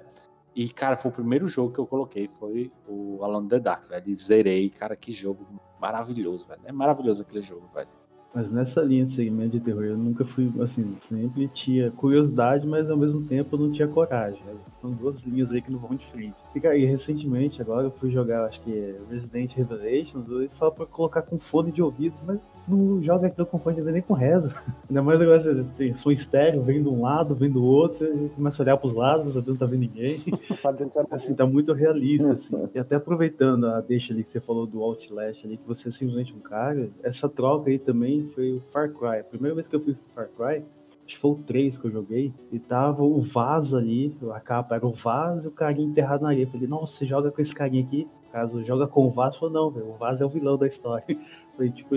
E, 0.55 0.69
cara, 0.69 0.97
foi 0.97 1.11
o 1.11 1.13
primeiro 1.13 1.47
jogo 1.47 1.73
que 1.73 1.79
eu 1.79 1.85
coloquei, 1.85 2.29
foi 2.39 2.71
o 2.87 3.23
Alone 3.23 3.47
the 3.47 3.59
Dark, 3.59 3.89
velho. 3.89 4.03
E 4.07 4.15
zerei, 4.15 4.69
cara, 4.69 4.95
que 4.95 5.11
jogo 5.11 5.45
maravilhoso, 5.79 6.47
velho. 6.47 6.61
É 6.65 6.71
maravilhoso 6.71 7.21
aquele 7.21 7.43
jogo, 7.43 7.69
velho. 7.73 7.89
Mas 8.33 8.51
nessa 8.51 8.81
linha 8.81 9.05
de 9.05 9.13
segmento 9.13 9.51
de 9.51 9.59
terror, 9.59 9.83
eu 9.83 9.97
nunca 9.97 10.25
fui, 10.25 10.51
assim, 10.61 10.97
sempre 11.01 11.47
tinha 11.47 11.89
curiosidade, 11.91 12.67
mas 12.67 12.89
ao 12.89 12.97
mesmo 12.97 13.25
tempo 13.27 13.55
eu 13.55 13.59
não 13.59 13.71
tinha 13.71 13.87
coragem. 13.87 14.41
São 14.81 14.91
duas 14.91 15.21
linhas 15.21 15.51
aí 15.51 15.61
que 15.61 15.71
não 15.71 15.79
vão 15.79 15.95
de 15.95 16.05
frente. 16.07 16.35
E, 16.57 16.59
cara, 16.59 16.75
e 16.75 16.85
recentemente, 16.85 17.61
agora 17.61 17.85
eu 17.85 17.91
fui 17.91 18.09
jogar, 18.09 18.45
acho 18.45 18.59
que 18.61 18.73
é 18.73 18.95
Resident 19.11 19.53
Revelations, 19.53 20.27
e 20.27 20.49
fala 20.57 20.71
pra 20.71 20.87
colocar 20.87 21.21
com 21.21 21.37
fone 21.37 21.71
de 21.71 21.83
ouvido, 21.83 22.15
mas 22.25 22.39
não 22.67 22.99
joga 23.03 23.27
aquilo 23.27 23.45
com 23.45 23.59
fone 23.59 23.75
de 23.75 23.81
ouvido 23.81 23.93
nem 23.93 24.01
com 24.01 24.15
reza. 24.15 24.51
Ainda 24.89 25.03
mais 25.03 25.21
agora 25.21 25.39
você 25.39 25.63
tem 25.77 25.93
som 25.93 26.09
estéreo, 26.09 26.63
vem 26.63 26.81
de 26.81 26.89
um 26.89 27.03
lado, 27.03 27.35
vem 27.35 27.51
do 27.51 27.63
outro, 27.63 27.99
você 27.99 28.31
começa 28.35 28.59
a 28.59 28.63
olhar 28.63 28.77
pros 28.77 28.93
lados, 28.93 29.35
você 29.35 29.47
não 29.47 29.55
tá 29.55 29.67
vendo 29.67 29.81
ninguém. 29.81 30.17
Sabe 30.59 30.79
de 30.79 30.83
onde 30.85 30.95
vai 30.95 31.05
Assim, 31.11 31.35
tá 31.35 31.45
muito 31.45 31.73
realista, 31.73 32.33
assim. 32.33 32.69
E 32.73 32.79
até 32.79 32.95
aproveitando 32.95 33.67
a 33.67 33.79
deixa 33.79 34.11
ali 34.11 34.23
que 34.23 34.31
você 34.31 34.39
falou 34.39 34.65
do 34.65 34.81
Outlast 34.81 35.45
ali, 35.45 35.57
que 35.57 35.67
você 35.67 35.89
é 35.89 35.91
simplesmente 35.91 36.33
um 36.33 36.39
cara, 36.39 36.89
essa 37.03 37.29
troca 37.29 37.69
aí 37.69 37.77
também 37.77 38.27
foi 38.33 38.53
o 38.53 38.59
Far 38.71 38.91
Cry. 38.91 39.19
A 39.19 39.23
primeira 39.23 39.53
vez 39.53 39.67
que 39.67 39.75
eu 39.75 39.79
fui 39.79 39.95
Far 40.15 40.27
Cry, 40.35 40.63
acho 41.07 41.15
que 41.15 41.21
foi 41.21 41.31
o 41.31 41.35
3 41.35 41.79
que 41.79 41.87
eu 41.87 41.91
joguei, 41.91 42.33
e 42.51 42.59
tava 42.59 43.01
o 43.01 43.21
Vaz 43.21 43.73
ali, 43.73 44.15
a 44.33 44.39
capa 44.39 44.75
era 44.75 44.85
o 44.85 44.91
Vaz 44.91 45.45
e 45.45 45.47
o 45.47 45.51
carinha 45.51 45.87
enterrado 45.87 46.21
na 46.21 46.29
areia. 46.29 46.43
Eu 46.43 46.49
falei, 46.49 46.67
nossa, 46.67 46.97
você 46.97 47.05
joga 47.05 47.31
com 47.31 47.41
esse 47.41 47.55
carinha 47.55 47.83
aqui? 47.83 48.07
Caso 48.31 48.63
joga 48.63 48.85
com 48.87 49.07
o 49.07 49.09
Vaz, 49.09 49.33
eu 49.33 49.39
falei, 49.39 49.55
não, 49.55 49.71
velho, 49.71 49.89
o 49.89 49.93
Vaz 49.93 50.19
é 50.19 50.25
o 50.25 50.29
vilão 50.29 50.57
da 50.57 50.67
história. 50.67 51.05
Foi 51.55 51.71
tipo, 51.71 51.95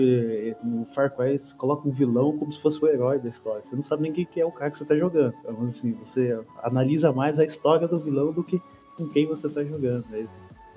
no 0.63 0.85
Far 0.85 1.15
Cry, 1.15 1.37
coloca 1.55 1.87
um 1.87 1.91
vilão 1.91 2.35
como 2.35 2.51
se 2.51 2.59
fosse 2.59 2.83
o 2.83 2.87
herói 2.87 3.19
da 3.19 3.29
história. 3.29 3.61
Você 3.61 3.75
não 3.75 3.83
sabe 3.83 4.01
nem 4.01 4.11
quem 4.11 4.25
que 4.25 4.41
é 4.41 4.45
o 4.45 4.51
cara 4.51 4.71
que 4.71 4.77
você 4.79 4.85
tá 4.85 4.95
jogando. 4.95 5.35
Então, 5.39 5.67
assim, 5.67 5.91
você 5.91 6.39
analisa 6.63 7.11
mais 7.11 7.39
a 7.39 7.45
história 7.45 7.87
do 7.87 7.99
vilão 7.99 8.31
do 8.31 8.43
que 8.43 8.59
com 8.97 9.07
quem 9.07 9.27
você 9.27 9.47
tá 9.47 9.63
jogando. 9.63 10.03
Aí 10.11 10.27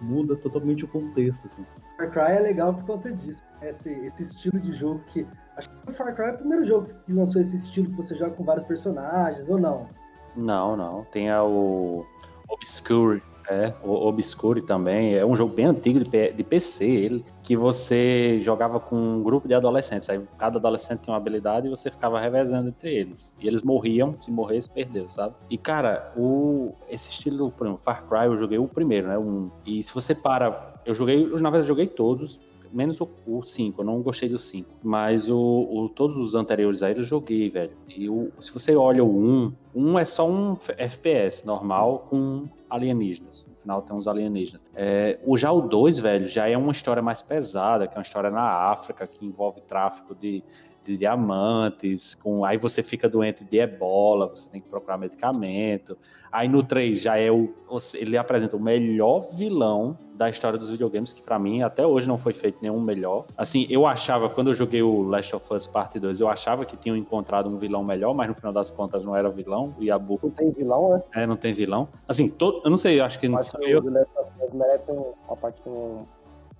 muda 0.01 0.37
totalmente 0.37 0.85
o 0.85 0.89
contexto, 0.89 1.47
assim. 1.47 1.65
Far 1.97 2.11
Cry 2.11 2.37
é 2.37 2.41
legal 2.41 2.75
por 2.75 2.85
conta 2.85 3.13
disso. 3.13 3.43
Esse, 3.63 3.91
esse 3.91 4.23
estilo 4.23 4.59
de 4.59 4.73
jogo 4.73 5.01
que. 5.13 5.27
Acho 5.57 5.71
que 5.71 5.91
o 5.91 5.93
Far 5.93 6.15
Cry 6.15 6.27
é 6.27 6.33
o 6.33 6.39
primeiro 6.39 6.65
jogo 6.65 6.89
que 7.07 7.13
lançou 7.13 7.41
esse 7.41 7.57
estilo 7.57 7.89
que 7.91 7.97
você 7.97 8.15
joga 8.17 8.33
com 8.33 8.45
vários 8.45 8.67
personagens, 8.67 9.49
ou 9.49 9.59
não? 9.59 9.89
Não, 10.37 10.77
não. 10.77 11.05
Tem 11.05 11.31
a, 11.31 11.45
o 11.45 12.05
Obscure. 12.49 13.23
É, 13.49 13.73
o 13.83 13.93
Obscure 14.09 14.63
também. 14.63 15.15
É 15.15 15.25
um 15.25 15.37
jogo 15.37 15.55
bem 15.55 15.67
antigo 15.67 16.01
de, 16.01 16.33
de 16.33 16.43
PC, 16.45 16.85
ele, 16.85 17.25
que 17.43 17.57
você 17.57 18.39
jogava 18.41 18.81
com 18.81 18.97
um 18.97 19.23
grupo 19.23 19.47
de 19.47 19.55
adolescentes. 19.55 20.09
Aí 20.09 20.21
cada 20.39 20.59
adolescente 20.59 21.01
tinha 21.01 21.13
uma 21.13 21.19
habilidade 21.21 21.67
e 21.67 21.71
você 21.71 21.91
ficava 21.91 22.19
revezando 22.19 22.69
entre 22.71 22.95
eles. 22.95 23.35
E 23.39 23.47
eles 23.47 23.63
morriam, 23.63 24.19
se 24.19 24.31
morresse, 24.31 24.71
perdeu, 24.71 25.11
sabe? 25.11 25.35
E, 25.51 25.59
cara, 25.59 26.13
o, 26.17 26.73
esse 26.89 27.11
estilo, 27.11 27.51
por 27.51 27.67
exemplo, 27.67 27.83
Far 27.85 28.05
Cry, 28.09 28.27
eu 28.27 28.37
joguei 28.37 28.59
o 28.59 28.67
primeiro, 28.67 29.09
né? 29.09 29.19
Um, 29.19 29.51
e 29.67 29.83
se 29.83 29.93
você 29.93 30.15
para. 30.15 30.75
Eu 30.87 30.95
joguei, 30.95 31.25
eu, 31.25 31.39
na 31.39 31.51
verdade, 31.51 31.65
eu 31.65 31.69
joguei 31.69 31.87
todos, 31.87 32.41
menos 32.73 32.99
o 33.01 33.43
5, 33.43 33.81
eu 33.81 33.85
não 33.87 34.03
gostei 34.03 34.29
do 34.29 34.39
5. 34.39 34.69
Mas 34.83 35.31
o, 35.31 35.37
o- 35.39 35.89
todos 35.95 36.17
os 36.17 36.35
anteriores 36.35 36.83
a 36.83 36.91
ele 36.91 37.01
eu 37.01 37.05
joguei, 37.05 37.49
velho. 37.49 37.71
E 37.89 38.09
o, 38.09 38.31
se 38.41 38.53
você 38.53 38.75
olha 38.75 39.05
o 39.05 39.17
1, 39.17 39.53
um 39.75 39.99
é 39.99 40.05
só 40.05 40.29
um 40.29 40.57
FPS 40.77 41.47
normal 41.47 42.07
com 42.11 42.45
alienígenas. 42.75 43.47
No 43.49 43.57
final 43.57 43.83
tem 43.83 43.97
uns 43.97 44.07
alienígenas. 44.07 44.65
É, 44.75 45.19
o, 45.25 45.37
já 45.37 45.51
o 45.51 45.61
2, 45.61 45.99
velho, 45.99 46.29
já 46.29 46.49
é 46.49 46.57
uma 46.57 46.73
história 46.73 47.03
mais 47.03 47.23
pesada, 47.23 47.87
que 47.87 47.95
é 47.95 47.99
uma 47.99 48.03
história 48.03 48.31
na 48.31 48.71
África, 48.71 49.07
que 49.07 49.25
envolve 49.25 49.61
tráfico 49.63 50.15
de, 50.15 50.43
de 50.85 50.97
diamantes, 50.97 52.15
com 52.15 52.45
aí 52.45 52.57
você 52.59 52.83
fica 52.83 53.09
doente 53.09 53.45
de 53.45 53.59
ebola, 53.59 54.29
você 54.29 54.49
tem 54.49 54.61
que 54.61 54.69
procurar 54.69 54.99
medicamento. 54.99 55.97
Aí 56.31 56.49
no 56.49 56.65
3 56.65 57.01
já 57.01 57.17
é 57.17 57.31
o. 57.31 57.55
Ele 57.95 58.17
apresenta 58.17 58.57
o 58.57 58.61
melhor 58.61 59.21
vilão 59.35 59.97
da 60.17 60.29
história 60.29 60.59
dos 60.59 60.71
videogames, 60.71 61.13
que 61.13 61.23
pra 61.23 61.39
mim 61.39 61.63
até 61.63 61.87
hoje 61.87 62.09
não 62.09 62.19
foi 62.19 62.33
feito 62.33 62.59
nenhum 62.61 62.81
melhor. 62.81 63.25
Assim, 63.37 63.67
eu 63.71 63.87
achava, 63.87 64.29
quando 64.29 64.49
eu 64.51 64.55
joguei 64.55 64.83
o 64.83 65.03
Last 65.03 65.35
of 65.35 65.55
Us 65.55 65.67
Parte 65.69 66.01
2, 66.01 66.19
eu 66.21 66.29
achava 66.29 66.65
que 66.65 66.77
tinham 66.77 66.97
encontrado 66.97 67.49
um 67.49 67.57
vilão 67.57 67.85
melhor, 67.85 68.15
mas 68.15 68.29
no 68.29 68.35
final 68.35 68.53
das 68.53 68.69
contas 68.71 69.05
não 69.05 69.15
era 69.15 69.31
vilão. 69.31 69.75
O 69.79 69.83
Yabu 69.85 70.19
Não 70.23 70.31
tem 70.31 70.51
vilão, 70.51 70.91
né? 70.95 71.03
é, 71.15 71.27
não 71.27 71.37
tem 71.37 71.53
vilão. 71.55 71.89
Assim, 72.09 72.29
todo, 72.29 72.63
eu 72.65 72.71
não 72.71 72.79
sei, 72.79 72.99
eu 72.99 73.05
acho 73.05 73.19
que 73.21 73.29
não 73.29 73.41
sou 73.43 73.61
o 73.61 73.65
eu. 73.65 73.81
The 73.83 73.91
Last 73.91 74.11
of 74.19 74.31
Us 74.45 74.53
merece 74.55 74.91
um, 74.91 75.13
uma 75.29 75.37
parte, 75.37 75.61
um, 75.69 76.05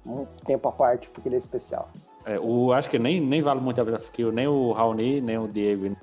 um 0.07 0.25
tempo 0.45 0.69
à 0.69 0.73
parte, 0.73 1.09
porque 1.11 1.29
ele 1.29 1.37
é 1.37 1.39
especial. 1.41 1.89
É, 2.25 2.39
o, 2.39 2.73
acho 2.73 2.89
que 2.89 2.99
nem, 2.99 3.21
nem 3.21 3.43
vale 3.43 3.61
muito 3.61 3.81
a 3.81 3.85
pena, 3.85 3.99
porque 3.99 4.25
nem 4.25 4.47
o 4.47 4.73
Raoni, 4.73 5.21
nem 5.21 5.39
o 5.39 5.47
Diego, 5.47 5.95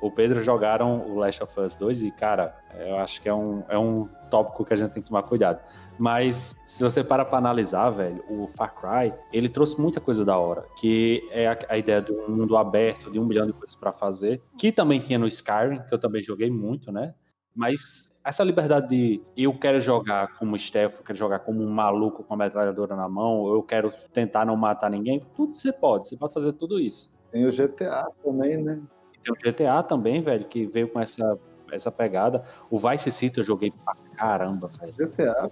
o 0.00 0.10
Pedro 0.10 0.42
jogaram 0.42 1.06
o 1.08 1.18
Last 1.18 1.42
of 1.42 1.60
Us 1.60 1.76
2 1.76 2.02
e, 2.02 2.10
cara, 2.10 2.56
eu 2.76 2.96
acho 2.96 3.22
que 3.22 3.28
é 3.28 3.34
um, 3.34 3.62
é 3.68 3.78
um 3.78 4.08
tópico 4.28 4.64
que 4.64 4.74
a 4.74 4.76
gente 4.76 4.92
tem 4.92 5.02
que 5.02 5.08
tomar 5.08 5.22
cuidado. 5.22 5.60
Mas 5.96 6.60
se 6.66 6.82
você 6.82 7.04
para 7.04 7.24
pra 7.24 7.38
analisar, 7.38 7.90
velho, 7.90 8.24
o 8.28 8.48
Far 8.48 8.74
Cry, 8.74 9.14
ele 9.32 9.48
trouxe 9.48 9.80
muita 9.80 10.00
coisa 10.00 10.24
da 10.24 10.36
hora, 10.36 10.64
que 10.76 11.22
é 11.30 11.46
a, 11.46 11.56
a 11.68 11.78
ideia 11.78 12.00
do 12.00 12.14
mundo 12.28 12.56
aberto, 12.56 13.12
de 13.12 13.20
um 13.20 13.24
milhão 13.24 13.46
de 13.46 13.52
coisas 13.52 13.76
pra 13.76 13.92
fazer, 13.92 14.42
que 14.58 14.72
também 14.72 14.98
tinha 14.98 15.18
no 15.18 15.28
Skyrim, 15.28 15.82
que 15.88 15.94
eu 15.94 15.98
também 15.98 16.22
joguei 16.22 16.50
muito, 16.50 16.90
né? 16.90 17.14
Mas 17.54 18.12
essa 18.24 18.42
liberdade 18.42 18.88
de 18.88 19.22
eu 19.36 19.56
quero 19.58 19.80
jogar 19.80 20.38
como 20.38 20.58
Steph, 20.58 20.98
eu 20.98 21.04
quero 21.04 21.18
jogar 21.18 21.40
como 21.40 21.62
um 21.62 21.70
maluco 21.70 22.22
com 22.22 22.34
a 22.34 22.36
metralhadora 22.36 22.96
na 22.96 23.08
mão, 23.08 23.52
eu 23.52 23.62
quero 23.62 23.92
tentar 24.12 24.44
não 24.44 24.56
matar 24.56 24.90
ninguém, 24.90 25.20
tudo 25.34 25.54
você 25.54 25.72
pode, 25.72 26.08
você 26.08 26.16
pode 26.16 26.32
fazer 26.32 26.52
tudo 26.54 26.80
isso. 26.80 27.12
Tem 27.30 27.46
o 27.46 27.50
GTA 27.50 28.08
também, 28.22 28.62
né? 28.62 28.80
E 29.14 29.18
tem 29.18 29.32
o 29.32 29.36
GTA 29.36 29.82
também, 29.82 30.22
velho, 30.22 30.46
que 30.46 30.66
veio 30.66 30.88
com 30.88 31.00
essa, 31.00 31.38
essa 31.70 31.90
pegada. 31.90 32.44
O 32.70 32.78
Vice 32.78 33.10
City 33.10 33.38
eu 33.38 33.44
joguei 33.44 33.72
pra 33.84 33.94
caramba, 34.16 34.68
velho. 34.68 34.92
GTA. 34.92 35.50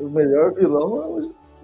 O 0.00 0.08
melhor 0.08 0.54
vilão 0.54 1.02
é 1.02 1.06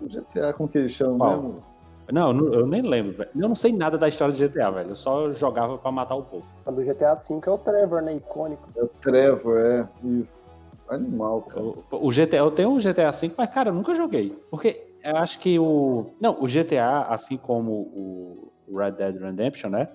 o 0.02 0.08
GTA, 0.08 0.52
como 0.52 0.68
que 0.68 0.78
eles 0.78 0.92
chamam 0.92 1.18
Qual? 1.18 1.42
mesmo? 1.42 1.75
Não, 2.12 2.30
eu 2.52 2.66
nem 2.66 2.82
lembro, 2.82 3.12
velho. 3.12 3.30
Eu 3.34 3.48
não 3.48 3.56
sei 3.56 3.72
nada 3.72 3.98
da 3.98 4.08
história 4.08 4.32
de 4.32 4.46
GTA, 4.46 4.70
velho. 4.70 4.90
Eu 4.90 4.96
só 4.96 5.32
jogava 5.32 5.76
pra 5.76 5.90
matar 5.90 6.14
o 6.14 6.22
povo. 6.22 6.46
Quando 6.64 6.78
o 6.78 6.84
GTA 6.84 7.14
V 7.14 7.40
é 7.46 7.50
o 7.50 7.58
Trevor, 7.58 8.02
né? 8.02 8.14
Icônico. 8.14 8.68
É 8.76 8.82
o 8.82 8.88
Trevor, 8.88 9.58
é. 9.58 9.88
Isso. 10.04 10.54
Animal, 10.88 11.42
cara. 11.42 11.62
O, 11.62 11.84
o 11.90 12.10
GTA, 12.10 12.36
eu 12.36 12.50
tenho 12.50 12.72
o 12.72 12.78
GTA 12.78 13.10
V, 13.10 13.32
mas, 13.36 13.50
cara, 13.50 13.70
eu 13.70 13.74
nunca 13.74 13.94
joguei. 13.94 14.38
Porque 14.50 14.94
eu 15.02 15.16
acho 15.16 15.40
que 15.40 15.58
o. 15.58 16.06
Não, 16.20 16.40
o 16.40 16.46
GTA, 16.46 17.06
assim 17.08 17.36
como 17.36 17.72
o 17.72 18.52
Red 18.76 18.92
Dead 18.92 19.16
Redemption, 19.16 19.70
né? 19.70 19.88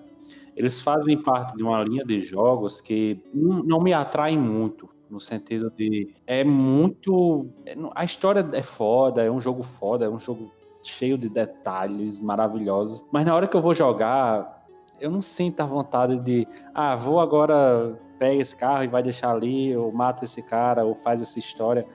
Eles 0.54 0.80
fazem 0.82 1.20
parte 1.22 1.56
de 1.56 1.62
uma 1.62 1.82
linha 1.82 2.04
de 2.04 2.20
jogos 2.20 2.80
que 2.82 3.22
não, 3.32 3.62
não 3.62 3.80
me 3.80 3.94
atraem 3.94 4.38
muito. 4.38 4.88
No 5.08 5.20
sentido 5.20 5.70
de. 5.76 6.14
É 6.26 6.42
muito. 6.44 7.46
é 7.66 7.74
A 7.94 8.04
história 8.04 8.46
é 8.52 8.62
foda, 8.62 9.22
é 9.22 9.30
um 9.30 9.40
jogo 9.40 9.62
foda, 9.62 10.06
é 10.06 10.08
um 10.08 10.18
jogo 10.18 10.50
cheio 10.82 11.16
de 11.18 11.28
detalhes 11.28 12.20
maravilhosos. 12.20 13.04
Mas 13.12 13.24
na 13.26 13.34
hora 13.34 13.46
que 13.46 13.56
eu 13.56 13.60
vou 13.62 13.74
jogar, 13.74 14.64
eu 15.00 15.10
não 15.10 15.22
sinto 15.22 15.60
a 15.60 15.66
vontade 15.66 16.18
de. 16.20 16.46
Ah, 16.74 16.94
vou 16.94 17.20
agora 17.20 17.98
pega 18.18 18.40
esse 18.40 18.54
carro 18.56 18.84
e 18.84 18.88
vai 18.88 19.02
deixar 19.02 19.30
ali, 19.32 19.76
ou 19.76 19.92
mata 19.92 20.24
esse 20.24 20.42
cara, 20.42 20.84
ou 20.84 20.94
faz 20.94 21.20
essa 21.22 21.38
história. 21.38 21.86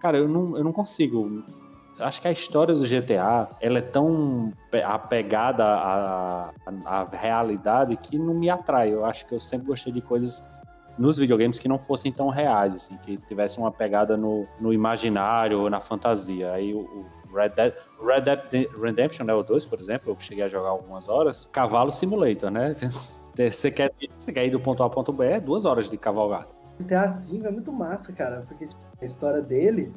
Cara, 0.00 0.18
eu 0.18 0.28
não, 0.28 0.56
eu 0.56 0.64
não 0.64 0.72
consigo. 0.72 1.42
Acho 1.98 2.20
que 2.20 2.28
a 2.28 2.32
história 2.32 2.74
do 2.74 2.84
GTA, 2.84 3.48
ela 3.60 3.78
é 3.78 3.82
tão 3.82 4.52
pe- 4.70 4.82
apegada 4.82 5.64
à, 5.64 6.50
à, 6.84 7.00
à 7.00 7.04
realidade 7.04 7.96
que 7.96 8.18
não 8.18 8.34
me 8.34 8.50
atrai. 8.50 8.92
Eu 8.92 9.04
acho 9.06 9.26
que 9.26 9.34
eu 9.34 9.40
sempre 9.40 9.66
gostei 9.68 9.92
de 9.92 10.02
coisas 10.02 10.42
nos 10.98 11.16
videogames 11.18 11.58
que 11.58 11.68
não 11.68 11.78
fossem 11.78 12.12
tão 12.12 12.28
reais, 12.28 12.74
assim, 12.74 12.96
que 12.98 13.16
tivessem 13.16 13.62
uma 13.62 13.70
pegada 13.70 14.16
no, 14.16 14.46
no 14.60 14.72
imaginário 14.74 15.70
na 15.70 15.80
fantasia. 15.80 16.52
Aí 16.52 16.74
o 16.74 17.06
Red 17.36 17.50
Dead, 17.50 17.74
Red 18.02 18.20
Dead 18.22 18.68
Redemption, 18.80 19.26
né, 19.26 19.34
o 19.34 19.42
2, 19.42 19.64
por 19.66 19.78
exemplo, 19.78 20.12
eu 20.12 20.16
cheguei 20.18 20.44
a 20.44 20.48
jogar 20.48 20.70
algumas 20.70 21.08
horas, 21.08 21.48
cavalo 21.52 21.92
simulator, 21.92 22.50
né? 22.50 22.72
Você 22.72 23.70
quer, 23.70 23.92
você 24.18 24.32
quer 24.32 24.46
ir 24.46 24.50
do 24.50 24.58
ponto 24.58 24.82
A 24.82 24.86
ao 24.86 24.90
ponto 24.90 25.12
B, 25.12 25.26
é 25.26 25.40
duas 25.40 25.66
horas 25.66 25.90
de 25.90 25.98
cavalgada. 25.98 26.48
GTA 26.80 27.06
V 27.06 27.46
é 27.46 27.50
muito 27.50 27.70
massa, 27.70 28.12
cara, 28.12 28.44
porque 28.48 28.66
tipo, 28.66 28.80
a 29.00 29.04
história 29.04 29.42
dele 29.42 29.92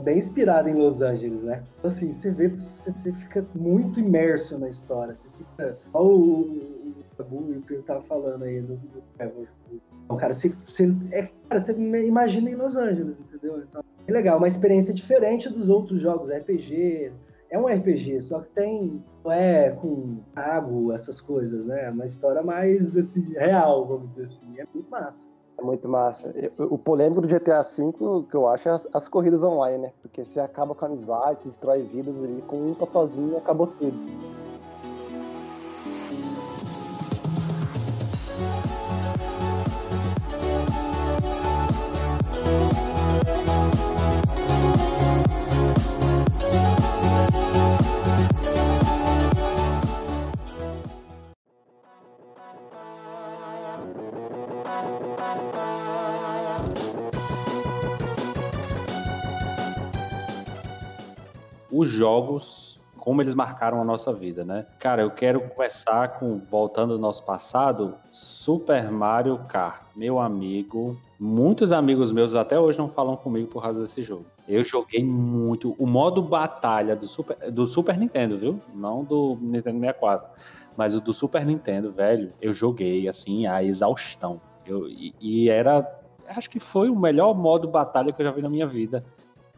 bem 0.00 0.18
inspirado 0.18 0.68
em 0.68 0.74
Los 0.74 1.00
Angeles, 1.00 1.42
né? 1.42 1.62
Então, 1.78 1.90
assim, 1.90 2.12
você 2.12 2.32
vê, 2.32 2.48
você, 2.48 2.90
você 2.90 3.12
fica 3.12 3.46
muito 3.54 4.00
imerso 4.00 4.58
na 4.58 4.68
história. 4.68 5.14
Você 5.14 5.28
fica. 5.36 5.78
Olha 5.92 6.06
o, 6.06 6.94
o, 7.18 7.58
o 7.58 7.62
que 7.62 7.74
eu 7.74 7.82
tava 7.82 8.02
falando 8.02 8.44
aí 8.44 8.60
do, 8.60 8.76
do 8.76 9.02
Trevor. 9.16 9.46
Então, 10.04 10.16
cara, 10.16 10.34
você, 10.34 10.48
você, 10.48 10.92
é, 11.12 11.28
cara, 11.48 11.60
você 11.60 11.72
imagina 11.72 12.50
em 12.50 12.54
Los 12.54 12.76
Angeles, 12.76 13.16
entendeu? 13.20 13.62
Então, 13.62 13.84
é 14.10 14.14
legal, 14.14 14.38
uma 14.38 14.48
experiência 14.48 14.92
diferente 14.92 15.48
dos 15.48 15.68
outros 15.68 16.00
jogos, 16.00 16.28
RPG. 16.28 17.12
É 17.50 17.58
um 17.58 17.66
RPG, 17.66 18.22
só 18.22 18.40
que 18.40 18.50
tem. 18.50 19.02
Não 19.24 19.32
é 19.32 19.70
com 19.70 20.18
água, 20.34 20.94
essas 20.94 21.20
coisas, 21.20 21.66
né? 21.66 21.86
É 21.86 21.90
uma 21.90 22.04
história 22.04 22.42
mais, 22.42 22.96
assim, 22.96 23.20
real, 23.32 23.86
vamos 23.86 24.10
dizer 24.10 24.24
assim. 24.24 24.58
É 24.58 24.64
muito 24.72 24.90
massa. 24.90 25.26
É 25.58 25.62
muito 25.62 25.88
massa. 25.88 26.32
O 26.58 26.78
polêmico 26.78 27.20
do 27.20 27.28
GTA 27.28 27.60
V, 27.60 27.92
que 28.30 28.34
eu 28.34 28.48
acho, 28.48 28.68
é 28.68 28.72
as, 28.72 28.88
as, 28.94 29.08
corridas 29.08 29.42
online, 29.42 29.78
né? 29.78 29.92
Porque 30.00 30.24
você 30.24 30.40
acaba 30.40 30.74
com 30.74 30.86
amizade, 30.86 31.48
destrói 31.48 31.82
vidas 31.82 32.16
ali, 32.16 32.42
com 32.46 32.56
um 32.56 32.74
totozinho 32.74 33.36
acabou 33.36 33.66
tudo. 33.66 33.94
Jogos, 61.90 62.80
como 63.00 63.22
eles 63.22 63.34
marcaram 63.34 63.80
a 63.80 63.84
nossa 63.84 64.12
vida, 64.12 64.44
né? 64.44 64.66
Cara, 64.78 65.02
eu 65.02 65.10
quero 65.10 65.40
começar 65.40 66.18
com, 66.18 66.38
voltando 66.38 66.92
ao 66.92 66.98
nosso 66.98 67.24
passado, 67.24 67.94
Super 68.10 68.90
Mario 68.90 69.38
Kart. 69.48 69.82
Meu 69.96 70.18
amigo, 70.18 70.96
muitos 71.18 71.72
amigos 71.72 72.12
meus 72.12 72.34
até 72.34 72.60
hoje 72.60 72.78
não 72.78 72.88
falam 72.88 73.16
comigo 73.16 73.48
por 73.48 73.62
causa 73.62 73.80
desse 73.80 74.02
jogo. 74.02 74.26
Eu 74.46 74.62
joguei 74.64 75.02
muito. 75.02 75.74
O 75.78 75.86
modo 75.86 76.20
batalha 76.22 76.94
do 76.94 77.08
Super, 77.08 77.50
do 77.50 77.66
Super 77.66 77.96
Nintendo, 77.96 78.36
viu? 78.36 78.60
Não 78.74 79.02
do 79.02 79.38
Nintendo 79.40 79.80
64. 79.80 80.28
Mas 80.76 80.94
o 80.94 81.00
do 81.00 81.12
Super 81.12 81.44
Nintendo, 81.46 81.90
velho, 81.90 82.32
eu 82.40 82.52
joguei 82.52 83.08
assim 83.08 83.46
a 83.46 83.62
exaustão. 83.62 84.40
Eu, 84.66 84.88
e, 84.88 85.14
e 85.20 85.48
era. 85.48 85.86
Acho 86.28 86.50
que 86.50 86.60
foi 86.60 86.90
o 86.90 86.96
melhor 86.96 87.34
modo 87.34 87.66
batalha 87.66 88.12
que 88.12 88.20
eu 88.20 88.26
já 88.26 88.32
vi 88.32 88.42
na 88.42 88.48
minha 88.48 88.66
vida 88.66 89.04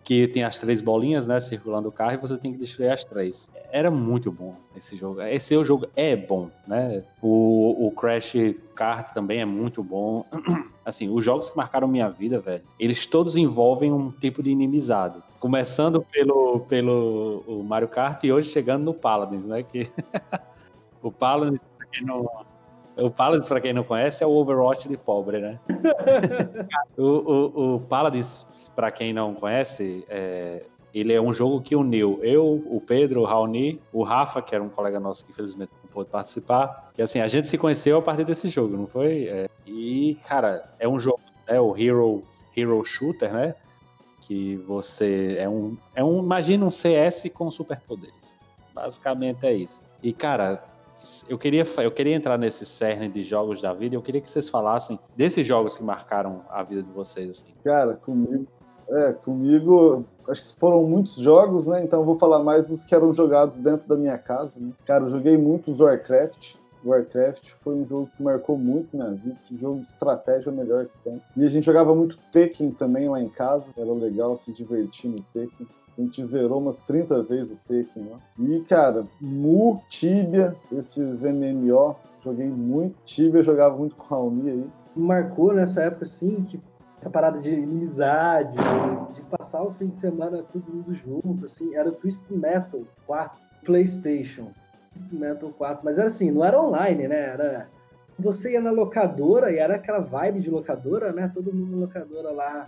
que 0.05 0.27
tem 0.27 0.43
as 0.45 0.59
três 0.59 0.81
bolinhas, 0.81 1.27
né, 1.27 1.41
circulando 1.41 1.89
o 1.89 1.93
carro 1.93 2.15
e 2.15 2.17
você 2.17 2.37
tem 2.37 2.53
que 2.53 2.59
destruir 2.59 2.91
as 2.91 3.05
três. 3.05 3.51
Era 3.71 3.91
muito 3.91 4.31
bom 4.31 4.55
esse 4.77 4.97
jogo. 4.97 5.23
Esse 5.23 5.57
o 5.57 5.65
jogo 5.65 5.87
é 5.95 6.15
bom, 6.17 6.51
né? 6.67 7.05
O, 7.23 7.87
o 7.87 7.91
Crash 7.93 8.35
Kart 8.75 9.13
também 9.13 9.41
é 9.41 9.45
muito 9.45 9.83
bom. 9.83 10.27
Assim, 10.85 11.09
os 11.09 11.25
jogos 11.25 11.49
que 11.49 11.57
marcaram 11.57 11.87
minha 11.87 12.09
vida, 12.09 12.41
velho, 12.41 12.63
eles 12.79 13.07
todos 13.07 13.37
envolvem 13.37 13.93
um 13.93 14.11
tipo 14.11 14.43
de 14.43 14.51
inimizade. 14.51 15.23
Começando 15.39 16.03
pelo, 16.03 16.61
pelo 16.69 17.65
Mario 17.65 17.89
Kart 17.89 18.23
e 18.25 18.33
hoje 18.33 18.51
chegando 18.51 18.85
no 18.85 18.95
Paladins, 18.95 19.47
né? 19.47 19.63
Que 19.63 19.89
o 21.03 21.11
Paladins, 21.11 21.63
pra 21.79 21.87
quem 21.87 22.05
não, 22.05 22.29
o 22.97 23.11
Paladins, 23.11 23.49
para 23.49 23.61
quem 23.61 23.72
não 23.72 23.84
conhece, 23.84 24.22
é 24.22 24.26
o 24.26 24.30
Overwatch 24.30 24.88
de 24.88 24.97
pobre, 24.97 25.38
né? 25.38 25.59
o, 26.97 27.03
o, 27.03 27.74
o 27.76 27.80
Paladins, 27.80 28.47
para 28.74 28.90
quem 28.90 29.12
não 29.12 29.34
conhece, 29.34 30.05
é, 30.09 30.64
ele 30.95 31.12
é 31.12 31.20
um 31.20 31.32
jogo 31.32 31.61
que 31.61 31.74
uniu 31.74 32.20
eu, 32.22 32.62
o 32.66 32.80
Pedro, 32.80 33.22
o 33.22 33.24
Raoni, 33.24 33.80
o 33.93 34.03
Rafa, 34.03 34.43
que 34.43 34.55
era 34.55 34.62
um 34.62 34.68
colega 34.68 35.01
nosso 35.01 35.24
que 35.24 35.32
infelizmente 35.32 35.72
não 35.82 35.90
pôde 35.90 36.11
participar. 36.11 36.93
E 36.97 37.03
assim, 37.03 37.20
a 37.20 37.26
gente 37.26 37.49
se 37.49 37.57
conheceu 37.57 37.99
a 37.99 38.03
partir 38.03 38.24
desse 38.24 38.49
jogo, 38.51 38.76
não 38.76 38.86
foi? 38.86 39.26
É, 39.26 39.49
e, 39.66 40.18
cara, 40.26 40.64
é 40.78 40.86
um 40.86 40.99
jogo, 40.99 41.20
é 41.47 41.61
o 41.61 41.76
Hero, 41.76 42.22
Hero 42.55 42.84
Shooter, 42.84 43.32
né? 43.32 43.55
Que 44.20 44.57
você 44.57 45.36
é 45.38 45.49
um, 45.49 45.76
é 45.95 46.05
um. 46.05 46.18
Imagina 46.18 46.64
um 46.64 46.70
CS 46.70 47.30
com 47.34 47.51
superpoderes. 47.51 48.36
Basicamente 48.72 49.45
é 49.47 49.53
isso. 49.53 49.90
E, 50.03 50.12
cara, 50.12 50.62
eu 51.29 51.39
queria, 51.39 51.67
eu 51.79 51.91
queria 51.91 52.15
entrar 52.15 52.39
nesse 52.39 52.65
cerne 52.65 53.09
de 53.09 53.25
jogos 53.25 53.61
da 53.61 53.73
vida. 53.73 53.95
Eu 53.95 54.03
queria 54.03 54.21
que 54.21 54.31
vocês 54.31 54.49
falassem 54.49 54.99
desses 55.17 55.47
jogos 55.47 55.77
que 55.77 55.83
marcaram 55.83 56.43
a 56.49 56.63
vida 56.63 56.83
de 56.83 56.91
vocês. 56.91 57.31
Assim. 57.31 57.53
Cara, 57.63 57.95
comigo, 57.95 58.47
é, 58.89 59.13
comigo, 59.13 60.05
acho 60.29 60.43
que 60.43 60.59
foram 60.59 60.85
muitos 60.85 61.17
jogos, 61.17 61.67
né? 61.67 61.83
Então 61.83 62.05
vou 62.05 62.19
falar 62.19 62.43
mais 62.43 62.69
dos 62.69 62.85
que 62.85 62.95
eram 62.95 63.13
jogados 63.13 63.59
dentro 63.59 63.89
da 63.89 63.97
minha 63.97 64.19
casa. 64.19 64.61
Né? 64.61 64.73
Cara, 64.85 65.05
eu 65.05 65.09
joguei 65.09 65.37
muitos 65.37 65.81
Warcraft. 65.81 66.57
Warcraft 66.85 67.51
foi 67.51 67.75
um 67.77 67.87
jogo 67.87 68.11
que 68.17 68.23
marcou 68.23 68.59
muito 68.59 68.97
minha 68.97 69.13
vida, 69.13 69.37
um 69.53 69.57
jogo 69.57 69.81
de 69.81 69.91
estratégia 69.91 70.51
melhor 70.51 70.87
que 70.87 70.99
tem. 71.05 71.23
E 71.37 71.45
a 71.45 71.49
gente 71.49 71.65
jogava 71.65 71.95
muito 71.95 72.19
Tekken 72.33 72.73
também 72.73 73.09
lá 73.09 73.21
em 73.21 73.29
casa, 73.29 73.73
era 73.77 73.93
legal 73.93 74.35
se 74.37 74.53
divertir 74.53 75.09
no 75.09 75.23
Tekken. 75.33 75.67
A 75.97 76.01
gente 76.01 76.24
zerou 76.24 76.59
umas 76.59 76.78
30 76.78 77.22
vezes 77.22 77.51
o 77.51 77.59
Tekken 77.68 78.09
lá. 78.11 78.18
E, 78.38 78.61
cara, 78.61 79.07
Mu, 79.20 79.80
Tibia, 79.88 80.55
esses 80.72 81.22
MMO, 81.22 81.97
joguei 82.22 82.49
muito. 82.49 82.97
Tibia 83.05 83.43
jogava 83.43 83.76
muito 83.76 83.95
com 83.97 84.14
a 84.14 84.18
Almi 84.18 84.51
aí. 84.51 84.70
Marcou 84.97 85.53
nessa 85.53 85.82
época, 85.82 86.05
assim, 86.05 86.45
que 86.45 86.61
essa 86.99 87.11
parada 87.11 87.40
de 87.40 87.55
amizade, 87.55 88.57
de, 88.57 89.14
de 89.14 89.22
passar 89.22 89.62
o 89.62 89.72
fim 89.72 89.88
de 89.88 89.97
semana 89.97 90.43
todo 90.43 90.72
mundo 90.72 90.95
junto, 90.95 91.47
assim, 91.47 91.74
era 91.74 91.88
o 91.88 91.93
Twist 91.93 92.22
Metal 92.30 92.80
4, 93.07 93.38
PlayStation. 93.64 94.49
Twist 94.95 95.14
Metal 95.14 95.51
4, 95.51 95.84
mas 95.84 95.99
era 95.99 96.09
assim, 96.09 96.30
não 96.30 96.45
era 96.45 96.61
online, 96.61 97.09
né? 97.09 97.20
Era 97.20 97.68
você 98.18 98.53
ia 98.53 98.61
na 98.61 98.70
locadora 98.70 99.51
e 99.51 99.59
era 99.59 99.76
aquela 99.76 99.99
vibe 99.99 100.40
de 100.40 100.51
locadora, 100.51 101.12
né? 101.12 101.30
Todo 101.34 101.53
mundo 101.53 101.72
na 101.72 101.86
locadora 101.86 102.30
lá 102.30 102.66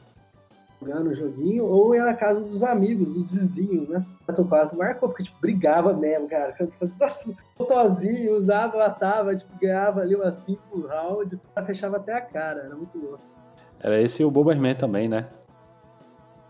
jogando 0.84 1.08
o 1.08 1.14
joguinho, 1.14 1.64
ou 1.64 1.94
ia 1.94 2.04
na 2.04 2.14
casa 2.14 2.40
dos 2.40 2.62
amigos, 2.62 3.12
dos 3.12 3.32
vizinhos, 3.32 3.88
né? 3.88 4.04
Metal 4.28 4.44
4 4.44 4.76
marcou, 4.76 5.08
porque, 5.08 5.24
tipo, 5.24 5.40
brigava 5.40 5.94
mesmo, 5.94 6.28
cara. 6.28 6.54
Quando 6.56 6.72
fazia 6.72 7.06
assim, 7.06 7.36
tozinho, 7.56 8.36
usava, 8.36 8.78
matava, 8.78 9.34
tipo, 9.34 9.50
ganhava 9.58 10.00
ali 10.00 10.14
umas 10.14 10.34
5 10.36 10.60
rounds, 10.86 11.38
fechava 11.66 11.96
até 11.96 12.14
a 12.14 12.20
cara, 12.20 12.60
era 12.60 12.76
muito 12.76 12.98
louco. 12.98 13.22
Era 13.80 14.00
esse 14.00 14.22
e 14.22 14.24
o 14.24 14.30
Bomberman 14.30 14.74
também, 14.74 15.08
né? 15.08 15.26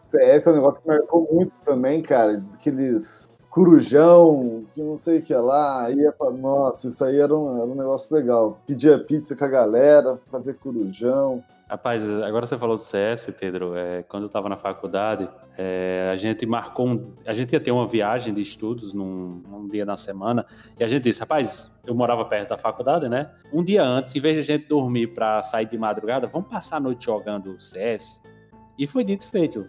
CS 0.05 0.47
é 0.47 0.51
um 0.51 0.55
negócio 0.55 0.81
que 0.83 0.89
marcou 0.89 1.29
muito 1.33 1.53
também, 1.65 2.03
cara, 2.03 2.43
aqueles 2.53 3.29
corujão, 3.49 4.65
que 4.75 4.83
não 4.83 4.97
sei 4.97 5.21
o 5.21 5.23
que 5.23 5.33
lá, 5.33 5.89
ia 5.91 6.11
pra... 6.11 6.29
Nossa, 6.31 6.89
isso 6.89 7.05
aí 7.05 7.21
era 7.21 7.33
um, 7.35 7.57
era 7.57 7.67
um 7.67 7.77
negócio 7.77 8.15
legal. 8.15 8.59
Pedia 8.67 8.99
pizza 8.99 9.37
com 9.37 9.45
a 9.45 9.49
galera, 9.49 10.19
fazer 10.27 10.55
corujão. 10.55 11.43
Rapaz, 11.75 12.09
agora 12.23 12.47
você 12.47 12.57
falou 12.57 12.77
do 12.77 12.83
CS, 12.83 13.35
Pedro. 13.37 13.77
É, 13.77 14.05
quando 14.05 14.23
eu 14.23 14.27
estava 14.29 14.49
na 14.49 14.57
faculdade, 14.57 15.29
é, 15.59 16.09
a 16.13 16.15
gente 16.15 16.47
marcou 16.47 16.87
um, 16.87 17.15
a 17.27 17.35
gente 17.35 17.53
ia 17.53 17.59
ter 17.59 17.73
uma 17.73 17.85
viagem 17.85 18.33
de 18.33 18.41
estudos 18.41 18.93
num, 18.95 19.43
num, 19.45 19.67
dia 19.67 19.85
na 19.85 19.97
semana 19.97 20.47
e 20.79 20.85
a 20.85 20.87
gente 20.87 21.03
disse, 21.03 21.19
rapaz, 21.19 21.69
eu 21.85 21.93
morava 21.93 22.25
perto 22.27 22.51
da 22.51 22.57
faculdade, 22.57 23.09
né? 23.09 23.29
Um 23.53 23.65
dia 23.65 23.83
antes, 23.83 24.15
em 24.15 24.21
vez 24.21 24.37
de 24.37 24.43
a 24.43 24.57
gente 24.57 24.69
dormir 24.69 25.09
para 25.09 25.43
sair 25.43 25.67
de 25.67 25.77
madrugada, 25.77 26.29
vamos 26.29 26.49
passar 26.49 26.77
a 26.77 26.81
noite 26.81 27.07
jogando 27.07 27.61
CS. 27.61 28.23
E 28.79 28.87
foi 28.87 29.03
dito 29.03 29.27
feito. 29.27 29.69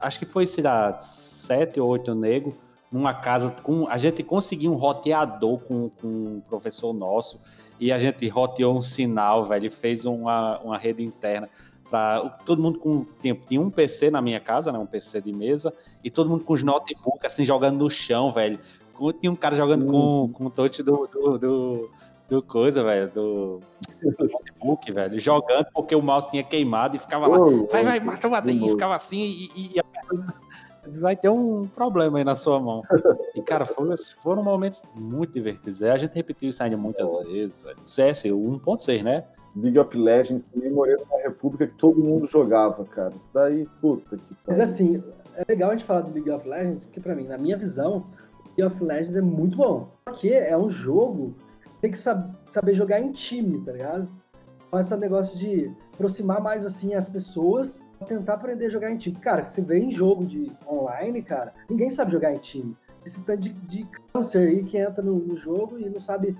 Acho 0.00 0.18
que 0.18 0.26
foi, 0.26 0.48
sei 0.48 0.64
lá, 0.64 0.94
sete 0.94 1.78
ou 1.78 1.88
oito 1.90 2.12
negros 2.12 2.56
numa 2.90 3.14
casa 3.14 3.52
com 3.62 3.86
a 3.88 3.96
gente 3.98 4.20
conseguiu 4.24 4.72
um 4.72 4.76
roteador 4.76 5.60
com, 5.60 5.90
com 5.90 6.08
um 6.08 6.42
professor 6.48 6.92
nosso 6.92 7.40
e 7.78 7.92
a 7.92 7.98
gente 7.98 8.26
roteou 8.28 8.76
um 8.76 8.80
sinal, 8.80 9.44
velho, 9.44 9.70
fez 9.70 10.04
uma, 10.04 10.58
uma 10.60 10.78
rede 10.78 11.02
interna 11.02 11.48
para 11.90 12.20
todo 12.44 12.62
mundo 12.62 12.78
com 12.78 13.04
tempo. 13.04 13.44
Tinha 13.46 13.60
um 13.60 13.70
PC 13.70 14.10
na 14.10 14.20
minha 14.20 14.40
casa, 14.40 14.72
né, 14.72 14.78
um 14.78 14.86
PC 14.86 15.20
de 15.20 15.32
mesa, 15.32 15.72
e 16.02 16.10
todo 16.10 16.28
mundo 16.28 16.44
com 16.44 16.54
os 16.54 16.62
notebooks 16.62 17.24
assim 17.24 17.44
jogando 17.44 17.78
no 17.78 17.90
chão, 17.90 18.32
velho. 18.32 18.58
Tinha 19.20 19.30
um 19.30 19.36
cara 19.36 19.54
jogando 19.54 19.86
com, 19.86 20.30
com 20.32 20.46
o 20.46 20.50
touch 20.50 20.82
do, 20.82 21.06
do, 21.06 21.38
do, 21.38 21.90
do 22.28 22.42
coisa, 22.42 22.82
velho, 22.82 23.10
do, 23.10 23.60
do 24.02 24.28
notebook, 24.32 24.90
velho, 24.90 25.20
jogando 25.20 25.66
porque 25.72 25.94
o 25.94 26.02
mouse 26.02 26.30
tinha 26.30 26.42
queimado 26.42 26.96
e 26.96 26.98
ficava 26.98 27.26
lá, 27.26 27.38
vai, 27.70 27.84
vai, 27.84 28.00
mata, 28.00 28.28
mata, 28.28 28.50
e 28.50 28.68
ficava 28.70 28.96
assim 28.96 29.20
e, 29.20 29.50
e, 29.54 29.70
e 29.74 29.80
vai 31.00 31.16
ter 31.16 31.28
um 31.28 31.66
problema 31.66 32.18
aí 32.18 32.24
na 32.24 32.34
sua 32.34 32.60
mão. 32.60 32.82
E, 33.34 33.42
cara, 33.42 33.64
foram, 33.64 33.94
foram 34.22 34.42
momentos 34.42 34.82
muito 34.94 35.32
divertidos. 35.32 35.82
É, 35.82 35.90
a 35.90 35.96
gente 35.96 36.14
repetiu 36.14 36.48
isso 36.48 36.62
ainda 36.62 36.76
muitas 36.76 37.10
oh. 37.10 37.24
vezes. 37.24 37.62
Velho. 37.62 37.76
CS 37.84 38.24
1.6, 38.24 39.02
né? 39.02 39.24
League 39.56 39.78
of 39.78 39.96
Legends 39.96 40.42
também 40.42 40.70
morei 40.70 40.96
numa 40.96 41.22
república 41.22 41.66
que 41.66 41.74
todo 41.76 41.98
mundo 41.98 42.26
jogava, 42.26 42.84
cara. 42.84 43.14
Daí, 43.32 43.66
puta 43.80 44.16
que 44.16 44.36
Mas 44.46 44.60
assim, 44.60 45.02
é 45.34 45.44
legal 45.48 45.70
a 45.70 45.72
gente 45.74 45.86
falar 45.86 46.02
do 46.02 46.12
League 46.12 46.30
of 46.30 46.46
Legends, 46.46 46.84
porque 46.84 47.00
pra 47.00 47.14
mim, 47.14 47.26
na 47.26 47.38
minha 47.38 47.56
visão, 47.56 48.06
League 48.56 48.62
of 48.62 48.84
Legends 48.84 49.16
é 49.16 49.20
muito 49.22 49.56
bom. 49.56 49.88
Porque 50.04 50.28
é 50.28 50.56
um 50.56 50.68
jogo 50.68 51.34
que 51.60 51.68
você 51.68 51.74
tem 51.80 51.90
que 51.90 51.98
saber 51.98 52.74
jogar 52.74 53.00
em 53.00 53.12
time, 53.12 53.58
tá 53.64 53.72
ligado? 53.72 54.08
Então, 54.68 54.78
esse 54.78 54.96
negócio 54.96 55.38
de 55.38 55.74
aproximar 55.94 56.40
mais 56.40 56.66
assim 56.66 56.94
as 56.94 57.08
pessoas 57.08 57.80
tentar 58.04 58.34
aprender 58.34 58.66
a 58.66 58.70
jogar 58.70 58.90
em 58.90 58.96
time. 58.96 59.16
Cara, 59.16 59.44
você 59.44 59.62
vê 59.62 59.78
em 59.78 59.90
jogo 59.90 60.24
de 60.24 60.50
online, 60.68 61.22
cara, 61.22 61.52
ninguém 61.68 61.90
sabe 61.90 62.12
jogar 62.12 62.32
em 62.32 62.38
time. 62.38 62.76
Esse 63.04 63.20
tanto 63.22 63.42
de, 63.42 63.50
de 63.50 63.86
câncer 64.12 64.48
aí 64.48 64.64
que 64.64 64.76
entra 64.76 65.02
no, 65.02 65.14
no 65.14 65.36
jogo 65.36 65.78
e 65.78 65.88
não 65.88 66.00
sabe 66.00 66.36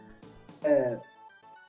é, 0.64 0.98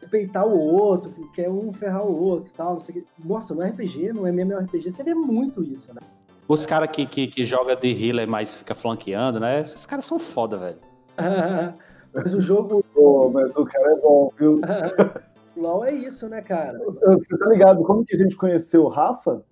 respeitar 0.01 0.45
o 0.45 0.57
outro, 0.57 1.11
que 1.11 1.27
quer 1.31 1.49
um 1.49 1.71
ferrar 1.71 2.05
o 2.05 2.19
outro 2.19 2.51
e 2.51 2.57
tal. 2.57 2.73
Não 2.73 2.79
sei 2.79 2.95
o 2.95 3.01
que. 3.01 3.05
Nossa, 3.23 3.53
no 3.53 3.61
RPG, 3.61 4.13
no 4.13 4.27
MMORPG, 4.27 4.91
você 4.91 5.03
vê 5.03 5.13
muito 5.13 5.63
isso, 5.63 5.93
né? 5.93 6.01
Os 6.47 6.65
caras 6.65 6.89
que, 6.91 7.05
que, 7.05 7.27
que 7.27 7.45
joga 7.45 7.75
de 7.75 7.89
healer, 7.89 8.27
mas 8.27 8.53
fica 8.53 8.73
flanqueando, 8.73 9.39
né? 9.39 9.59
Esses 9.59 9.85
caras 9.85 10.05
são 10.05 10.17
foda, 10.17 10.57
velho. 10.57 10.77
Mas 12.13 12.33
o 12.33 12.41
jogo. 12.41 12.83
Pô, 12.93 13.29
mas 13.29 13.55
o 13.55 13.65
cara 13.65 13.91
é 13.91 13.95
bom, 13.97 14.31
viu? 14.37 14.59
LOL 15.55 15.85
é 15.85 15.91
isso, 15.91 16.27
né, 16.27 16.41
cara? 16.41 16.79
Você 16.79 17.05
você 17.05 17.37
tá 17.37 17.49
ligado 17.49 17.83
como 17.83 18.03
que 18.03 18.15
a 18.15 18.17
gente 18.17 18.35
conheceu 18.35 18.85
o 18.85 18.87
Rafa 18.87 19.43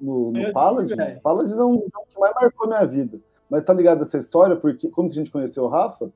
no, 0.00 0.30
no 0.32 0.40
sei, 0.42 0.52
Paladins? 0.52 1.18
Paladins 1.18 1.56
é 1.58 1.64
um 1.64 1.74
jogo 1.74 2.06
que 2.08 2.18
mais 2.18 2.34
marcou 2.34 2.66
minha 2.68 2.84
vida. 2.84 3.18
Mas 3.48 3.64
tá 3.64 3.72
ligado 3.74 4.02
essa 4.02 4.16
história? 4.18 4.56
Porque, 4.56 4.88
como 4.88 5.08
que 5.08 5.14
a 5.14 5.18
gente 5.18 5.30
conheceu 5.30 5.64
o 5.64 5.68
Rafa? 5.68 6.10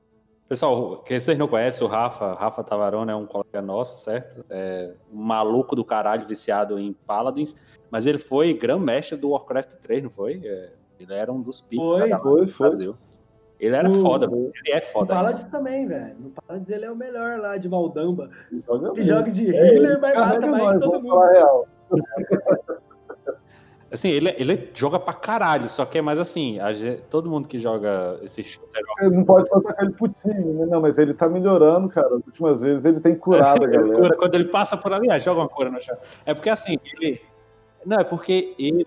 Pessoal, 0.47 0.99
quem 1.03 1.19
vocês 1.19 1.37
não 1.37 1.47
conhecem, 1.47 1.85
o 1.85 1.89
Rafa, 1.89 2.33
Rafa 2.33 2.63
Tavarone 2.63 3.11
é 3.11 3.15
um 3.15 3.25
colega 3.25 3.61
nosso, 3.61 4.03
certo? 4.03 4.45
É 4.49 4.91
um 5.11 5.17
maluco 5.21 5.75
do 5.75 5.83
caralho, 5.83 6.27
viciado 6.27 6.77
em 6.77 6.93
Paladins, 6.93 7.55
mas 7.89 8.05
ele 8.05 8.19
foi 8.19 8.53
grão-mestre 8.53 9.17
do 9.17 9.29
Warcraft 9.31 9.73
3, 9.81 10.03
não 10.03 10.09
foi? 10.11 10.39
É, 10.45 10.69
ele 10.99 11.13
era 11.13 11.31
um 11.31 11.41
dos 11.41 11.61
picos 11.61 11.83
Foi, 11.85 12.09
da 12.09 12.19
foi, 12.19 12.47
foi. 12.47 12.67
Brasil. 12.69 12.95
Ele 13.59 13.75
era 13.75 13.89
O- 13.89 13.93
foda, 14.01 14.27
velho. 14.27 14.51
ele 14.65 14.75
é 14.75 14.79
No 14.81 14.85
foda. 14.85 15.13
ainda. 15.13 15.23
Paladins 15.23 15.49
também, 15.49 15.87
velho. 15.87 16.15
No 16.19 16.29
Paladins 16.29 16.69
ele 16.69 16.85
é 16.85 16.91
o 16.91 16.95
melhor 16.95 17.39
lá 17.39 17.57
de 17.57 17.67
Maldamba. 17.67 18.29
Joga 18.67 18.87
Ele 18.89 18.93
muito. 18.95 19.03
joga 19.03 19.31
de 19.31 19.55
É, 19.55 19.73
healer, 19.75 19.99
vai 19.99 20.13
mata 20.13 20.25
carrega 20.29 20.51
mais 20.51 20.79
todo 20.79 21.01
mundo. 21.01 21.19
real. 21.21 21.67
Assim, 23.95 24.09
ele, 24.09 24.29
ele 24.37 24.69
joga 24.73 24.99
pra 24.99 25.13
caralho, 25.13 25.67
só 25.67 25.85
que 25.85 25.97
é 25.97 26.01
mais 26.01 26.19
assim, 26.19 26.59
gente- 26.75 27.01
todo 27.09 27.29
mundo 27.29 27.47
que 27.47 27.59
joga 27.59 28.19
esse 28.23 28.43
shooter 28.43 28.81
Você 28.99 29.09
não 29.09 29.23
pode 29.25 29.49
com 29.49 29.61
ele 29.79 29.91
pro 29.91 30.07
time, 30.07 30.53
né? 30.53 30.65
Não, 30.67 30.81
mas 30.81 30.97
ele 30.97 31.13
tá 31.13 31.27
melhorando, 31.27 31.89
cara. 31.89 32.07
As 32.07 32.25
últimas 32.25 32.61
vezes 32.61 32.85
ele 32.85 32.99
tem 32.99 33.15
curado 33.15 33.63
a 33.63 33.67
Ele 33.67 33.73
galera. 33.77 33.95
cura, 33.95 34.17
quando 34.17 34.35
ele 34.35 34.45
passa 34.45 34.77
por 34.77 34.93
ali, 34.93 35.09
ah, 35.09 35.17
joga 35.19 35.41
uma 35.41 35.49
cura 35.49 35.71
no 35.71 35.81
chão. 35.81 35.97
É 36.25 36.33
porque 36.33 36.49
assim, 36.49 36.77
ele. 36.93 37.21
Não, 37.85 37.97
é 37.99 38.03
porque 38.03 38.53
ele. 38.59 38.85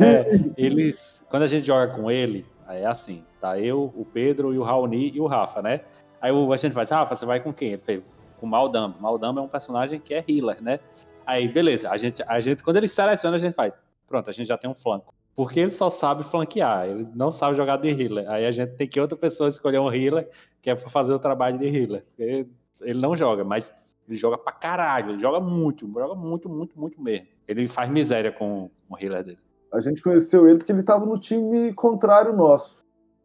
É, 0.00 0.40
eles. 0.56 1.24
Quando 1.28 1.42
a 1.42 1.46
gente 1.46 1.66
joga 1.66 1.88
com 1.92 2.10
ele, 2.10 2.46
é 2.68 2.86
assim, 2.86 3.24
tá 3.40 3.58
eu, 3.58 3.92
o 3.96 4.04
Pedro 4.04 4.54
e 4.54 4.58
o 4.58 4.62
Raoni 4.62 5.10
e 5.14 5.20
o 5.20 5.26
Rafa, 5.26 5.60
né? 5.60 5.80
Aí 6.20 6.30
o- 6.32 6.52
a 6.52 6.56
gente 6.56 6.72
faz, 6.72 6.90
Rafa, 6.90 7.14
você 7.16 7.26
vai 7.26 7.40
com 7.40 7.52
quem? 7.52 7.72
Ele 7.72 7.82
fez, 7.84 8.02
com 8.38 8.46
o 8.46 8.48
Maldamba. 8.48 8.94
Maldamba 9.00 9.40
é 9.40 9.44
um 9.44 9.48
personagem 9.48 9.98
que 10.00 10.14
é 10.14 10.24
healer, 10.28 10.62
né? 10.62 10.78
Aí, 11.26 11.48
beleza, 11.48 11.90
a 11.90 11.96
gente, 11.96 12.22
a 12.26 12.38
gente, 12.38 12.62
quando 12.62 12.76
ele 12.76 12.86
seleciona, 12.86 13.34
a 13.36 13.38
gente 13.38 13.54
faz, 13.54 13.72
pronto, 14.06 14.30
a 14.30 14.32
gente 14.32 14.46
já 14.46 14.56
tem 14.56 14.70
um 14.70 14.74
flanco. 14.74 15.14
Porque 15.34 15.60
ele 15.60 15.70
só 15.70 15.90
sabe 15.90 16.24
flanquear, 16.24 16.86
ele 16.86 17.08
não 17.14 17.30
sabe 17.30 17.56
jogar 17.56 17.76
de 17.76 17.88
healer. 17.88 18.28
Aí 18.30 18.46
a 18.46 18.50
gente 18.50 18.72
tem 18.72 18.88
que 18.88 18.98
outra 18.98 19.18
pessoa 19.18 19.48
escolher 19.48 19.78
um 19.78 19.92
healer, 19.92 20.28
que 20.62 20.70
é 20.70 20.74
pra 20.74 20.88
fazer 20.88 21.12
o 21.12 21.18
trabalho 21.18 21.58
de 21.58 21.66
healer. 21.66 22.04
Ele, 22.18 22.48
ele 22.80 23.00
não 23.00 23.14
joga, 23.14 23.44
mas 23.44 23.72
ele 24.08 24.16
joga 24.16 24.38
pra 24.38 24.52
caralho, 24.52 25.10
ele 25.10 25.20
joga 25.20 25.38
muito, 25.38 25.86
joga 25.92 26.14
muito, 26.14 26.48
muito, 26.48 26.78
muito 26.78 27.00
mesmo. 27.00 27.26
Ele 27.46 27.68
faz 27.68 27.90
miséria 27.90 28.32
com 28.32 28.70
o 28.88 28.98
healer 28.98 29.24
dele. 29.24 29.38
A 29.72 29.80
gente 29.80 30.02
conheceu 30.02 30.48
ele 30.48 30.58
porque 30.58 30.72
ele 30.72 30.82
tava 30.82 31.04
no 31.04 31.18
time 31.18 31.72
contrário 31.74 32.32
nosso. 32.32 32.84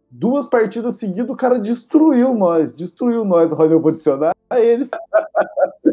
Duas 0.09 0.47
partidas 0.47 0.95
seguidas, 0.95 1.29
o 1.29 1.35
cara 1.35 1.57
destruiu 1.57 2.33
nós. 2.33 2.73
Destruiu 2.73 3.23
nós. 3.23 3.53
Olha, 3.53 3.71
eu 3.71 3.79
vou 3.79 3.89
adicionar 3.89 4.35
ele. 4.51 4.89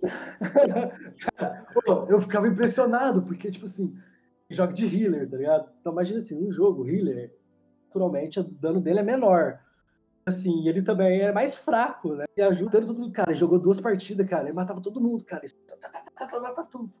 Eu 2.08 2.20
ficava 2.20 2.48
impressionado, 2.48 3.22
porque, 3.22 3.50
tipo 3.50 3.66
assim, 3.66 3.94
joga 4.50 4.72
de 4.72 4.84
healer, 4.86 5.28
tá 5.28 5.36
ligado? 5.36 5.68
Então 5.80 5.92
imagina 5.92 6.18
assim, 6.18 6.36
um 6.36 6.52
jogo, 6.52 6.88
healer, 6.88 7.32
naturalmente 7.86 8.40
o 8.40 8.44
dano 8.44 8.80
dele 8.80 9.00
é 9.00 9.02
menor. 9.02 9.58
Assim, 10.24 10.68
ele 10.68 10.82
também 10.82 11.20
é 11.20 11.32
mais 11.32 11.56
fraco, 11.56 12.14
né? 12.14 12.24
E 12.36 12.42
ajudando 12.42 12.86
todo 12.86 12.98
mundo. 12.98 13.12
Cara, 13.12 13.30
ele 13.32 13.38
jogou 13.38 13.58
duas 13.58 13.80
partidas, 13.80 14.26
cara. 14.28 14.44
Ele 14.44 14.52
matava 14.52 14.80
todo 14.80 15.00
mundo, 15.00 15.24
cara. 15.24 15.44
Isso- 15.44 15.56
tá, 15.66 15.76
Matava 16.40 16.68
todo 16.70 16.82
mundo. 16.82 16.92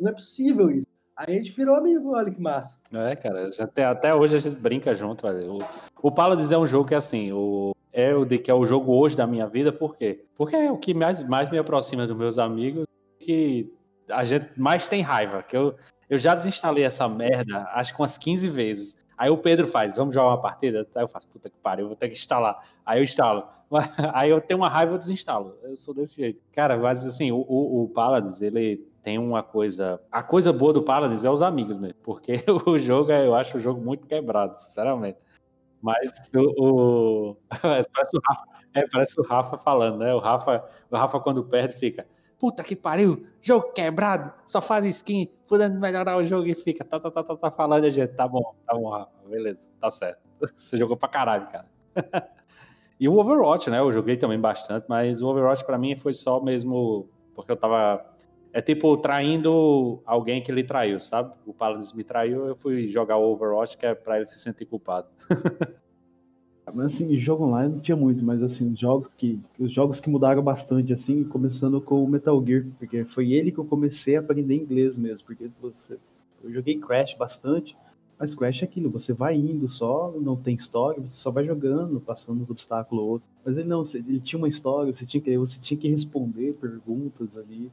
Não 0.00 0.10
é 0.10 0.12
possível 0.12 0.68
isso. 0.70 0.88
Aí 1.16 1.36
a 1.36 1.38
gente 1.38 1.52
virou 1.52 1.76
amigo, 1.76 2.16
olha 2.16 2.32
que 2.32 2.40
massa. 2.40 2.78
É, 2.92 3.14
cara, 3.14 3.48
tem- 3.72 3.84
até 3.84 4.12
hoje 4.12 4.34
a 4.34 4.38
gente 4.40 4.56
brinca 4.56 4.92
junto. 4.94 5.24
O, 5.28 5.58
o 6.02 6.10
Paladins 6.10 6.50
é 6.50 6.58
um 6.58 6.66
jogo 6.66 6.88
que, 6.88 6.94
assim, 6.96 7.30
o, 7.32 7.72
é 7.92 8.14
o 8.14 8.24
de 8.24 8.38
que 8.38 8.50
é 8.50 8.54
o 8.54 8.64
jogo 8.64 8.92
hoje 8.92 9.16
da 9.16 9.26
minha 9.26 9.46
vida, 9.46 9.72
por 9.72 9.96
quê? 9.96 10.24
Porque 10.36 10.56
é 10.56 10.70
o 10.70 10.78
que 10.78 10.94
mais, 10.94 11.22
mais 11.24 11.50
me 11.50 11.58
aproxima 11.58 12.06
dos 12.06 12.16
meus 12.16 12.38
amigos, 12.38 12.86
que 13.18 13.72
a 14.08 14.24
gente 14.24 14.48
mais 14.56 14.88
tem 14.88 15.02
raiva. 15.02 15.42
Que 15.42 15.56
eu, 15.56 15.74
eu 16.08 16.18
já 16.18 16.34
desinstalei 16.34 16.84
essa 16.84 17.08
merda, 17.08 17.68
acho 17.72 17.94
que 17.94 18.00
umas 18.00 18.16
15 18.16 18.48
vezes. 18.48 18.96
Aí 19.16 19.30
o 19.30 19.36
Pedro 19.36 19.68
faz, 19.68 19.94
vamos 19.94 20.14
jogar 20.14 20.28
uma 20.28 20.40
partida? 20.40 20.86
Aí 20.96 21.02
eu 21.02 21.08
faço, 21.08 21.28
puta 21.28 21.48
que 21.48 21.56
pariu, 21.62 21.84
eu 21.84 21.88
vou 21.88 21.96
ter 21.96 22.08
que 22.08 22.14
instalar. 22.14 22.60
Aí 22.84 22.98
eu 22.98 23.04
instalo. 23.04 23.44
Aí 24.12 24.30
eu 24.30 24.40
tenho 24.40 24.60
uma 24.60 24.68
raiva, 24.68 24.94
eu 24.94 24.98
desinstalo. 24.98 25.56
Eu 25.62 25.76
sou 25.76 25.94
desse 25.94 26.16
jeito. 26.16 26.42
Cara, 26.52 26.76
mas 26.76 27.06
assim, 27.06 27.30
o, 27.30 27.36
o, 27.36 27.84
o 27.84 27.88
Paladins, 27.88 28.42
ele 28.42 28.84
tem 29.02 29.18
uma 29.18 29.42
coisa. 29.42 30.00
A 30.10 30.22
coisa 30.22 30.52
boa 30.52 30.72
do 30.72 30.82
Paladins 30.82 31.24
é 31.24 31.30
os 31.30 31.40
amigos 31.40 31.78
mesmo. 31.78 31.96
Porque 32.02 32.36
o 32.66 32.78
jogo, 32.78 33.12
é- 33.12 33.26
eu 33.26 33.34
acho 33.34 33.56
o 33.58 33.60
jogo 33.60 33.80
muito 33.80 34.06
quebrado, 34.06 34.58
sinceramente. 34.58 35.18
Mas 35.82 36.30
o. 36.34 37.32
o- 37.32 37.36
parece, 37.92 38.16
o 38.16 38.20
Rafa, 38.26 38.42
é, 38.74 38.86
parece 38.88 39.20
o 39.20 39.24
Rafa 39.24 39.58
falando, 39.58 39.98
né? 39.98 40.14
O 40.14 40.18
Rafa, 40.18 40.64
o 40.90 40.96
Rafa, 40.96 41.20
quando 41.20 41.44
perde, 41.44 41.74
fica. 41.74 42.06
Puta 42.38 42.64
que 42.64 42.74
pariu, 42.74 43.26
jogo 43.40 43.72
quebrado, 43.72 44.32
só 44.44 44.60
faz 44.60 44.84
skin, 44.84 45.28
podendo 45.46 45.78
melhorar 45.78 46.16
o 46.16 46.24
jogo 46.24 46.46
e 46.48 46.54
fica, 46.54 46.84
tá, 46.84 46.98
tá, 46.98 47.08
tá, 47.10 47.22
tá, 47.22 47.36
tá 47.36 47.50
falando, 47.52 47.84
a 47.84 47.90
gente, 47.90 48.14
tá 48.14 48.26
bom, 48.26 48.42
tá 48.66 48.74
bom, 48.74 48.90
Rafa, 48.90 49.12
beleza, 49.28 49.68
tá 49.80 49.90
certo. 49.90 50.20
Você 50.56 50.76
jogou 50.76 50.96
pra 50.96 51.08
caralho, 51.08 51.46
cara. 51.48 51.66
e 52.98 53.08
o 53.08 53.16
Overwatch, 53.18 53.70
né? 53.70 53.78
Eu 53.78 53.92
joguei 53.92 54.16
também 54.16 54.40
bastante, 54.40 54.86
mas 54.88 55.20
o 55.22 55.28
Overwatch 55.28 55.64
pra 55.64 55.78
mim 55.78 55.96
foi 55.96 56.14
só 56.14 56.40
mesmo 56.40 57.08
porque 57.34 57.50
eu 57.52 57.56
tava. 57.56 58.04
É 58.52 58.60
tipo 58.60 58.96
traindo 58.96 60.02
alguém 60.04 60.42
que 60.42 60.52
ele 60.52 60.62
traiu, 60.62 61.00
sabe? 61.00 61.32
O 61.46 61.54
Paladins 61.54 61.92
me 61.92 62.04
traiu, 62.04 62.46
eu 62.46 62.54
fui 62.54 62.88
jogar 62.88 63.16
o 63.16 63.32
Overwatch, 63.32 63.78
que 63.78 63.86
é 63.86 63.94
pra 63.94 64.16
ele 64.16 64.26
se 64.26 64.38
sentir 64.38 64.66
culpado. 64.66 65.08
Mas 66.74 66.94
assim, 66.94 67.18
jogo 67.18 67.44
online 67.44 67.74
não 67.74 67.80
tinha 67.80 67.96
muito, 67.96 68.24
mas 68.24 68.42
assim, 68.42 68.72
os 68.72 68.78
jogos 68.78 69.12
que 69.12 69.38
os 69.58 69.72
jogos 69.72 70.00
que 70.00 70.08
mudaram 70.08 70.42
bastante 70.42 70.92
assim, 70.92 71.24
começando 71.24 71.80
com 71.80 72.02
o 72.02 72.08
Metal 72.08 72.42
Gear, 72.46 72.64
porque 72.78 73.04
foi 73.04 73.32
ele 73.32 73.50
que 73.50 73.58
eu 73.58 73.64
comecei 73.64 74.16
a 74.16 74.20
aprender 74.20 74.54
inglês 74.54 74.96
mesmo, 74.96 75.26
porque 75.26 75.50
você 75.60 75.98
eu 76.42 76.52
joguei 76.52 76.78
Crash 76.78 77.14
bastante, 77.14 77.76
mas 78.18 78.34
Crash 78.34 78.62
é 78.62 78.64
aquilo, 78.64 78.90
você 78.90 79.12
vai 79.12 79.36
indo 79.36 79.68
só, 79.68 80.12
não 80.20 80.36
tem 80.36 80.54
história, 80.54 81.00
você 81.00 81.16
só 81.16 81.30
vai 81.30 81.44
jogando, 81.44 82.00
passando 82.00 82.42
uns 82.42 82.50
obstáculos 82.50 83.02
ou 83.02 83.10
outro. 83.10 83.28
Mas 83.44 83.56
ele 83.56 83.68
não, 83.68 83.84
ele 83.94 84.20
tinha 84.20 84.38
uma 84.38 84.48
história, 84.48 84.92
você 84.92 85.04
tinha 85.04 85.20
que 85.20 85.36
você 85.36 85.58
tinha 85.60 85.78
que 85.78 85.88
responder 85.88 86.54
perguntas 86.54 87.36
ali. 87.36 87.70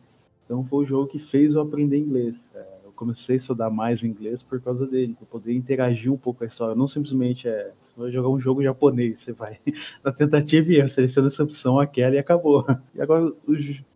Então 0.49 0.65
foi 0.65 0.83
o 0.83 0.87
jogo 0.87 1.07
que 1.07 1.19
fez 1.19 1.53
eu 1.53 1.61
aprender 1.61 1.95
inglês. 1.95 2.35
É, 2.55 2.65
eu 2.83 2.91
comecei 2.93 3.35
a 3.35 3.37
estudar 3.37 3.69
mais 3.69 4.01
inglês 4.01 4.41
por 4.41 4.59
causa 4.59 4.87
dele, 4.87 5.13
para 5.13 5.27
poder 5.27 5.53
interagir 5.53 6.11
um 6.11 6.17
pouco 6.17 6.39
com 6.39 6.43
a 6.43 6.47
história, 6.47 6.73
não 6.73 6.87
simplesmente 6.87 7.47
é 7.47 7.71
você 7.79 7.91
vai 7.95 8.11
jogar 8.11 8.29
um 8.29 8.39
jogo 8.39 8.63
japonês, 8.63 9.21
você 9.21 9.31
vai 9.31 9.59
na 10.03 10.11
tentativa 10.11 10.71
e 10.71 10.77
erro, 10.77 10.89
seleciona 10.89 11.27
essa 11.27 11.43
opção, 11.43 11.79
aquela 11.79 12.15
e 12.15 12.17
acabou. 12.17 12.65
E 12.95 12.99
agora 12.99 13.27
o, 13.27 13.35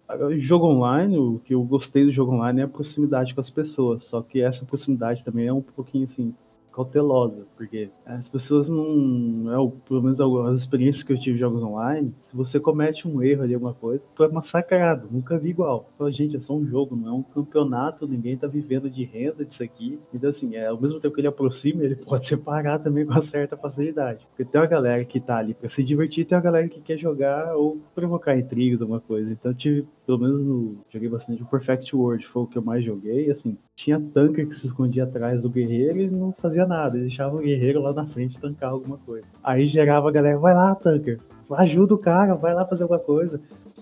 agora, 0.07 0.35
o 0.35 0.39
jogo 0.39 0.67
online, 0.67 1.17
o 1.17 1.41
que 1.43 1.55
eu 1.55 1.63
gostei 1.63 2.05
do 2.05 2.11
jogo 2.11 2.33
online 2.33 2.61
é 2.61 2.65
a 2.65 2.67
proximidade 2.67 3.33
com 3.33 3.41
as 3.41 3.49
pessoas, 3.49 4.05
só 4.05 4.21
que 4.21 4.39
essa 4.39 4.63
proximidade 4.63 5.23
também 5.23 5.47
é 5.47 5.53
um 5.53 5.61
pouquinho 5.61 6.05
assim 6.05 6.35
cautelosa, 6.73 7.45
porque 7.55 7.89
as 8.05 8.27
pessoas 8.29 8.67
não, 8.69 9.51
é, 9.53 9.57
o- 9.57 9.69
pelo 9.71 10.01
menos 10.01 10.19
as 10.19 10.59
experiências 10.61 11.03
que 11.03 11.13
eu 11.13 11.17
tive 11.19 11.37
em 11.37 11.39
jogos 11.39 11.61
online, 11.63 12.13
se 12.21 12.35
você 12.35 12.59
comete 12.59 13.07
um 13.07 13.21
erro 13.21 13.43
ali, 13.43 13.53
alguma 13.53 13.73
coisa, 13.73 14.01
tu 14.15 14.23
é 14.23 14.27
massacrado, 14.27 15.07
nunca 15.11 15.37
vi 15.37 15.49
igual. 15.49 15.89
Fala, 15.97 16.11
gente, 16.11 16.35
é 16.35 16.39
só 16.39 16.55
um 16.55 16.65
jogo, 16.65 16.95
não 16.95 17.07
é 17.07 17.11
um 17.13 17.23
campeonato, 17.23 18.07
ninguém 18.07 18.37
tá 18.37 18.47
vivendo 18.47 18.89
de 18.89 19.03
renda 19.03 19.45
disso 19.45 19.63
aqui. 19.63 19.99
Então, 20.13 20.29
assim, 20.29 20.55
é, 20.55 20.67
ao 20.67 20.79
mesmo 20.81 20.99
tempo 20.99 21.13
que 21.15 21.21
ele 21.21 21.27
aproxima, 21.27 21.83
ele 21.83 21.95
pode 22.03 22.25
separar 22.25 22.79
também 22.79 23.05
com 23.05 23.11
uma 23.11 23.21
certa 23.21 23.55
facilidade. 23.55 24.25
Porque 24.29 24.43
tem 24.49 24.59
uma 24.59 24.67
galera 24.67 25.03
que 25.05 25.19
tá 25.19 25.37
ali 25.37 25.53
pra 25.53 25.69
se 25.69 25.83
divertir, 25.83 26.25
tem 26.25 26.37
uma 26.37 26.43
galera 26.43 26.67
que 26.67 26.81
quer 26.81 26.97
jogar 26.97 27.55
ou 27.55 27.79
provocar 27.93 28.37
intrigas, 28.37 28.81
alguma 28.81 28.99
coisa. 28.99 29.31
Então, 29.31 29.53
tive, 29.53 29.85
pelo 30.05 30.19
menos, 30.19 30.45
no, 30.45 30.77
joguei 30.89 31.09
bastante 31.09 31.41
o 31.41 31.45
Perfect 31.45 31.95
World, 31.95 32.25
foi 32.27 32.43
o 32.43 32.47
que 32.47 32.57
eu 32.57 32.61
mais 32.61 32.83
joguei, 32.83 33.31
assim, 33.31 33.57
tinha 33.75 33.99
tanque 33.99 34.45
que 34.45 34.55
se 34.55 34.67
escondia 34.67 35.03
atrás 35.03 35.41
do 35.41 35.49
guerreiro 35.49 35.99
e 35.99 36.09
não 36.09 36.33
fazia 36.33 36.65
nada. 36.65 36.97
Ele 36.97 37.07
deixava 37.07 37.35
o 37.35 37.39
guerreiro 37.39 37.81
lá 37.81 37.93
na 37.93 38.05
frente 38.05 38.39
tancar 38.39 38.71
alguma 38.71 38.97
coisa. 38.97 39.25
Aí 39.43 39.67
gerava 39.67 40.09
a 40.09 40.11
galera, 40.11 40.37
vai 40.37 40.53
lá, 40.53 40.75
tanker, 40.75 41.19
ajuda 41.51 41.93
o 41.93 41.97
cara, 41.97 42.35
vai 42.35 42.53
lá 42.53 42.65
fazer 42.65 42.83
alguma 42.83 42.99
coisa. 42.99 43.39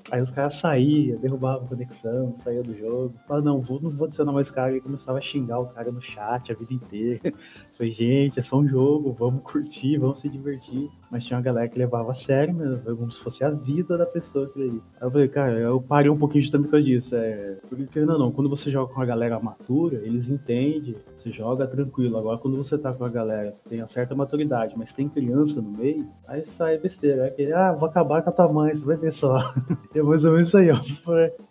Aí 0.09 0.21
os 0.21 0.31
caras 0.31 0.55
saíam, 0.55 1.19
derrubavam 1.19 1.65
a 1.65 1.69
conexão, 1.69 2.35
saía 2.37 2.63
do 2.63 2.75
jogo. 2.77 3.13
Falava, 3.27 3.45
não, 3.45 3.61
vou, 3.61 3.81
não 3.81 3.91
vou 3.91 4.07
adicionar 4.07 4.31
mais 4.31 4.49
cara. 4.49 4.75
E 4.75 4.81
começava 4.81 5.17
a 5.17 5.21
xingar 5.21 5.59
o 5.59 5.67
cara 5.67 5.91
no 5.91 6.01
chat 6.01 6.51
a 6.51 6.55
vida 6.55 6.73
inteira. 6.73 7.19
Falei, 7.77 7.91
gente, 7.91 8.39
é 8.39 8.43
só 8.43 8.57
um 8.57 8.67
jogo, 8.67 9.13
vamos 9.13 9.41
curtir, 9.43 9.97
vamos 9.97 10.19
se 10.19 10.29
divertir. 10.29 10.89
Mas 11.11 11.25
tinha 11.25 11.37
uma 11.37 11.43
galera 11.43 11.67
que 11.67 11.77
levava 11.77 12.11
a 12.11 12.15
sério 12.15 12.53
mesmo, 12.53 12.79
como 12.95 13.11
se 13.11 13.19
fosse 13.19 13.43
a 13.43 13.49
vida 13.49 13.97
da 13.97 14.05
pessoa 14.05 14.45
aquilo 14.45 14.69
ali. 14.69 14.81
Aí 14.99 15.07
eu 15.07 15.11
falei, 15.11 15.27
cara, 15.27 15.59
eu 15.59 15.81
parei 15.81 16.09
um 16.09 16.17
pouquinho 16.17 16.41
justamente 16.41 16.67
por 16.67 16.71
causa 16.71 16.85
disso. 16.85 17.13
É, 17.13 17.57
porque, 17.67 17.85
querendo 17.87 18.13
ou 18.13 18.19
não, 18.19 18.31
quando 18.31 18.49
você 18.49 18.71
joga 18.71 18.93
com 18.93 19.01
a 19.01 19.05
galera 19.05 19.37
matura, 19.37 19.97
eles 19.97 20.29
entendem, 20.29 20.95
você 21.13 21.29
joga 21.29 21.67
tranquilo. 21.67 22.17
Agora, 22.17 22.37
quando 22.37 22.55
você 22.55 22.77
tá 22.77 22.93
com 22.93 23.03
a 23.03 23.09
galera 23.09 23.51
que 23.51 23.69
tem 23.69 23.81
uma 23.81 23.87
certa 23.87 24.15
maturidade, 24.15 24.73
mas 24.77 24.93
tem 24.93 25.09
criança 25.09 25.61
no 25.61 25.69
meio, 25.69 26.07
aí 26.27 26.45
sai 26.45 26.77
besteira. 26.77 27.27
É 27.27 27.29
que, 27.29 27.51
ah, 27.51 27.73
vou 27.73 27.89
acabar 27.89 28.21
com 28.21 28.29
a 28.29 28.33
tua 28.33 28.47
mãe, 28.47 28.73
você 28.73 28.85
vai 28.85 28.95
ver 28.95 29.11
só. 29.11 29.53
é 29.93 30.01
mais 30.01 30.23
ou 30.23 30.31
menos 30.31 30.47
isso 30.47 30.57
aí, 30.57 30.71
ó. 30.71 30.79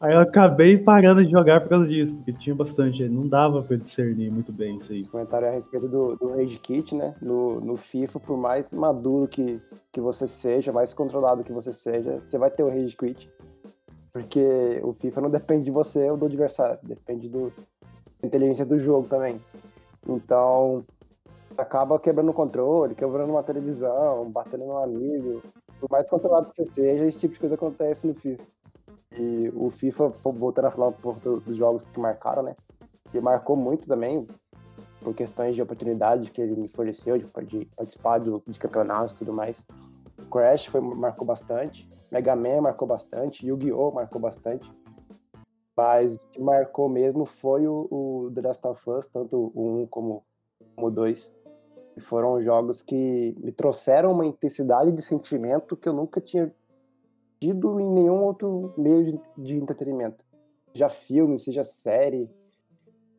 Aí 0.01 0.15
eu 0.15 0.21
acabei 0.21 0.79
parando 0.79 1.23
de 1.23 1.31
jogar 1.31 1.61
por 1.61 1.69
causa 1.69 1.87
disso, 1.87 2.17
porque 2.17 2.33
tinha 2.33 2.55
bastante, 2.55 3.07
não 3.09 3.29
dava 3.29 3.63
pra 3.63 3.77
discernir 3.77 4.33
muito 4.33 4.53
bem 4.53 4.79
isso 4.79 4.91
aí. 4.91 5.05
Comentário 5.05 5.49
a 5.49 5.51
respeito 5.51 5.87
do, 5.87 6.17
do 6.17 6.29
Rage 6.29 6.59
Kit, 6.59 6.95
né? 6.95 7.15
No, 7.21 7.61
no 7.61 7.77
FIFA, 7.77 8.21
por 8.21 8.39
mais 8.39 8.73
maduro 8.73 9.29
que 9.29 9.50
que, 9.91 10.01
você 10.01 10.29
seja, 10.29 10.73
mais 10.73 10.93
controlado 10.93 11.43
que 11.43 11.53
você 11.53 11.73
seja, 11.73 12.21
você 12.21 12.37
vai 12.37 12.51
ter 12.51 12.63
o 12.63 12.69
rage 12.69 12.97
quit. 12.97 13.31
Porque 14.13 14.81
o 14.83 14.93
FIFA 14.93 15.21
não 15.23 15.31
depende 15.31 15.65
de 15.65 15.71
você 15.71 16.11
ou 16.11 16.17
do 16.17 16.27
adversário, 16.27 16.79
depende 16.83 17.29
do, 17.29 17.53
da 18.21 18.27
inteligência 18.27 18.67
do 18.67 18.79
jogo 18.79 19.09
também. 19.09 19.41
Então, 20.09 20.85
acaba 21.57 21.99
quebrando 21.99 22.31
o 22.31 22.35
controle, 22.35 22.95
quebrando 22.95 23.31
uma 23.31 23.43
televisão, 23.43 24.31
batendo 24.31 24.67
no 24.67 24.79
amigo. 24.79 25.43
Por 25.79 25.89
mais 25.91 26.09
controlado 26.11 26.51
que 26.51 26.57
você 26.57 26.67
seja, 26.67 27.07
esse 27.07 27.19
tipo 27.19 27.35
de 27.35 27.41
coisa 27.41 27.55
acontece 27.55 28.07
no 28.07 28.15
FIFA. 28.15 28.45
E 29.17 29.51
o 29.55 29.71
FIFA, 29.71 30.09
voltando 30.25 30.67
a 30.67 30.71
falar 30.71 30.89
um 30.89 30.93
pouco 30.93 31.41
dos 31.41 31.57
jogos 31.57 31.87
que 31.87 31.99
marcaram, 31.99 32.43
né? 32.43 32.55
Ele 33.13 33.23
marcou 33.23 33.57
muito 33.57 33.87
também, 33.87 34.27
por 35.01 35.15
questões 35.15 35.55
de 35.55 35.63
oportunidade 35.63 36.31
que 36.31 36.41
ele 36.41 36.57
me 36.57 36.69
forneceu, 36.69 37.19
de, 37.19 37.25
de 37.47 37.65
participar 37.77 38.19
do, 38.19 38.43
de 38.47 38.59
campeonatos 38.59 39.13
e 39.13 39.17
tudo 39.17 39.33
mais. 39.33 39.65
Crash 40.31 40.67
foi, 40.67 40.81
marcou 40.81 41.27
bastante, 41.27 41.89
Mega 42.11 42.35
Man 42.35 42.61
marcou 42.61 42.89
bastante, 42.89 43.47
Yu-Gi-Oh! 43.47 43.93
marcou 43.93 44.21
bastante. 44.21 44.71
Mas 45.77 46.17
o 46.17 46.19
que 46.31 46.41
marcou 46.41 46.89
mesmo 46.89 47.25
foi 47.25 47.67
o, 47.67 47.89
o 47.91 48.31
The 48.35 48.43
Last 48.43 48.67
of 48.67 48.91
Us, 48.91 49.07
tanto 49.07 49.51
o 49.55 49.83
1 49.83 49.87
como, 49.87 50.25
como 50.75 50.89
o 50.89 50.91
2. 50.91 51.33
E 51.97 52.01
foram 52.01 52.41
jogos 52.43 52.83
que 52.83 53.35
me 53.39 53.53
trouxeram 53.53 54.13
uma 54.13 54.27
intensidade 54.27 54.93
de 54.93 55.01
sentimento 55.01 55.77
que 55.77 55.89
eu 55.89 55.93
nunca 55.93 56.21
tinha 56.21 56.53
tido 57.41 57.81
em 57.81 57.89
nenhum 57.89 58.23
outro 58.23 58.75
meio 58.77 59.05
de, 59.05 59.21
de 59.39 59.57
entretenimento. 59.57 60.23
Seja 60.73 60.91
filme, 60.91 61.39
seja 61.39 61.65
série, 61.65 62.29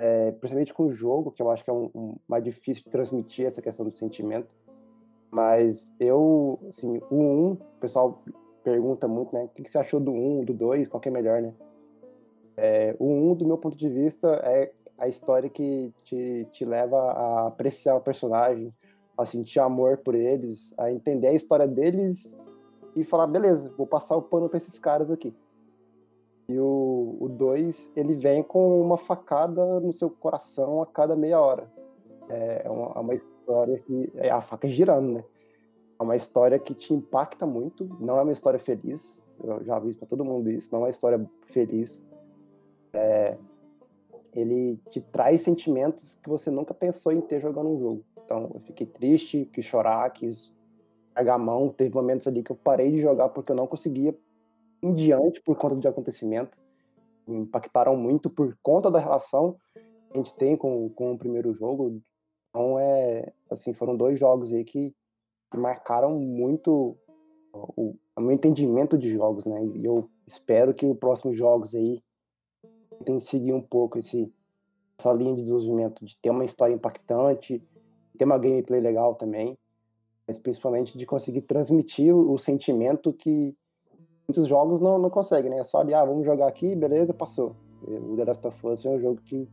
é, 0.01 0.31
principalmente 0.31 0.73
com 0.73 0.85
o 0.87 0.91
jogo, 0.91 1.31
que 1.31 1.43
eu 1.43 1.51
acho 1.51 1.63
que 1.63 1.69
é 1.69 1.73
um, 1.73 1.91
um, 1.93 2.15
mais 2.27 2.43
difícil 2.43 2.83
transmitir 2.89 3.45
essa 3.45 3.61
questão 3.61 3.85
do 3.85 3.95
sentimento. 3.95 4.55
Mas 5.29 5.93
eu, 5.99 6.59
assim, 6.67 6.99
o 7.11 7.17
1, 7.17 7.51
o 7.51 7.57
pessoal 7.79 8.23
pergunta 8.63 9.07
muito, 9.07 9.31
né? 9.31 9.43
O 9.43 9.49
que 9.49 9.69
você 9.69 9.77
achou 9.77 9.99
do 9.99 10.11
1, 10.11 10.45
do 10.45 10.55
2, 10.55 10.87
qual 10.87 10.99
que 10.99 11.07
é 11.07 11.11
melhor, 11.11 11.43
né? 11.43 11.53
É, 12.57 12.95
o 12.97 13.05
1, 13.05 13.35
do 13.35 13.45
meu 13.45 13.59
ponto 13.59 13.77
de 13.77 13.87
vista, 13.87 14.27
é 14.43 14.71
a 14.97 15.07
história 15.07 15.47
que 15.47 15.93
te, 16.03 16.47
te 16.51 16.65
leva 16.65 16.97
a 16.97 17.47
apreciar 17.47 17.95
o 17.95 18.01
personagem, 18.01 18.69
a 19.15 19.23
sentir 19.23 19.59
amor 19.59 19.97
por 19.97 20.15
eles, 20.15 20.73
a 20.79 20.91
entender 20.91 21.27
a 21.27 21.33
história 21.33 21.67
deles 21.67 22.35
e 22.95 23.03
falar, 23.03 23.27
beleza, 23.27 23.71
vou 23.77 23.85
passar 23.85 24.17
o 24.17 24.21
pano 24.23 24.49
para 24.49 24.57
esses 24.57 24.79
caras 24.79 25.11
aqui. 25.11 25.31
E 26.51 26.59
o 26.59 27.29
2, 27.29 27.93
ele 27.95 28.13
vem 28.15 28.43
com 28.43 28.81
uma 28.81 28.97
facada 28.97 29.79
no 29.79 29.93
seu 29.93 30.09
coração 30.09 30.81
a 30.81 30.85
cada 30.85 31.15
meia 31.15 31.39
hora. 31.39 31.71
É 32.27 32.69
uma, 32.69 32.91
é 32.95 32.99
uma 32.99 33.13
história 33.15 33.79
que. 33.79 34.11
É 34.15 34.29
a 34.29 34.41
faca 34.41 34.67
girando, 34.67 35.13
né? 35.13 35.23
É 35.99 36.03
uma 36.03 36.15
história 36.15 36.59
que 36.59 36.73
te 36.73 36.93
impacta 36.93 37.45
muito. 37.45 37.85
Não 37.99 38.17
é 38.17 38.21
uma 38.21 38.31
história 38.31 38.59
feliz. 38.59 39.25
Eu 39.41 39.63
já 39.63 39.77
aviso 39.77 39.97
para 39.97 40.07
todo 40.07 40.25
mundo 40.25 40.49
isso. 40.49 40.69
Não 40.71 40.79
é 40.79 40.83
uma 40.83 40.89
história 40.89 41.29
feliz. 41.47 42.03
É, 42.93 43.37
ele 44.33 44.77
te 44.89 44.99
traz 44.99 45.41
sentimentos 45.41 46.15
que 46.15 46.29
você 46.29 46.49
nunca 46.49 46.73
pensou 46.73 47.11
em 47.11 47.21
ter 47.21 47.39
jogando 47.39 47.69
um 47.69 47.79
jogo. 47.79 48.03
Então, 48.25 48.51
eu 48.53 48.59
fiquei 48.61 48.87
triste, 48.87 49.49
quis 49.53 49.65
chorar, 49.65 50.09
quis 50.11 50.53
largar 51.15 51.35
a 51.35 51.37
mão. 51.37 51.69
Teve 51.69 51.93
momentos 51.93 52.27
ali 52.27 52.43
que 52.43 52.51
eu 52.51 52.55
parei 52.55 52.91
de 52.91 53.01
jogar 53.01 53.29
porque 53.29 53.51
eu 53.51 53.55
não 53.55 53.67
conseguia 53.67 54.15
em 54.81 54.93
diante 54.93 55.41
por 55.41 55.55
conta 55.57 55.75
de 55.75 55.87
acontecimentos 55.87 56.63
impactaram 57.27 57.95
muito 57.95 58.29
por 58.29 58.57
conta 58.61 58.89
da 58.89 58.99
relação 58.99 59.55
que 59.73 59.81
a 60.13 60.17
gente 60.17 60.35
tem 60.35 60.57
com, 60.57 60.89
com 60.89 61.13
o 61.13 61.17
primeiro 61.17 61.53
jogo. 61.53 62.01
Então, 62.49 62.77
é, 62.79 63.31
assim, 63.49 63.73
foram 63.73 63.95
dois 63.95 64.19
jogos 64.19 64.51
aí 64.51 64.63
que, 64.63 64.93
que 65.49 65.57
marcaram 65.57 66.19
muito 66.19 66.97
o, 67.53 67.95
o, 68.15 68.21
meu 68.21 68.31
entendimento 68.31 68.97
de 68.97 69.11
jogos, 69.11 69.45
né? 69.45 69.63
E 69.75 69.85
eu 69.85 70.09
espero 70.25 70.73
que 70.73 70.85
os 70.85 70.97
próximos 70.97 71.37
jogos 71.37 71.75
aí 71.75 72.01
tentem 72.91 73.19
seguir 73.19 73.53
um 73.53 73.61
pouco 73.61 73.97
esse, 73.97 74.31
essa 74.97 75.13
linha 75.13 75.35
de 75.35 75.43
desenvolvimento, 75.43 76.05
de 76.05 76.17
ter 76.17 76.29
uma 76.29 76.45
história 76.45 76.73
impactante, 76.73 77.63
ter 78.17 78.25
uma 78.25 78.37
gameplay 78.37 78.81
legal 78.81 79.15
também, 79.15 79.57
mas 80.27 80.37
principalmente 80.37 80.97
de 80.97 81.05
conseguir 81.05 81.41
transmitir 81.41 82.13
o, 82.13 82.33
o 82.33 82.37
sentimento 82.37 83.13
que, 83.13 83.55
muitos 84.31 84.47
jogos 84.47 84.79
não, 84.79 84.97
não 84.97 85.09
conseguem, 85.09 85.51
né? 85.51 85.59
É 85.59 85.63
só 85.63 85.81
ali, 85.81 85.93
ah, 85.93 86.05
vamos 86.05 86.25
jogar 86.25 86.47
aqui, 86.47 86.73
beleza, 86.73 87.13
passou. 87.13 87.53
O 87.83 88.15
The 88.15 88.23
Last 88.23 88.47
of 88.47 88.67
Us 88.67 88.85
é 88.85 88.89
um 88.89 88.99
jogo 88.99 89.19
que 89.25 89.49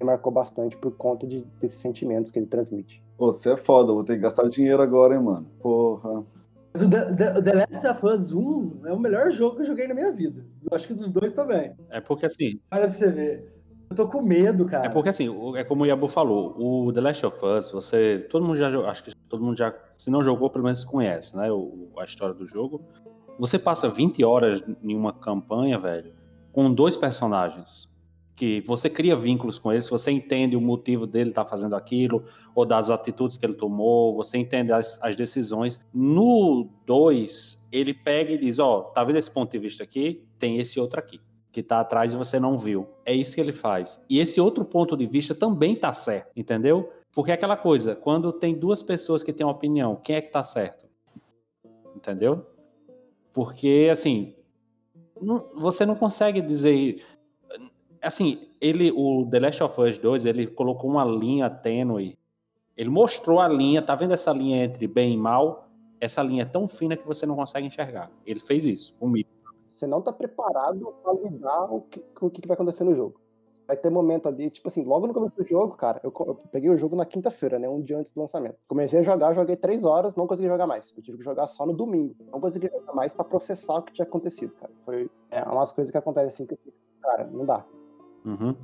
me 0.00 0.06
marcou 0.06 0.32
bastante 0.32 0.76
por 0.76 0.92
conta 0.96 1.26
de, 1.26 1.46
desses 1.60 1.78
sentimentos 1.78 2.30
que 2.32 2.38
ele 2.38 2.46
transmite. 2.46 3.02
Você 3.18 3.52
é 3.52 3.56
foda, 3.56 3.92
vou 3.92 4.02
ter 4.02 4.14
que 4.14 4.22
gastar 4.22 4.48
dinheiro 4.48 4.82
agora, 4.82 5.14
hein, 5.14 5.22
mano. 5.22 5.46
Porra. 5.60 6.26
Mas 6.74 6.82
o 6.82 6.90
The, 6.90 7.14
The, 7.14 7.42
The, 7.42 7.52
Last 7.52 7.86
of 7.86 8.06
Us 8.06 8.32
1 8.32 8.86
é 8.86 8.92
o 8.92 8.98
melhor 8.98 9.30
jogo 9.30 9.56
que 9.56 9.62
eu 9.62 9.66
joguei 9.66 9.86
na 9.86 9.94
minha 9.94 10.10
vida. 10.10 10.44
Eu 10.68 10.76
acho 10.76 10.88
que 10.88 10.94
dos 10.94 11.12
dois 11.12 11.32
também. 11.32 11.72
É 11.88 12.00
porque 12.00 12.26
assim. 12.26 12.58
Olha 12.70 12.82
pra 12.82 12.90
você 12.90 13.10
ver. 13.10 13.56
Eu 13.88 13.94
tô 13.94 14.08
com 14.08 14.20
medo, 14.20 14.64
cara. 14.64 14.86
É 14.86 14.88
porque 14.88 15.08
assim, 15.08 15.28
é 15.56 15.62
como 15.62 15.84
o 15.84 15.86
Yabu 15.86 16.08
falou, 16.08 16.56
o 16.58 16.92
The 16.92 17.00
Last 17.00 17.24
of 17.24 17.46
Us, 17.46 17.70
você. 17.70 18.26
Todo 18.28 18.44
mundo 18.44 18.56
já 18.56 18.68
acho 18.90 19.04
que 19.04 19.14
todo 19.28 19.44
mundo 19.44 19.56
já. 19.56 19.72
Se 19.96 20.10
não 20.10 20.22
jogou, 20.22 20.50
pelo 20.50 20.64
menos 20.64 20.84
conhece, 20.84 21.36
né? 21.36 21.50
O, 21.52 21.90
a 21.96 22.04
história 22.04 22.34
do 22.34 22.46
jogo. 22.46 22.84
Você 23.38 23.58
passa 23.58 23.88
20 23.88 24.24
horas 24.24 24.62
em 24.82 24.94
uma 24.94 25.12
campanha, 25.12 25.78
velho, 25.78 26.12
com 26.52 26.72
dois 26.72 26.96
personagens. 26.96 27.94
Que 28.34 28.60
você 28.62 28.90
cria 28.90 29.16
vínculos 29.16 29.58
com 29.58 29.72
eles, 29.72 29.88
você 29.88 30.10
entende 30.10 30.56
o 30.56 30.60
motivo 30.60 31.06
dele 31.06 31.30
estar 31.30 31.44
tá 31.44 31.50
fazendo 31.50 31.74
aquilo, 31.74 32.24
ou 32.54 32.66
das 32.66 32.90
atitudes 32.90 33.38
que 33.38 33.46
ele 33.46 33.54
tomou, 33.54 34.14
você 34.14 34.36
entende 34.36 34.72
as, 34.72 34.98
as 35.02 35.16
decisões. 35.16 35.80
No 35.92 36.68
2, 36.84 37.68
ele 37.72 37.94
pega 37.94 38.32
e 38.32 38.38
diz: 38.38 38.58
Ó, 38.58 38.78
oh, 38.78 38.82
tá 38.84 39.02
vendo 39.04 39.16
esse 39.16 39.30
ponto 39.30 39.50
de 39.50 39.58
vista 39.58 39.82
aqui? 39.82 40.26
Tem 40.38 40.58
esse 40.58 40.78
outro 40.78 40.98
aqui 40.98 41.18
que 41.50 41.62
tá 41.62 41.80
atrás 41.80 42.12
e 42.12 42.16
você 42.16 42.38
não 42.38 42.58
viu. 42.58 42.86
É 43.02 43.14
isso 43.14 43.34
que 43.34 43.40
ele 43.40 43.52
faz. 43.52 44.04
E 44.10 44.18
esse 44.18 44.38
outro 44.38 44.62
ponto 44.62 44.94
de 44.94 45.06
vista 45.06 45.34
também 45.34 45.74
tá 45.74 45.90
certo, 45.90 46.30
entendeu? 46.36 46.92
Porque 47.12 47.30
é 47.30 47.34
aquela 47.34 47.56
coisa, 47.56 47.94
quando 47.94 48.30
tem 48.30 48.54
duas 48.54 48.82
pessoas 48.82 49.22
que 49.22 49.32
têm 49.32 49.46
uma 49.46 49.54
opinião, 49.54 49.96
quem 49.96 50.16
é 50.16 50.20
que 50.20 50.30
tá 50.30 50.42
certo? 50.42 50.86
Entendeu? 51.94 52.46
Porque, 53.36 53.90
assim, 53.92 54.34
não, 55.20 55.50
você 55.54 55.84
não 55.84 55.94
consegue 55.94 56.40
dizer. 56.40 57.04
Assim, 58.00 58.48
ele, 58.58 58.90
o 58.90 59.28
The 59.30 59.40
Last 59.40 59.62
of 59.62 59.78
Us 59.78 59.98
2, 59.98 60.24
ele 60.24 60.46
colocou 60.46 60.88
uma 60.88 61.04
linha 61.04 61.50
tênue. 61.50 62.18
Ele 62.74 62.88
mostrou 62.88 63.38
a 63.38 63.46
linha, 63.46 63.82
tá 63.82 63.94
vendo 63.94 64.14
essa 64.14 64.32
linha 64.32 64.64
entre 64.64 64.86
bem 64.86 65.12
e 65.12 65.16
mal? 65.18 65.68
Essa 66.00 66.22
linha 66.22 66.44
é 66.44 66.46
tão 66.46 66.66
fina 66.66 66.96
que 66.96 67.06
você 67.06 67.26
não 67.26 67.36
consegue 67.36 67.66
enxergar. 67.66 68.10
Ele 68.24 68.40
fez 68.40 68.64
isso 68.64 68.94
comigo. 68.94 69.28
Você 69.70 69.86
não 69.86 70.00
tá 70.00 70.14
preparado 70.14 70.94
para 71.02 71.12
lidar 71.12 71.68
com 71.68 71.76
o 71.76 71.80
que, 71.82 72.02
o 72.22 72.30
que 72.30 72.48
vai 72.48 72.54
acontecer 72.54 72.84
no 72.84 72.94
jogo 72.94 73.20
vai 73.66 73.76
ter 73.76 73.90
momento 73.90 74.28
ali, 74.28 74.48
tipo 74.48 74.68
assim, 74.68 74.84
logo 74.84 75.06
no 75.06 75.14
começo 75.14 75.36
do 75.36 75.44
jogo, 75.44 75.74
cara, 75.74 76.00
eu, 76.02 76.12
eu 76.26 76.34
peguei 76.52 76.70
o 76.70 76.76
jogo 76.76 76.94
na 76.94 77.04
quinta-feira, 77.04 77.58
né? 77.58 77.68
Um 77.68 77.82
dia 77.82 77.98
antes 77.98 78.12
do 78.12 78.20
lançamento. 78.20 78.56
Comecei 78.68 79.00
a 79.00 79.02
jogar, 79.02 79.34
joguei 79.34 79.56
três 79.56 79.84
horas, 79.84 80.14
não 80.14 80.26
consegui 80.26 80.48
jogar 80.48 80.66
mais. 80.66 80.92
Eu 80.96 81.02
tive 81.02 81.18
que 81.18 81.24
jogar 81.24 81.46
só 81.48 81.66
no 81.66 81.72
domingo. 81.72 82.14
Não 82.30 82.40
consegui 82.40 82.68
jogar 82.68 82.94
mais 82.94 83.12
para 83.12 83.24
processar 83.24 83.78
o 83.78 83.82
que 83.82 83.92
tinha 83.92 84.06
acontecido, 84.06 84.52
cara. 84.54 84.72
Foi 84.84 85.10
é, 85.30 85.42
umas 85.42 85.72
coisas 85.72 85.90
que 85.90 85.98
acontecem 85.98 86.28
assim 86.28 86.46
que, 86.46 86.58
cara, 87.02 87.28
não 87.32 87.44
dá. 87.44 87.64
Uhum. 88.24 88.54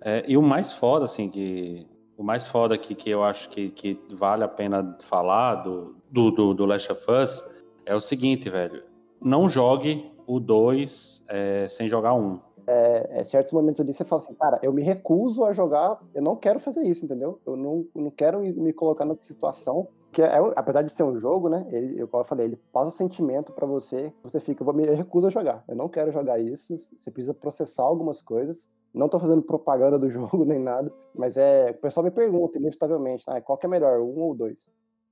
É, 0.00 0.24
e 0.26 0.36
o 0.36 0.42
mais 0.42 0.72
foda, 0.72 1.04
assim, 1.04 1.28
que. 1.28 1.86
O 2.16 2.22
mais 2.22 2.46
foda 2.46 2.74
aqui 2.74 2.94
que 2.94 3.08
eu 3.08 3.24
acho 3.24 3.48
que, 3.48 3.70
que 3.70 3.98
vale 4.10 4.44
a 4.44 4.48
pena 4.48 4.98
falar 5.04 5.54
do, 5.56 5.96
do, 6.10 6.30
do, 6.30 6.52
do 6.52 6.66
Last 6.66 6.92
of 6.92 7.02
Us 7.10 7.42
é 7.86 7.94
o 7.94 8.00
seguinte, 8.00 8.50
velho. 8.50 8.82
Não 9.22 9.48
jogue 9.48 10.10
o 10.26 10.38
2 10.38 11.24
é, 11.28 11.66
sem 11.66 11.88
jogar 11.88 12.12
um 12.12 12.38
é, 12.70 13.20
é, 13.20 13.24
certos 13.24 13.52
momentos 13.52 13.80
ali 13.80 13.92
você 13.92 14.04
fala 14.04 14.22
assim, 14.22 14.34
cara, 14.34 14.60
eu 14.62 14.72
me 14.72 14.82
recuso 14.82 15.44
a 15.44 15.52
jogar, 15.52 16.00
eu 16.14 16.22
não 16.22 16.36
quero 16.36 16.60
fazer 16.60 16.86
isso, 16.86 17.04
entendeu? 17.04 17.40
Eu 17.44 17.56
não, 17.56 17.84
não 17.94 18.10
quero 18.10 18.40
me, 18.40 18.72
colocar 18.72 19.04
nessa 19.04 19.24
situação, 19.24 19.88
que 20.12 20.22
é, 20.22 20.38
apesar 20.54 20.82
de 20.82 20.92
ser 20.92 21.02
um 21.02 21.18
jogo, 21.18 21.48
né? 21.48 21.66
Ele, 21.70 22.00
eu, 22.00 22.06
como 22.06 22.22
eu 22.22 22.26
falei, 22.26 22.46
ele 22.46 22.56
passa 22.72 22.90
sentimento 22.90 23.52
para 23.52 23.66
você, 23.66 24.12
você 24.22 24.38
fica, 24.38 24.62
eu 24.62 24.72
me 24.72 24.86
recuso 24.86 25.26
a 25.26 25.30
jogar, 25.30 25.64
eu 25.66 25.74
não 25.74 25.88
quero 25.88 26.12
jogar 26.12 26.38
isso, 26.38 26.78
você 26.78 27.10
precisa 27.10 27.34
processar 27.34 27.82
algumas 27.82 28.22
coisas, 28.22 28.70
Não 28.94 29.08
tô 29.08 29.18
fazendo 29.20 29.42
propaganda 29.42 29.98
do 29.98 30.10
jogo 30.10 30.44
nem 30.44 30.58
nada, 30.58 30.92
mas 31.14 31.36
é. 31.36 31.70
O 31.70 31.74
pessoal 31.80 32.04
me 32.04 32.10
pergunta, 32.10 32.58
inevitavelmente, 32.58 33.24
ah, 33.26 33.40
qual 33.40 33.58
que 33.58 33.66
é 33.66 33.68
melhor, 33.68 34.00
um 34.00 34.20
ou 34.20 34.34
dois? 34.34 34.70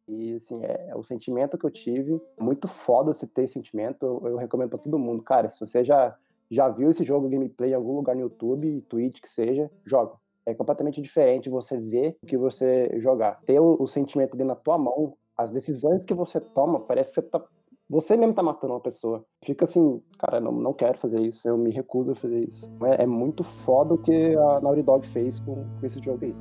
E 0.08 0.36
assim, 0.36 0.64
é, 0.64 0.88
é 0.88 0.96
o 0.96 1.02
sentimento 1.02 1.58
que 1.58 1.66
eu 1.66 1.70
tive. 1.70 2.20
Muito 2.40 2.66
foda 2.66 3.12
você 3.12 3.26
ter 3.26 3.42
esse 3.42 3.52
sentimento. 3.52 4.04
Eu, 4.06 4.30
eu 4.30 4.36
recomendo 4.36 4.70
para 4.70 4.78
todo 4.78 4.98
mundo. 4.98 5.22
Cara, 5.22 5.48
se 5.48 5.60
você 5.60 5.84
já, 5.84 6.16
já 6.50 6.68
viu 6.68 6.90
esse 6.90 7.04
jogo 7.04 7.28
gameplay 7.28 7.70
em 7.70 7.74
algum 7.74 7.96
lugar 7.96 8.14
no 8.14 8.22
YouTube, 8.22 8.80
Twitch, 8.88 9.20
que 9.20 9.28
seja, 9.28 9.70
joga. 9.84 10.14
É 10.46 10.54
completamente 10.54 11.00
diferente 11.00 11.50
você 11.50 11.78
ver 11.78 12.16
o 12.22 12.26
que 12.26 12.38
você 12.38 12.90
jogar. 12.98 13.40
Ter 13.44 13.60
o, 13.60 13.76
o 13.78 13.86
sentimento 13.86 14.34
ali 14.34 14.44
na 14.44 14.54
tua 14.54 14.78
mão, 14.78 15.14
as 15.36 15.50
decisões 15.50 16.04
que 16.04 16.14
você 16.14 16.40
toma, 16.40 16.80
parece 16.80 17.14
que 17.14 17.20
você 17.20 17.22
tá 17.22 17.44
você 17.90 18.18
mesmo 18.18 18.34
tá 18.34 18.42
matando 18.42 18.74
uma 18.74 18.80
pessoa. 18.80 19.24
Fica 19.42 19.64
assim, 19.64 20.02
cara, 20.18 20.40
não, 20.40 20.52
não 20.52 20.74
quero 20.74 20.98
fazer 20.98 21.22
isso, 21.22 21.48
eu 21.48 21.56
me 21.56 21.70
recuso 21.70 22.12
a 22.12 22.14
fazer 22.14 22.46
isso. 22.46 22.70
É, 22.84 23.04
é 23.04 23.06
muito 23.06 23.42
foda 23.42 23.94
o 23.94 23.98
que 23.98 24.36
a 24.36 24.60
Naughty 24.60 24.82
Dog 24.82 25.06
fez 25.06 25.38
com, 25.38 25.54
com 25.54 25.86
esse 25.86 25.98
jogo 26.02 26.22
aí. 26.22 26.34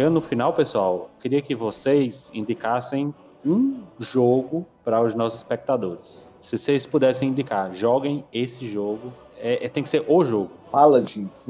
Chegando 0.00 0.14
no 0.14 0.22
final, 0.22 0.54
pessoal, 0.54 1.10
queria 1.20 1.42
que 1.42 1.54
vocês 1.54 2.30
indicassem 2.32 3.14
um 3.44 3.82
jogo 3.98 4.66
para 4.82 4.98
os 5.02 5.14
nossos 5.14 5.40
espectadores. 5.40 6.26
Se 6.38 6.58
vocês 6.58 6.86
pudessem 6.86 7.28
indicar, 7.28 7.70
joguem 7.74 8.24
esse 8.32 8.66
jogo. 8.66 9.12
É, 9.36 9.66
é 9.66 9.68
tem 9.68 9.82
que 9.82 9.90
ser 9.90 10.02
o 10.08 10.24
jogo. 10.24 10.50
Paladins. 10.72 11.48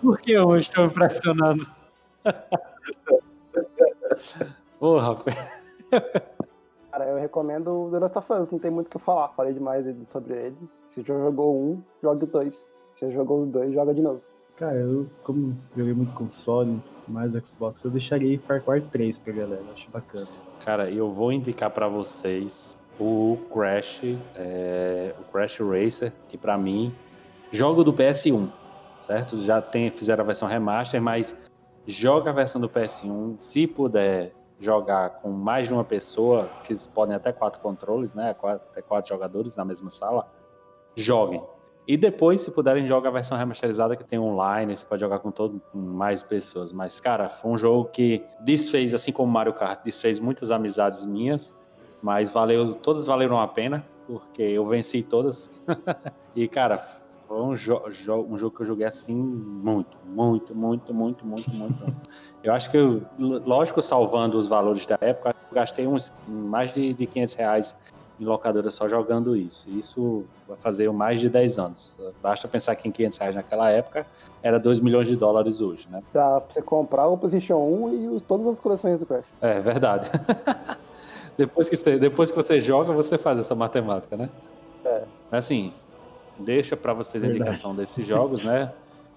Por 0.00 0.18
que 0.18 0.32
eu 0.32 0.56
estou 0.56 0.86
impressionando? 0.86 1.66
Porra, 4.80 5.14
Cara, 6.90 7.04
eu 7.04 7.18
recomendo 7.18 7.90
The 7.90 7.98
Last 7.98 8.16
of 8.16 8.32
Us, 8.32 8.50
não 8.50 8.58
tem 8.58 8.70
muito 8.70 8.86
o 8.86 8.90
que 8.98 8.98
falar. 8.98 9.28
Falei 9.36 9.52
demais 9.52 9.84
sobre 10.08 10.32
ele. 10.32 10.56
Se 10.86 11.02
já 11.02 11.12
jogou 11.18 11.54
um, 11.54 11.82
jogue 12.02 12.24
dois. 12.24 12.70
Se 12.94 13.06
já 13.06 13.12
jogou 13.12 13.40
os 13.40 13.46
dois, 13.46 13.74
joga 13.74 13.92
de 13.92 14.00
novo. 14.00 14.22
Cara, 14.58 14.74
eu, 14.74 15.06
como 15.22 15.56
joguei 15.76 15.94
muito 15.94 16.12
console, 16.14 16.82
mais 17.06 17.32
Xbox, 17.32 17.84
eu 17.84 17.92
deixaria 17.92 18.40
Far 18.40 18.60
Cry 18.60 18.80
3 18.80 19.16
pra 19.18 19.32
galera, 19.32 19.62
acho 19.72 19.88
bacana. 19.88 20.26
Cara, 20.64 20.90
eu 20.90 21.12
vou 21.12 21.32
indicar 21.32 21.70
para 21.70 21.86
vocês 21.86 22.76
o 22.98 23.38
Crash, 23.54 24.00
é, 24.34 25.14
o 25.20 25.22
Crash 25.30 25.60
Racer, 25.60 26.12
que 26.28 26.36
para 26.36 26.58
mim, 26.58 26.92
jogo 27.52 27.84
do 27.84 27.92
PS1, 27.92 28.50
certo? 29.06 29.40
Já 29.42 29.62
tem, 29.62 29.92
fizeram 29.92 30.24
a 30.24 30.26
versão 30.26 30.48
remaster, 30.48 31.00
mas 31.00 31.36
joga 31.86 32.30
a 32.30 32.34
versão 32.34 32.60
do 32.60 32.68
PS1, 32.68 33.36
se 33.38 33.64
puder 33.64 34.34
jogar 34.58 35.20
com 35.20 35.30
mais 35.30 35.68
de 35.68 35.74
uma 35.74 35.84
pessoa, 35.84 36.50
que 36.64 36.74
podem 36.88 37.14
até 37.14 37.32
quatro 37.32 37.60
controles, 37.60 38.12
né? 38.12 38.34
Até 38.42 38.82
quatro 38.82 39.08
jogadores 39.08 39.54
na 39.54 39.64
mesma 39.64 39.88
sala, 39.88 40.28
joguem 40.96 41.40
e 41.88 41.96
depois, 41.96 42.42
se 42.42 42.50
puderem, 42.50 42.86
jogar 42.86 43.08
a 43.08 43.12
versão 43.12 43.38
remasterizada 43.38 43.96
que 43.96 44.04
tem 44.04 44.18
online, 44.18 44.76
você 44.76 44.84
pode 44.84 45.00
jogar 45.00 45.20
com 45.20 45.30
todo 45.30 45.58
com 45.72 45.78
mais 45.78 46.22
pessoas. 46.22 46.70
Mas, 46.70 47.00
cara, 47.00 47.30
foi 47.30 47.50
um 47.50 47.56
jogo 47.56 47.86
que 47.86 48.22
desfez, 48.40 48.92
assim 48.92 49.10
como 49.10 49.32
Mario 49.32 49.54
Kart, 49.54 49.82
desfez 49.82 50.20
muitas 50.20 50.50
amizades 50.50 51.06
minhas, 51.06 51.58
mas 52.02 52.30
valeu, 52.30 52.74
todas 52.74 53.06
valeram 53.06 53.40
a 53.40 53.48
pena, 53.48 53.82
porque 54.06 54.42
eu 54.42 54.66
venci 54.66 55.02
todas. 55.02 55.50
e, 56.36 56.46
cara, 56.46 56.76
foi 57.26 57.40
um, 57.40 57.56
jo 57.56 57.80
jo 57.88 58.16
um 58.16 58.36
jogo 58.36 58.54
que 58.54 58.62
eu 58.64 58.66
joguei 58.66 58.86
assim 58.86 59.14
muito, 59.14 59.96
muito, 60.04 60.54
muito, 60.54 60.92
muito, 60.92 61.26
muito, 61.26 61.50
muito. 61.54 61.96
eu 62.44 62.52
acho 62.52 62.70
que, 62.70 62.76
eu, 62.76 63.02
lógico, 63.18 63.80
salvando 63.80 64.36
os 64.36 64.46
valores 64.46 64.84
da 64.84 64.98
época, 65.00 65.30
eu 65.30 65.54
gastei 65.54 65.86
uns 65.86 66.12
mais 66.28 66.74
de, 66.74 66.92
de 66.92 67.06
500 67.06 67.34
reais 67.34 67.76
em 68.20 68.24
locadora 68.24 68.70
só 68.70 68.88
jogando 68.88 69.36
isso. 69.36 69.68
Isso 69.70 70.24
vai 70.46 70.56
fazer 70.56 70.90
mais 70.92 71.20
de 71.20 71.28
10 71.28 71.58
anos. 71.58 71.96
Basta 72.22 72.48
pensar 72.48 72.74
que 72.74 72.88
em 72.88 72.92
500 72.92 73.18
reais 73.18 73.34
naquela 73.34 73.70
época 73.70 74.06
era 74.42 74.58
2 74.58 74.80
milhões 74.80 75.08
de 75.08 75.16
dólares 75.16 75.60
hoje, 75.60 75.88
né? 75.90 76.02
Dá 76.12 76.40
pra 76.40 76.52
você 76.52 76.62
comprar 76.62 77.06
o 77.08 77.16
PlayStation 77.16 77.56
1 77.56 78.16
e 78.16 78.20
todas 78.20 78.46
as 78.46 78.60
coleções 78.60 79.00
do 79.00 79.06
Crash. 79.06 79.24
É, 79.40 79.60
verdade. 79.60 80.10
depois, 81.36 81.68
que 81.68 81.76
você, 81.76 81.98
depois 81.98 82.30
que 82.30 82.36
você 82.36 82.58
joga, 82.58 82.92
você 82.92 83.16
faz 83.16 83.38
essa 83.38 83.54
matemática, 83.54 84.16
né? 84.16 84.28
É. 84.84 85.02
Assim, 85.30 85.72
deixa 86.38 86.76
para 86.76 86.92
vocês 86.92 87.22
a 87.22 87.26
indicação 87.26 87.74
desses 87.74 88.06
jogos, 88.06 88.42
né? 88.42 88.72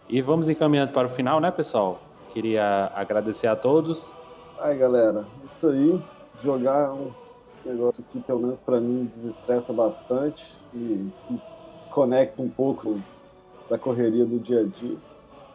E 0.07 0.21
vamos 0.21 0.49
encaminhando 0.49 0.91
para 0.91 1.07
o 1.07 1.09
final, 1.09 1.39
né, 1.39 1.49
pessoal? 1.51 2.01
Queria 2.33 2.91
agradecer 2.95 3.47
a 3.47 3.55
todos. 3.55 4.13
Ai, 4.59 4.77
galera, 4.77 5.25
isso 5.45 5.67
aí. 5.67 6.01
Jogar 6.41 6.93
um 6.93 7.11
negócio 7.65 8.03
que, 8.03 8.19
pelo 8.19 8.39
menos 8.39 8.59
para 8.59 8.79
mim, 8.79 9.05
desestressa 9.05 9.71
bastante 9.73 10.57
e, 10.73 11.09
e 11.29 11.41
desconecta 11.81 12.41
um 12.41 12.49
pouco 12.49 12.99
da 13.69 13.77
correria 13.77 14.25
do 14.25 14.39
dia 14.39 14.61
a 14.61 14.63
dia. 14.63 14.97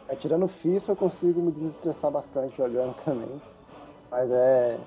É, 0.07 0.15
tirando 0.15 0.47
FIFA, 0.47 0.93
eu 0.93 0.95
consigo 0.95 1.41
me 1.41 1.51
desestressar 1.51 2.11
bastante 2.11 2.57
jogando 2.57 2.95
também. 3.03 3.41
Mas 4.09 4.29
é. 4.31 4.77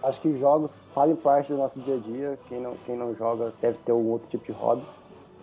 Acho 0.00 0.20
que 0.20 0.38
jogos 0.38 0.88
fazem 0.94 1.16
parte 1.16 1.52
do 1.52 1.58
nosso 1.58 1.80
dia 1.80 1.96
a 1.96 1.98
dia. 1.98 2.38
Quem 2.48 2.60
não, 2.60 2.76
quem 2.86 2.96
não 2.96 3.14
joga 3.16 3.52
deve 3.60 3.78
ter 3.78 3.90
algum 3.90 4.10
outro 4.10 4.28
tipo 4.28 4.44
de 4.44 4.52
hobby 4.52 4.84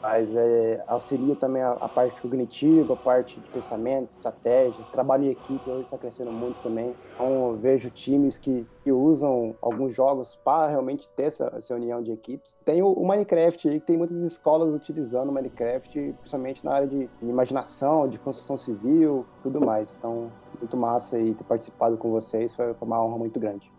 mas 0.07 0.29
é, 0.35 0.83
auxilia 0.85 1.35
também 1.35 1.63
a, 1.63 1.71
a, 1.71 1.89
parte 1.89 2.21
cognitiva, 2.21 2.93
a 2.93 2.95
parte 2.95 3.39
de 3.39 3.49
pensamento, 3.49 4.11
estratégias, 4.11 4.87
trabalho 4.89 5.23
em 5.23 5.31
equipe, 5.31 5.67
hoje 5.67 5.85
está 5.85 5.97
crescendo 5.97 6.31
muito 6.31 6.61
também. 6.61 6.95
Então, 7.15 7.57
vejo 7.59 7.89
times 7.89 8.37
que, 8.37 8.67
que 8.83 8.91
usam 8.91 9.55
alguns 9.59 9.95
jogos 9.95 10.35
para 10.45 10.67
realmente 10.67 11.09
ter 11.15 11.23
essa, 11.23 11.51
essa 11.57 11.73
união 11.73 12.03
de 12.03 12.11
equipes. 12.11 12.55
Tem 12.63 12.83
o, 12.83 12.93
o, 12.93 13.07
Minecraft 13.07 13.67
aí, 13.67 13.79
que 13.79 13.87
tem 13.87 13.97
muitas 13.97 14.19
escolas 14.19 14.75
utilizando 14.75 15.29
o 15.29 15.31
Minecraft, 15.31 16.13
principalmente 16.19 16.63
na 16.63 16.73
área 16.73 16.87
de, 16.87 17.09
imaginação, 17.23 18.07
de 18.07 18.19
construção 18.19 18.57
civil, 18.57 19.25
tudo 19.41 19.59
mais. 19.59 19.95
Então, 19.97 20.31
muito 20.59 20.77
massa 20.77 21.17
aí 21.17 21.33
ter 21.33 21.45
participado 21.45 21.97
com 21.97 22.11
vocês, 22.11 22.53
foi 22.53 22.75
uma 22.79 23.03
honra 23.03 23.17
muito 23.17 23.39
grande. 23.39 23.73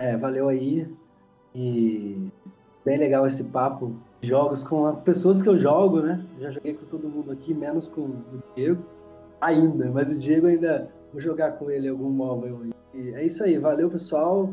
É, 0.00 0.16
valeu 0.16 0.48
aí. 0.48 0.92
E 1.54 2.32
bem 2.84 2.98
legal 2.98 3.24
esse 3.28 3.44
papo 3.44 3.94
jogos 4.22 4.62
com 4.62 4.94
pessoas 4.96 5.40
que 5.42 5.48
eu 5.48 5.58
jogo, 5.58 6.00
né? 6.00 6.24
Já 6.40 6.50
joguei 6.50 6.74
com 6.74 6.86
todo 6.86 7.08
mundo 7.08 7.32
aqui, 7.32 7.54
menos 7.54 7.88
com 7.88 8.02
o 8.02 8.42
Diego 8.54 8.82
ainda, 9.40 9.90
mas 9.90 10.10
o 10.10 10.18
Diego 10.18 10.46
ainda 10.46 10.90
vou 11.12 11.20
jogar 11.20 11.52
com 11.52 11.70
ele 11.70 11.88
algum 11.88 12.10
móvel. 12.10 12.60
E 12.94 13.10
é 13.14 13.24
isso 13.24 13.42
aí, 13.44 13.58
valeu 13.58 13.90
pessoal. 13.90 14.52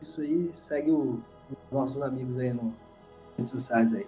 Isso 0.00 0.20
aí, 0.20 0.50
segue 0.54 0.90
o, 0.90 1.20
os 1.50 1.72
nossos 1.72 2.02
amigos 2.02 2.38
aí 2.38 2.52
no 2.52 2.72
redes 3.36 3.50
sociais 3.50 3.92
aí. 3.94 4.06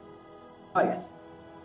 Faz. 0.73 1.09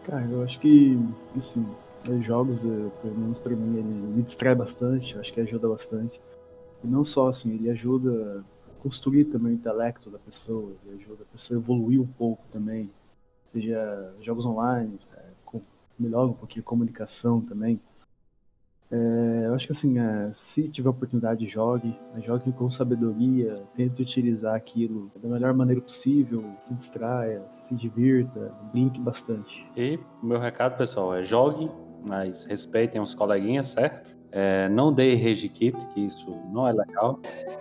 Cara, 0.05 0.25
eu 0.25 0.43
acho 0.43 0.59
que 0.59 0.99
assim, 1.37 1.65
os 2.09 2.25
jogos, 2.25 2.57
eh, 2.57 2.89
pelo 3.01 3.17
menos 3.17 3.39
para 3.39 3.55
mim, 3.55 3.77
ele 3.77 3.87
me 3.87 4.23
distrai 4.23 4.55
bastante, 4.55 5.17
acho 5.17 5.33
que 5.33 5.41
ajuda 5.41 5.67
bastante. 5.67 6.19
E 6.83 6.87
não 6.87 7.03
só 7.03 7.29
assim, 7.29 7.55
ele 7.55 7.69
ajuda 7.69 8.43
a 8.69 8.83
construir 8.83 9.25
também 9.25 9.53
o 9.53 9.55
intelecto 9.55 10.09
da 10.09 10.19
pessoa, 10.19 10.71
ele 10.85 11.01
ajuda 11.01 11.23
a 11.23 11.37
pessoa 11.37 11.59
a 11.59 11.61
evoluir 11.61 12.01
um 12.01 12.07
pouco 12.07 12.41
também, 12.51 12.89
seja 13.51 14.13
jogos 14.21 14.45
online, 14.45 14.99
é, 15.15 15.23
com, 15.45 15.61
melhora 15.97 16.27
um 16.27 16.33
pouquinho 16.33 16.63
a 16.63 16.67
comunicação 16.67 17.41
também. 17.41 17.79
É, 18.91 19.45
eu 19.45 19.53
acho 19.53 19.67
que 19.67 19.73
assim, 19.73 19.99
é, 19.99 20.33
se 20.43 20.67
tiver 20.69 20.89
oportunidade, 20.89 21.47
jogue, 21.47 21.95
mas 22.13 22.23
jogue 22.23 22.51
com 22.51 22.69
sabedoria, 22.69 23.61
tente 23.75 24.01
utilizar 24.01 24.55
aquilo 24.55 25.11
da 25.21 25.29
melhor 25.29 25.53
maneira 25.53 25.79
possível, 25.79 26.43
se 26.59 26.73
distraia, 26.73 27.43
se 27.67 27.75
divirta, 27.75 28.51
brinque 28.71 28.99
bastante. 28.99 29.65
E 29.77 29.99
o 30.23 30.25
meu 30.25 30.39
recado, 30.39 30.75
pessoal, 30.75 31.15
é 31.15 31.23
jogue, 31.23 31.69
mas 32.03 32.45
respeitem 32.45 32.99
os 32.99 33.13
coleguinhas, 33.13 33.67
certo? 33.67 34.17
É, 34.31 34.69
não 34.69 34.93
dê 34.93 35.15
rage 35.15 35.49
kit, 35.49 35.77
que 35.93 36.01
isso 36.01 36.31
não 36.51 36.67
é 36.67 36.71
legal. 36.71 37.19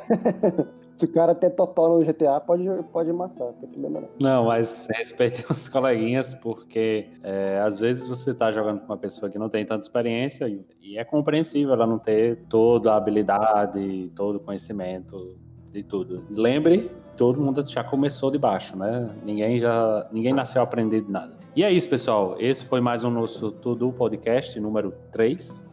Se 0.99 1.05
o 1.05 1.12
cara 1.12 1.32
tem 1.32 1.49
totó 1.49 1.88
no 1.88 2.05
GTA, 2.05 2.40
pode, 2.40 2.64
pode 2.92 3.12
matar, 3.12 3.53
tem 3.53 3.68
problema 3.68 4.01
não. 4.01 4.09
Não, 4.20 4.44
mas 4.46 4.88
respeitem 4.92 5.44
os 5.49 5.68
coleguinhas, 5.68 6.34
porque 6.34 7.07
é, 7.22 7.61
às 7.61 7.78
vezes 7.78 8.09
você 8.09 8.34
tá 8.34 8.51
jogando 8.51 8.80
com 8.80 8.86
uma 8.86 8.96
pessoa 8.96 9.30
que 9.30 9.38
não 9.38 9.49
tem 9.49 9.64
tanta 9.64 9.82
experiência 9.82 10.49
e, 10.49 10.66
e 10.82 10.99
é 10.99 11.05
compreensível 11.05 11.72
ela 11.72 11.86
não 11.86 12.01
ter 12.01 12.38
toda 12.49 12.92
a 12.92 12.96
habilidade, 12.96 14.11
todo 14.16 14.36
o 14.36 14.40
conhecimento 14.40 15.36
de 15.70 15.84
tudo. 15.84 16.24
Lembre, 16.30 16.90
todo 17.16 17.40
mundo 17.40 17.64
já 17.64 17.84
começou 17.84 18.28
de 18.28 18.38
baixo, 18.38 18.76
né? 18.76 19.09
Ninguém 19.24 19.57
já, 19.61 20.09
ninguém 20.11 20.32
nasceu 20.32 20.62
aprendido 20.62 21.09
nada. 21.12 21.36
E 21.55 21.62
é 21.62 21.70
isso, 21.70 21.88
pessoal. 21.88 22.34
Esse 22.40 22.64
foi 22.64 22.80
mais 22.80 23.05
um 23.05 23.11
nosso 23.11 23.53
Tudo 23.53 23.92
Podcast 23.92 24.59
número 24.59 24.92
3, 25.12 25.64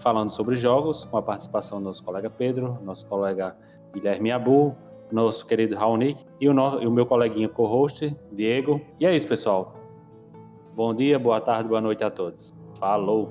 falando 0.00 0.28
sobre 0.28 0.54
jogos, 0.54 1.06
com 1.06 1.16
a 1.16 1.22
participação 1.22 1.78
do 1.78 1.84
nosso 1.86 2.04
colega 2.04 2.28
Pedro, 2.28 2.78
nosso 2.84 3.06
colega 3.06 3.56
Guilherme 3.96 4.30
Abu, 4.30 4.76
nosso 5.10 5.46
querido 5.46 5.74
Raoni 5.74 6.16
e 6.38 6.48
o, 6.48 6.52
no, 6.52 6.82
e 6.82 6.86
o 6.86 6.90
meu 6.90 7.06
coleguinha 7.06 7.48
co-host, 7.48 8.14
Diego. 8.30 8.78
E 9.00 9.06
é 9.06 9.16
isso, 9.16 9.26
pessoal. 9.26 9.74
Bom 10.74 10.94
dia, 10.94 11.18
boa 11.18 11.40
tarde, 11.40 11.66
boa 11.66 11.80
noite 11.80 12.04
a 12.04 12.10
todos. 12.10 12.54
Falou! 12.78 13.30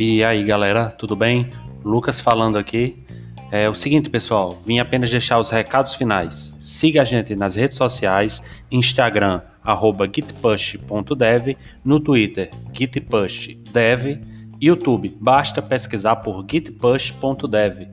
E 0.00 0.22
aí, 0.22 0.44
galera, 0.44 0.90
tudo 0.90 1.16
bem? 1.16 1.50
Lucas 1.84 2.20
falando 2.20 2.56
aqui. 2.56 3.02
É 3.50 3.68
o 3.68 3.74
seguinte, 3.74 4.08
pessoal, 4.08 4.62
vim 4.64 4.78
apenas 4.78 5.10
deixar 5.10 5.40
os 5.40 5.50
recados 5.50 5.92
finais. 5.94 6.56
Siga 6.60 7.02
a 7.02 7.04
gente 7.04 7.34
nas 7.34 7.56
redes 7.56 7.76
sociais, 7.76 8.40
Instagram, 8.70 9.40
arroba 9.60 10.06
gitpush.dev, 10.06 11.56
no 11.84 11.98
Twitter, 11.98 12.48
gitpushdev, 12.72 14.20
YouTube, 14.60 15.16
basta 15.20 15.60
pesquisar 15.60 16.14
por 16.14 16.46
gitpush.dev. 16.48 17.88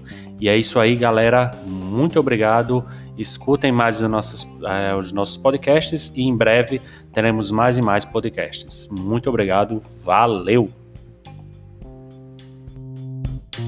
E 0.40 0.48
é 0.48 0.56
isso 0.56 0.80
aí, 0.80 0.96
galera. 0.96 1.56
Muito 1.64 2.18
obrigado. 2.18 2.84
Escutem 3.16 3.70
mais 3.70 4.02
os 4.02 4.10
nossos, 4.10 4.44
eh, 4.64 4.92
os 4.96 5.12
nossos 5.12 5.36
podcasts 5.36 6.10
e 6.16 6.24
em 6.24 6.36
breve 6.36 6.80
teremos 7.12 7.52
mais 7.52 7.78
e 7.78 7.82
mais 7.82 8.04
podcasts. 8.04 8.88
Muito 8.90 9.30
obrigado. 9.30 9.80
Valeu! 10.04 10.68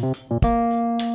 You. 0.00 1.07